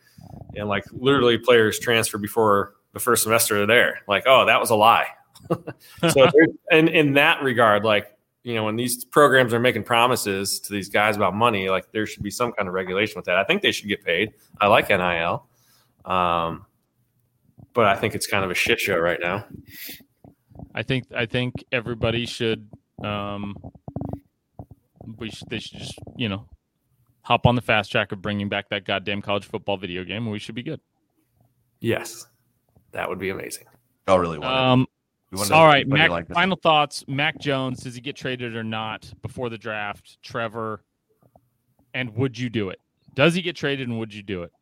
and 0.54 0.68
like 0.68 0.84
literally, 0.92 1.38
players 1.38 1.80
transfer 1.80 2.18
before 2.18 2.74
the 2.92 3.00
first 3.00 3.24
semester 3.24 3.56
they're 3.56 3.66
there. 3.66 4.02
Like, 4.06 4.22
oh, 4.28 4.46
that 4.46 4.60
was 4.60 4.70
a 4.70 4.76
lie. 4.76 5.08
so, 6.08 6.30
and 6.70 6.88
in 6.88 7.14
that 7.14 7.42
regard, 7.42 7.84
like 7.84 8.16
you 8.44 8.54
know, 8.54 8.64
when 8.64 8.76
these 8.76 9.04
programs 9.04 9.54
are 9.54 9.60
making 9.60 9.84
promises 9.84 10.58
to 10.60 10.72
these 10.72 10.88
guys 10.88 11.16
about 11.16 11.34
money, 11.34 11.68
like 11.68 11.92
there 11.92 12.06
should 12.06 12.22
be 12.22 12.30
some 12.30 12.52
kind 12.52 12.68
of 12.68 12.74
regulation 12.74 13.14
with 13.16 13.26
that. 13.26 13.36
I 13.36 13.44
think 13.44 13.62
they 13.62 13.72
should 13.72 13.88
get 13.88 14.04
paid. 14.04 14.32
I 14.60 14.66
like 14.66 14.88
NIL, 14.88 15.46
um, 16.04 16.66
but 17.72 17.86
I 17.86 17.96
think 17.96 18.14
it's 18.14 18.26
kind 18.26 18.44
of 18.44 18.50
a 18.50 18.54
shit 18.54 18.80
show 18.80 18.98
right 18.98 19.20
now. 19.20 19.46
I 20.74 20.82
think 20.82 21.06
I 21.14 21.26
think 21.26 21.64
everybody 21.70 22.26
should 22.26 22.68
um 23.04 23.56
we 25.16 25.30
should 25.30 25.48
they 25.48 25.58
should 25.58 25.78
just, 25.78 25.98
you 26.16 26.28
know, 26.28 26.48
hop 27.22 27.46
on 27.46 27.54
the 27.54 27.62
fast 27.62 27.90
track 27.92 28.12
of 28.12 28.22
bringing 28.22 28.48
back 28.48 28.68
that 28.70 28.84
goddamn 28.84 29.22
college 29.22 29.44
football 29.44 29.76
video 29.76 30.04
game 30.04 30.24
and 30.24 30.32
we 30.32 30.38
should 30.38 30.54
be 30.54 30.62
good. 30.62 30.80
Yes, 31.80 32.26
that 32.92 33.08
would 33.08 33.18
be 33.18 33.30
amazing. 33.30 33.66
I 34.06 34.14
really 34.16 34.38
want 34.38 34.52
Um 34.52 34.80
We 34.80 34.82
want 34.82 34.88
all 35.50 35.66
right, 35.66 35.86
Mac, 35.86 36.10
like 36.10 36.28
final 36.28 36.56
thoughts. 36.56 37.04
Mac 37.08 37.38
Jones, 37.38 37.82
does 37.82 37.94
he 37.94 38.00
get 38.00 38.16
traded 38.16 38.54
or 38.54 38.64
not 38.64 39.10
before 39.22 39.48
the 39.48 39.58
draft? 39.58 40.18
Trevor, 40.22 40.82
and 41.94 42.14
would 42.16 42.38
you 42.38 42.50
do 42.50 42.68
it? 42.68 42.80
Does 43.14 43.34
he 43.34 43.42
get 43.42 43.56
traded 43.56 43.88
and 43.88 43.98
would 43.98 44.12
you 44.12 44.22
do 44.22 44.42
it? 44.42 44.52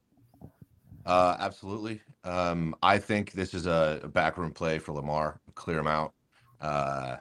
Uh, 1.06 1.36
absolutely. 1.38 2.00
Um, 2.24 2.74
I 2.82 2.98
think 2.98 3.32
this 3.32 3.54
is 3.54 3.66
a, 3.66 4.00
a 4.02 4.08
backroom 4.08 4.52
play 4.52 4.78
for 4.78 4.92
Lamar. 4.92 5.40
Clear 5.54 5.78
him 5.78 5.86
out. 5.86 6.12
Uh, 6.60 7.16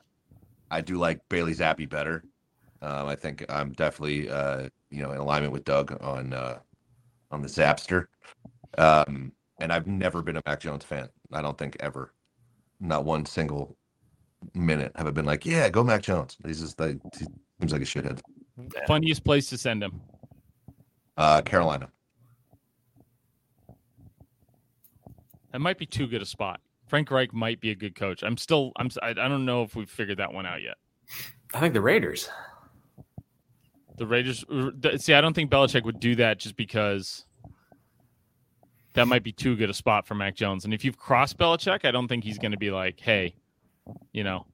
I 0.70 0.82
do 0.82 0.98
like 0.98 1.22
Bailey 1.30 1.54
Zappe 1.54 1.90
better. 1.90 2.24
Um, 2.82 3.08
I 3.08 3.16
think 3.16 3.46
I'm 3.50 3.72
definitely 3.74 4.30
uh, 4.30 4.70
you 4.90 5.02
know 5.02 5.12
in 5.12 5.18
alignment 5.18 5.54
with 5.54 5.66
Doug 5.66 5.98
on 6.02 6.34
uh, 6.34 6.60
on 7.32 7.42
the 7.42 7.48
Zapster. 7.48 8.08
Um, 8.78 9.32
and 9.60 9.74
I've 9.74 9.88
never 9.88 10.22
been 10.22 10.38
a 10.38 10.42
Mac 10.46 10.60
Jones 10.60 10.86
fan. 10.86 11.10
I 11.34 11.42
don't 11.42 11.58
think 11.58 11.78
ever. 11.80 12.14
Not 12.80 13.06
one 13.06 13.26
single 13.26 13.76
minute 14.54 14.92
have 14.96 15.08
I 15.08 15.12
been 15.12 15.26
like, 15.26 15.46
yeah, 15.46 15.70
go 15.70 15.84
Mac 15.84 16.02
Jones. 16.02 16.38
He's 16.46 16.62
just 16.62 16.80
like 16.80 17.00
he 17.18 17.26
seems 17.60 17.74
like 17.74 17.82
a 17.82 17.86
shithead. 17.86 18.22
Funniest 18.88 19.24
place 19.24 19.50
to 19.50 19.58
send 19.58 19.84
him. 19.84 20.02
Uh, 21.18 21.42
Carolina. 21.42 21.90
That 25.52 25.60
might 25.60 25.78
be 25.78 25.86
too 25.86 26.08
good 26.08 26.22
a 26.22 26.26
spot. 26.26 26.62
Frank 26.88 27.12
Reich 27.12 27.34
might 27.34 27.60
be 27.60 27.72
a 27.72 27.76
good 27.76 27.96
coach. 27.96 28.24
I'm 28.24 28.38
still 28.38 28.72
I'm 28.78 28.90
I, 29.02 29.10
I 29.10 29.14
don't 29.14 29.46
know 29.46 29.64
if 29.64 29.76
we've 29.76 29.90
figured 29.90 30.18
that 30.18 30.34
one 30.34 30.46
out 30.46 30.62
yet. 30.62 30.76
I 31.54 31.60
think 31.60 31.74
the 31.74 31.82
Raiders. 31.82 32.30
The 33.98 34.08
Raiders 34.08 34.46
see 34.98 35.14
I 35.14 35.22
don't 35.22 35.34
think 35.34 35.52
Belichick 35.52 35.84
would 35.84 36.00
do 36.00 36.16
that 36.16 36.40
just 36.40 36.56
because 36.56 37.26
that 39.00 39.08
might 39.08 39.24
be 39.24 39.32
too 39.32 39.56
good 39.56 39.70
a 39.70 39.74
spot 39.74 40.06
for 40.06 40.14
Mac 40.14 40.36
Jones. 40.36 40.66
And 40.66 40.74
if 40.74 40.84
you've 40.84 40.98
crossed 40.98 41.38
Belichick, 41.38 41.86
I 41.86 41.92
don't 41.92 42.10
think 42.10 42.26
he's 42.26 42.38
going 42.38 42.52
to 42.52 42.58
be 42.58 42.70
like, 42.70 43.00
"Hey, 43.00 43.34
you 44.12 44.26
know, 44.26 44.46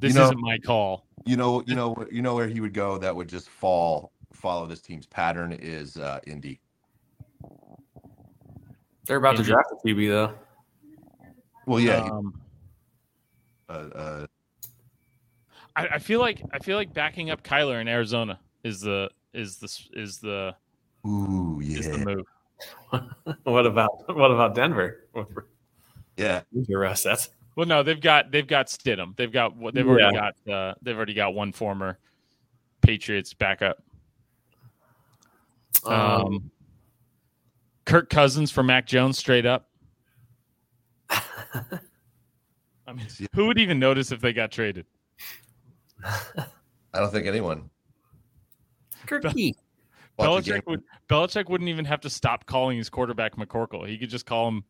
this 0.00 0.14
know- 0.14 0.24
isn't 0.24 0.40
my 0.40 0.58
call." 0.58 1.06
You 1.24 1.36
know, 1.36 1.62
you 1.66 1.74
know, 1.74 1.96
you 2.10 2.20
know 2.20 2.34
where 2.34 2.48
he 2.48 2.60
would 2.60 2.74
go 2.74 2.98
that 2.98 3.14
would 3.14 3.28
just 3.28 3.48
fall 3.48 4.12
follow 4.32 4.66
this 4.66 4.80
team's 4.80 5.06
pattern 5.06 5.52
is 5.52 5.96
uh, 5.96 6.18
Indy. 6.26 6.60
They're 9.06 9.16
about 9.18 9.36
to 9.36 9.44
draft 9.44 9.68
a 9.72 9.86
QB 9.86 10.08
though. 10.08 10.34
Well, 11.66 11.80
yeah, 11.80 12.02
Um, 12.02 12.40
uh, 13.68 13.72
uh, 13.72 14.26
I, 15.76 15.86
I 15.86 15.98
feel 15.98 16.20
like 16.20 16.42
I 16.52 16.58
feel 16.58 16.76
like 16.76 16.92
backing 16.92 17.30
up 17.30 17.42
Kyler 17.42 17.80
in 17.80 17.86
Arizona 17.86 18.40
is 18.64 18.80
the 18.80 19.10
is 19.32 19.58
the 19.58 20.00
is 20.00 20.18
the 20.18 20.54
ooh, 21.06 21.60
yeah 21.62 21.78
is 21.78 21.86
the 21.86 21.98
yeah, 21.98 22.04
move. 22.04 22.26
what 23.44 23.66
about 23.66 24.08
what 24.14 24.30
about 24.30 24.54
Denver? 24.54 25.08
yeah. 26.16 26.42
Your 26.52 26.80
Russ, 26.80 27.02
that's 27.02 27.30
Well, 27.56 27.66
no, 27.66 27.82
they've 27.82 28.00
got 28.00 28.30
they've 28.30 28.46
got 28.46 28.66
Stidham. 28.66 29.16
They've 29.16 29.32
got 29.32 29.56
what 29.56 29.74
they've 29.74 29.86
already 29.86 30.16
got. 30.16 30.34
Uh, 30.50 30.74
they've 30.82 30.96
already 30.96 31.14
got 31.14 31.34
one 31.34 31.52
former 31.52 31.98
Patriots 32.82 33.34
backup. 33.34 33.82
Um, 35.84 35.94
um, 35.94 36.50
Kirk 37.84 38.10
Cousins 38.10 38.50
for 38.50 38.62
Mac 38.62 38.86
Jones, 38.86 39.18
straight 39.18 39.46
up. 39.46 39.68
I 41.10 42.92
mean, 42.92 43.06
who 43.34 43.46
would 43.46 43.58
even 43.58 43.78
notice 43.78 44.12
if 44.12 44.20
they 44.20 44.32
got 44.32 44.50
traded? 44.50 44.86
I 46.04 47.00
don't 47.00 47.12
think 47.12 47.26
anyone. 47.26 47.70
Kirky. 49.06 49.54
Watched. 50.18 50.48
Belichick 50.48 50.66
would 50.66 50.82
Belichick 51.08 51.48
wouldn't 51.48 51.68
even 51.68 51.84
have 51.84 52.00
to 52.00 52.10
stop 52.10 52.46
calling 52.46 52.78
his 52.78 52.88
quarterback 52.88 53.36
McCorkle. 53.36 53.86
He 53.88 53.98
could 53.98 54.10
just 54.10 54.26
call 54.26 54.48
him. 54.48 54.64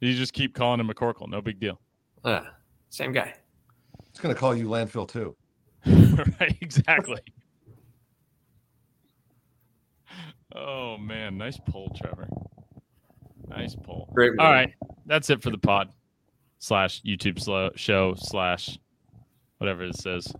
He 0.00 0.14
just 0.14 0.32
keep 0.32 0.54
calling 0.54 0.80
him 0.80 0.88
McCorkle. 0.88 1.28
No 1.28 1.40
big 1.40 1.60
deal. 1.60 1.80
Yeah, 2.24 2.46
same 2.90 3.12
guy. 3.12 3.34
It's 4.10 4.20
gonna 4.20 4.34
call 4.34 4.54
you 4.54 4.66
landfill 4.66 5.08
too. 5.08 5.36
right, 6.40 6.56
exactly. 6.60 7.20
oh 10.54 10.96
man, 10.98 11.36
nice 11.36 11.58
pull, 11.58 11.90
Trevor. 11.96 12.28
Nice 13.48 13.74
pull. 13.74 14.10
Great. 14.14 14.32
All 14.38 14.50
right, 14.50 14.72
that's 15.06 15.30
it 15.30 15.42
for 15.42 15.50
the 15.50 15.58
pod 15.58 15.90
slash 16.58 17.02
YouTube 17.02 17.40
slow 17.40 17.70
show 17.76 18.14
slash 18.16 18.78
whatever 19.58 19.84
it 19.84 19.96
says. 19.96 20.32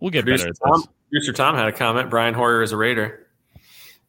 We'll 0.00 0.10
get 0.10 0.24
Producer 0.24 0.48
better 0.48 0.50
at 0.50 0.68
Tom, 0.68 0.80
this. 0.80 0.88
Producer 1.10 1.32
Tom 1.32 1.54
had 1.54 1.68
a 1.68 1.72
comment. 1.72 2.10
Brian 2.10 2.34
Hoyer 2.34 2.62
is 2.62 2.72
a 2.72 2.76
Raider. 2.76 3.26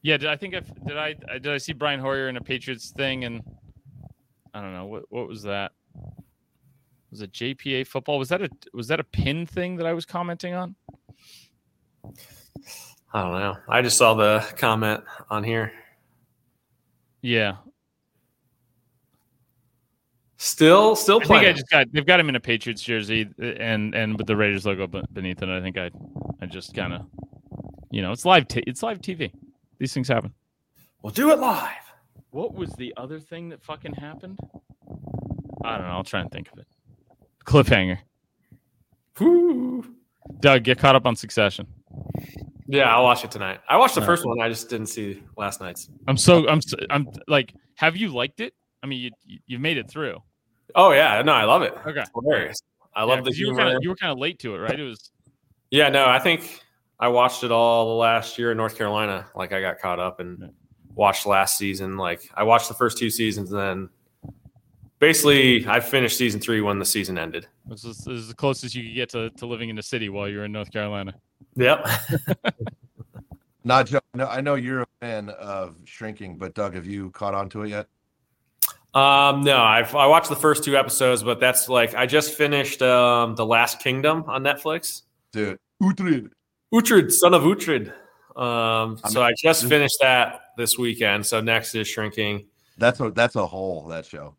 Yeah, 0.02 0.18
did 0.18 0.30
I 0.30 0.36
think 0.36 0.56
I 0.56 0.60
did 0.60 0.98
I 0.98 1.16
uh, 1.30 1.34
did 1.34 1.50
I 1.50 1.58
see 1.58 1.74
Brian 1.74 2.00
Hoyer 2.00 2.28
in 2.30 2.38
a 2.38 2.42
Patriots 2.42 2.92
thing 2.92 3.24
and 3.24 3.42
I 4.54 4.62
don't 4.62 4.74
know 4.74 4.86
what 4.86 5.04
what 5.10 5.28
was 5.28 5.44
that? 5.44 5.72
Was 7.12 7.22
it 7.22 7.32
JPA 7.34 7.86
football? 7.88 8.18
Was 8.18 8.30
that 8.30 8.42
a 8.42 8.50
was 8.74 8.88
that 8.88 9.00
a 9.00 9.04
pin 9.04 9.46
thing 9.46 9.76
that 9.78 9.86
I 9.86 9.94
was 9.94 10.06
commenting 10.06 10.54
on? 10.54 10.76
I 13.14 13.22
don't 13.22 13.34
know. 13.34 13.58
I 13.68 13.82
just 13.82 13.98
saw 13.98 14.14
the 14.14 14.46
comment 14.58 15.04
on 15.30 15.44
here. 15.44 15.74
Yeah, 17.22 17.58
Still, 20.44 20.96
still 20.96 21.18
I 21.18 21.20
think 21.20 21.28
playing. 21.28 21.46
I 21.46 21.52
just 21.54 21.70
got 21.70 21.94
they've 21.94 22.04
got 22.04 22.20
him 22.20 22.28
in 22.28 22.36
a 22.36 22.40
Patriots 22.40 22.82
jersey 22.82 23.30
and 23.38 23.94
and 23.94 24.18
with 24.18 24.26
the 24.26 24.36
Raiders 24.36 24.66
logo 24.66 24.88
beneath 25.14 25.44
it. 25.44 25.50
I 25.50 25.62
think 25.62 25.78
I 25.78 25.92
I 26.42 26.48
just 26.48 26.74
kind 26.74 26.94
of 26.94 27.06
you 27.92 28.02
know 28.02 28.12
it's 28.12 28.26
live 28.26 28.48
t- 28.48 28.64
it's 28.66 28.82
live 28.82 29.02
TV. 29.02 29.32
These 29.82 29.96
things 29.96 30.08
happen. 30.08 30.32
we'll 31.02 31.12
do 31.12 31.32
it 31.32 31.40
live. 31.40 31.72
What 32.30 32.54
was 32.54 32.70
the 32.74 32.94
other 32.98 33.20
thing 33.20 33.50
that 33.50 33.64
fucking 33.64 33.94
happened? 33.94 34.38
I 35.66 35.78
don't 35.80 35.88
know. 35.88 35.94
I'll 35.94 36.04
try 36.04 36.20
and 36.22 36.30
think 36.32 36.52
of 36.54 36.60
it. 36.60 36.68
Cliffhanger. 37.46 37.98
Whew. 39.18 39.96
Doug, 40.40 40.64
get 40.64 40.78
caught 40.78 40.96
up 40.96 41.08
on 41.08 41.16
Succession. 41.16 41.66
Yeah, 42.68 42.96
I'll 42.96 43.04
watch 43.04 43.24
it 43.26 43.32
tonight. 43.32 43.60
I 43.68 43.78
watched 43.78 43.96
the 43.96 44.02
All 44.02 44.06
first 44.08 44.24
one. 44.24 44.40
I 44.40 44.50
just 44.50 44.70
didn't 44.70 44.86
see 44.86 45.24
last 45.36 45.60
night's. 45.62 45.90
I'm 46.08 46.16
so 46.16 46.48
I'm 46.48 46.60
s- 46.60 46.76
I'm 46.92 47.08
like, 47.28 47.56
have 47.74 47.98
you 47.98 48.10
liked 48.10 48.40
it? 48.40 48.54
I 48.84 48.86
mean, 48.88 49.00
you 49.00 49.10
you- 49.26 49.40
you've 49.48 49.62
made 49.62 49.78
it 49.78 49.90
through. 49.90 50.20
Oh 50.76 50.92
yeah, 50.92 51.24
no, 51.24 51.34
I 51.34 51.46
love 51.46 51.64
it. 51.64 51.74
Okay. 51.88 52.02
It's 52.02 52.12
hilarious. 52.14 52.62
I 52.94 53.00
Yeah, 53.02 53.06
love 53.06 53.24
the 53.26 53.32
'cause 53.32 53.40
you 53.40 53.48
were 53.48 53.54
humor. 53.54 53.64
kind 53.66 53.78
of 53.78 53.84
you 53.84 53.90
were 53.90 53.96
kind 53.96 54.12
of 54.12 54.20
late 54.20 54.38
to 54.40 54.54
it, 54.54 54.60
right? 54.60 54.80
It 54.80 54.84
was 54.84 55.12
Yeah, 55.72 55.90
no, 55.90 56.06
I 56.06 56.20
think 56.20 56.62
I 57.02 57.08
watched 57.08 57.44
it 57.44 57.52
all 57.52 57.88
the 57.88 57.96
last 57.96 58.38
year 58.38 58.52
in 58.52 58.58
North 58.58 58.78
Carolina. 58.78 59.26
Like 59.36 59.52
I 59.52 59.60
got 59.60 59.80
caught 59.80 60.00
up 60.00 60.20
and 60.20 60.52
watched 60.94 61.26
last 61.26 61.58
season. 61.58 61.98
Like 61.98 62.30
I 62.36 62.44
watched 62.44 62.68
the 62.68 62.76
first 62.76 63.00
two 63.00 63.10
seasons, 63.10 63.52
and 63.52 63.60
then 63.60 63.90
basically 65.00 65.68
I 65.68 65.80
finished 65.80 66.16
season 66.16 66.40
three 66.40 66.62
when 66.62 66.78
the 66.78 66.86
season 66.86 67.18
ended. 67.18 67.48
this 67.66 67.84
is, 67.84 67.98
this 67.98 68.08
is 68.20 68.28
the 68.28 68.36
closest 68.36 68.76
you 68.76 68.84
could 68.84 68.96
get 68.96 69.10
to, 69.10 69.32
to 69.32 69.48
living 69.48 69.70
in 69.70 69.80
a 69.80 69.84
city 69.84 70.10
while 70.10 70.30
you're 70.30 70.46
in 70.46 70.52
North 70.52 70.72
Carolina. 70.72 71.16
Yep. 71.56 71.88
Not 73.64 73.88
Joe. 73.88 74.00
No, 74.14 74.28
I 74.28 74.42
know 74.42 74.56
you're 74.56 74.82
a 74.82 74.88
fan 75.02 75.30
of 75.30 75.76
Shrinking, 75.86 76.38
but 76.38 76.54
Doug, 76.54 76.76
have 76.76 76.86
you 76.86 77.10
caught 77.12 77.34
on 77.34 77.50
to 77.50 77.64
it 77.64 77.70
yet? 77.70 77.88
um, 78.94 79.42
no, 79.42 79.58
I've 79.58 79.96
I 79.96 80.06
watched 80.06 80.30
the 80.30 80.36
first 80.36 80.64
two 80.64 80.78
episodes, 80.78 81.24
but 81.24 81.40
that's 81.40 81.68
like 81.68 81.96
I 81.96 82.06
just 82.06 82.36
finished 82.36 82.84
um, 82.84 83.36
the 83.36 83.46
Last 83.46 83.80
Kingdom 83.80 84.26
on 84.28 84.44
Netflix. 84.44 85.02
Dude, 85.32 85.58
Uhtred. 85.82 86.30
Uhtred, 86.74 87.12
son 87.12 87.34
of 87.34 87.44
Uhtred. 87.44 87.94
Um, 88.36 88.98
so 89.10 89.22
I 89.22 89.34
just 89.38 89.68
finished 89.68 89.98
that 90.02 90.42
this 90.58 90.78
weekend. 90.78 91.26
So 91.26 91.42
next 91.42 91.76
is 91.76 91.88
Shrinking. 91.88 92.48
That's 92.78 93.00
a 93.00 93.12
that's 93.12 93.36
a 93.36 93.46
whole 93.46 93.86
that 93.88 94.06
show. 94.06 94.36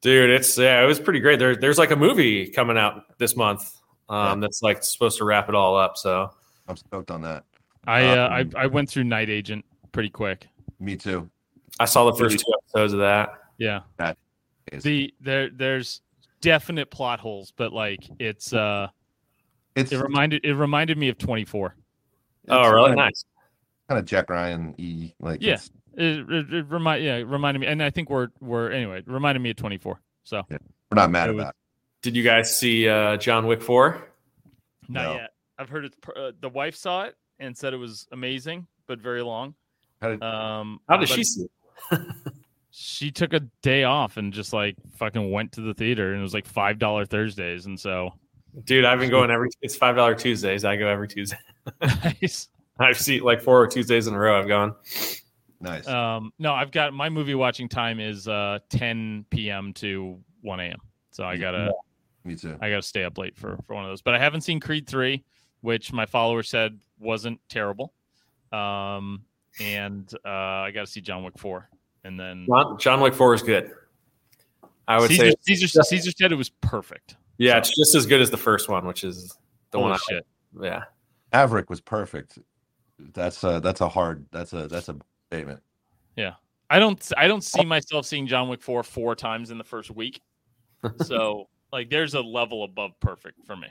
Dude, 0.00 0.30
it's 0.30 0.58
yeah, 0.58 0.82
it 0.82 0.86
was 0.86 1.00
pretty 1.00 1.20
great. 1.20 1.38
There, 1.38 1.56
there's 1.56 1.78
like 1.78 1.90
a 1.90 1.96
movie 1.96 2.48
coming 2.48 2.76
out 2.76 3.18
this 3.18 3.36
month 3.36 3.76
um, 4.08 4.40
that's 4.40 4.62
like 4.62 4.82
supposed 4.82 5.18
to 5.18 5.24
wrap 5.24 5.48
it 5.48 5.54
all 5.54 5.76
up. 5.76 5.96
So 5.96 6.30
I'm 6.66 6.76
stoked 6.76 7.10
on 7.10 7.22
that. 7.22 7.44
I 7.86 8.04
uh, 8.06 8.26
Um, 8.26 8.50
I 8.56 8.62
I 8.62 8.66
went 8.66 8.90
through 8.90 9.04
Night 9.04 9.30
Agent 9.30 9.64
pretty 9.92 10.10
quick. 10.10 10.46
Me 10.80 10.96
too. 10.96 11.30
I 11.80 11.84
saw 11.84 12.10
the 12.10 12.16
first 12.16 12.38
two 12.38 12.52
episodes 12.62 12.92
of 12.92 12.98
that. 13.00 13.30
Yeah. 13.56 13.80
It's, 14.66 14.84
The 14.84 15.14
there 15.20 15.48
there's 15.50 16.02
definite 16.40 16.90
plot 16.90 17.20
holes, 17.20 17.52
but 17.56 17.72
like 17.72 18.08
it's 18.18 18.52
uh 18.52 18.88
it's 19.78 19.92
it 19.92 20.00
reminded 20.02 20.44
it 20.44 20.54
reminded 20.54 20.98
me 20.98 21.08
of 21.08 21.18
24. 21.18 21.74
Oh, 22.48 22.70
really? 22.70 22.88
Kind 22.88 22.96
Nice. 22.96 23.24
Kind 23.88 23.98
of 23.98 24.04
Jack 24.06 24.30
Ryan 24.30 24.74
e 24.78 25.12
like 25.20 25.42
Yeah. 25.42 25.58
It, 25.94 26.30
it, 26.30 26.54
it 26.54 26.66
remind 26.68 27.02
yeah, 27.04 27.16
it 27.16 27.26
reminded 27.26 27.60
me 27.60 27.66
and 27.66 27.82
I 27.82 27.90
think 27.90 28.08
we're 28.10 28.28
we're 28.40 28.70
anyway, 28.70 28.98
it 29.00 29.08
reminded 29.08 29.40
me 29.40 29.50
of 29.50 29.56
24. 29.56 30.00
So, 30.24 30.42
we're 30.50 30.58
not 30.92 31.10
mad 31.10 31.30
It 31.30 31.32
was- 31.34 31.42
about. 31.42 31.54
Did 32.02 32.14
you 32.14 32.22
guys 32.22 32.56
see 32.56 32.88
uh, 32.88 33.16
John 33.16 33.46
Wick 33.46 33.60
four? 33.62 34.08
not 34.88 35.02
No. 35.02 35.14
yet. 35.14 35.30
I've 35.58 35.68
heard 35.68 35.84
it's 35.84 35.96
pr- 36.00 36.12
uh, 36.16 36.32
the 36.40 36.48
wife 36.48 36.76
saw 36.76 37.02
it 37.04 37.16
and 37.40 37.56
said 37.56 37.74
it 37.74 37.78
was 37.78 38.06
amazing, 38.12 38.66
but 38.86 39.00
very 39.00 39.22
long. 39.22 39.54
How 40.00 40.08
did, 40.10 40.22
Um 40.22 40.80
How 40.88 40.96
did 40.98 41.08
she 41.08 41.24
see? 41.24 41.46
it? 41.92 42.00
She 42.70 43.10
took 43.10 43.32
a 43.32 43.40
day 43.62 43.82
off 43.84 44.18
and 44.18 44.32
just 44.32 44.52
like 44.52 44.76
fucking 44.96 45.32
went 45.32 45.52
to 45.52 45.62
the 45.62 45.74
theater 45.74 46.12
and 46.12 46.20
it 46.20 46.22
was 46.22 46.34
like 46.34 46.46
$5 46.46 47.08
Thursdays 47.08 47.66
and 47.66 47.80
so 47.80 48.12
Dude, 48.64 48.84
I've 48.84 48.98
been 48.98 49.10
going 49.10 49.30
every. 49.32 49.50
It's 49.62 49.76
five 49.76 49.96
dollar 49.96 50.14
Tuesdays. 50.14 50.64
I 50.64 50.76
go 50.76 50.88
every 50.88 51.08
Tuesday. 51.08 51.38
nice. 51.82 52.48
I've 52.78 52.98
seen 52.98 53.22
like 53.22 53.40
four 53.40 53.66
Tuesdays 53.66 54.06
in 54.06 54.14
a 54.14 54.18
row. 54.18 54.38
I've 54.38 54.48
gone. 54.48 54.74
nice. 55.60 55.86
Um, 55.86 56.32
no, 56.38 56.52
I've 56.52 56.70
got 56.70 56.92
my 56.92 57.08
movie 57.08 57.34
watching 57.34 57.68
time 57.68 58.00
is 58.00 58.28
uh 58.28 58.58
10 58.70 59.26
p.m. 59.30 59.72
to 59.74 60.18
1 60.42 60.60
a.m. 60.60 60.78
So 61.10 61.24
I 61.24 61.36
gotta 61.36 61.72
Me 62.24 62.36
too. 62.36 62.56
I 62.60 62.70
gotta 62.70 62.82
stay 62.82 63.04
up 63.04 63.18
late 63.18 63.36
for 63.36 63.58
for 63.66 63.74
one 63.74 63.84
of 63.84 63.90
those. 63.90 64.02
But 64.02 64.14
I 64.14 64.18
haven't 64.18 64.42
seen 64.42 64.60
Creed 64.60 64.86
three, 64.86 65.24
which 65.60 65.92
my 65.92 66.06
follower 66.06 66.42
said 66.42 66.78
wasn't 67.00 67.40
terrible. 67.48 67.92
Um, 68.52 69.24
and 69.60 70.12
uh, 70.24 70.28
I 70.28 70.70
got 70.70 70.82
to 70.82 70.86
see 70.86 71.00
John 71.00 71.24
Wick 71.24 71.38
four, 71.38 71.68
and 72.04 72.18
then 72.18 72.46
John, 72.48 72.78
John 72.78 73.00
Wick 73.00 73.14
four 73.14 73.34
is 73.34 73.42
good. 73.42 73.72
I 74.86 74.98
would 74.98 75.08
Caesar, 75.08 75.30
say, 75.30 75.36
Caesar, 75.42 75.82
Caesar 75.82 76.10
said 76.12 76.32
it 76.32 76.36
was 76.36 76.48
perfect. 76.48 77.16
Yeah, 77.38 77.58
it's 77.58 77.74
just 77.74 77.94
as 77.94 78.06
good 78.06 78.20
as 78.20 78.30
the 78.30 78.36
first 78.36 78.68
one, 78.68 78.86
which 78.86 79.04
is 79.04 79.36
the 79.70 79.78
Holy 79.78 79.90
one. 79.90 80.00
shit! 80.08 80.26
I, 80.60 80.64
yeah, 80.64 80.82
Maverick 81.32 81.70
was 81.70 81.80
perfect. 81.80 82.38
That's 83.14 83.42
a 83.44 83.60
that's 83.60 83.80
a 83.80 83.88
hard 83.88 84.26
that's 84.32 84.52
a 84.52 84.68
that's 84.68 84.88
a 84.88 84.96
statement. 85.30 85.62
Yeah, 86.16 86.34
I 86.68 86.78
don't 86.78 87.12
I 87.16 87.28
don't 87.28 87.42
see 87.44 87.60
oh. 87.60 87.64
myself 87.64 88.06
seeing 88.06 88.26
John 88.26 88.48
Wick 88.48 88.60
four 88.62 88.82
four 88.82 89.14
times 89.14 89.50
in 89.50 89.58
the 89.58 89.64
first 89.64 89.90
week. 89.90 90.20
So 91.04 91.48
like, 91.72 91.90
there's 91.90 92.14
a 92.14 92.20
level 92.20 92.62
above 92.64 92.92
perfect 93.00 93.44
for 93.44 93.56
me. 93.56 93.66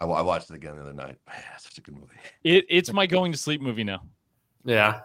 I, 0.00 0.06
I 0.06 0.22
watched 0.22 0.50
it 0.50 0.56
again 0.56 0.74
the 0.76 0.82
other 0.82 0.92
night. 0.92 1.16
Man, 1.26 1.42
that's 1.50 1.64
such 1.64 1.78
a 1.78 1.80
good 1.80 1.94
movie. 1.94 2.16
It 2.44 2.64
it's 2.68 2.92
my 2.92 3.06
going 3.06 3.30
to 3.32 3.38
sleep 3.38 3.60
movie 3.60 3.84
now. 3.84 4.02
yeah. 4.64 5.00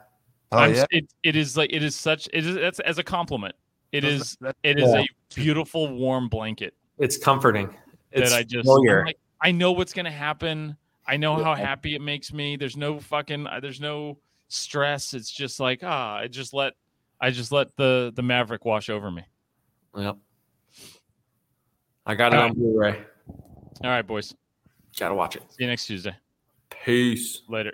Oh 0.51 0.57
I'm, 0.57 0.73
yeah, 0.75 0.85
it, 0.91 1.05
it 1.23 1.35
is 1.35 1.57
like 1.57 1.71
it 1.73 1.83
is 1.83 1.95
such 1.95 2.27
it 2.33 2.45
is 2.45 2.55
that's 2.55 2.79
as 2.81 2.97
a 2.99 3.03
compliment. 3.03 3.55
It 3.91 4.01
That's- 4.01 4.21
is 4.21 4.37
that's- 4.41 4.55
it 4.63 4.79
is 4.79 4.89
Yeah. 4.91 5.01
a 5.01 5.05
beautiful 5.35 5.95
warm 5.95 6.27
blanket 6.29 6.73
It's 6.99 7.17
comforting. 7.17 7.73
It's 8.13 8.29
that 8.29 8.37
I 8.37 8.43
just. 8.43 8.67
Like, 8.67 9.17
I 9.41 9.51
know 9.51 9.71
what's 9.71 9.93
gonna 9.93 10.11
happen. 10.11 10.77
I 11.05 11.17
know 11.17 11.43
how 11.43 11.55
happy 11.55 11.95
it 11.95 12.01
makes 12.01 12.31
me. 12.31 12.55
There's 12.55 12.77
no 12.77 12.99
fucking 12.99 13.47
uh, 13.47 13.59
there's 13.59 13.81
no 13.81 14.17
stress. 14.47 15.13
It's 15.13 15.31
just 15.31 15.59
like 15.59 15.81
ah, 15.83 16.17
I 16.17 16.27
just 16.27 16.53
let 16.53 16.73
I 17.19 17.31
just 17.31 17.51
let 17.51 17.75
the 17.75 18.11
the 18.15 18.21
Maverick 18.21 18.65
wash 18.65 18.89
over 18.89 19.11
me. 19.11 19.23
Yep. 19.97 20.17
I 22.05 22.15
got 22.15 22.33
it 22.33 22.37
All 22.37 22.43
on 22.43 22.49
right. 22.49 22.57
Blu-ray. 22.57 23.01
All 23.83 23.89
right, 23.89 24.05
boys. 24.05 24.33
Gotta 24.97 25.15
watch 25.15 25.35
it. 25.35 25.43
See 25.49 25.63
you 25.63 25.67
next 25.67 25.87
Tuesday. 25.87 26.15
Peace. 26.69 27.41
Later. 27.47 27.73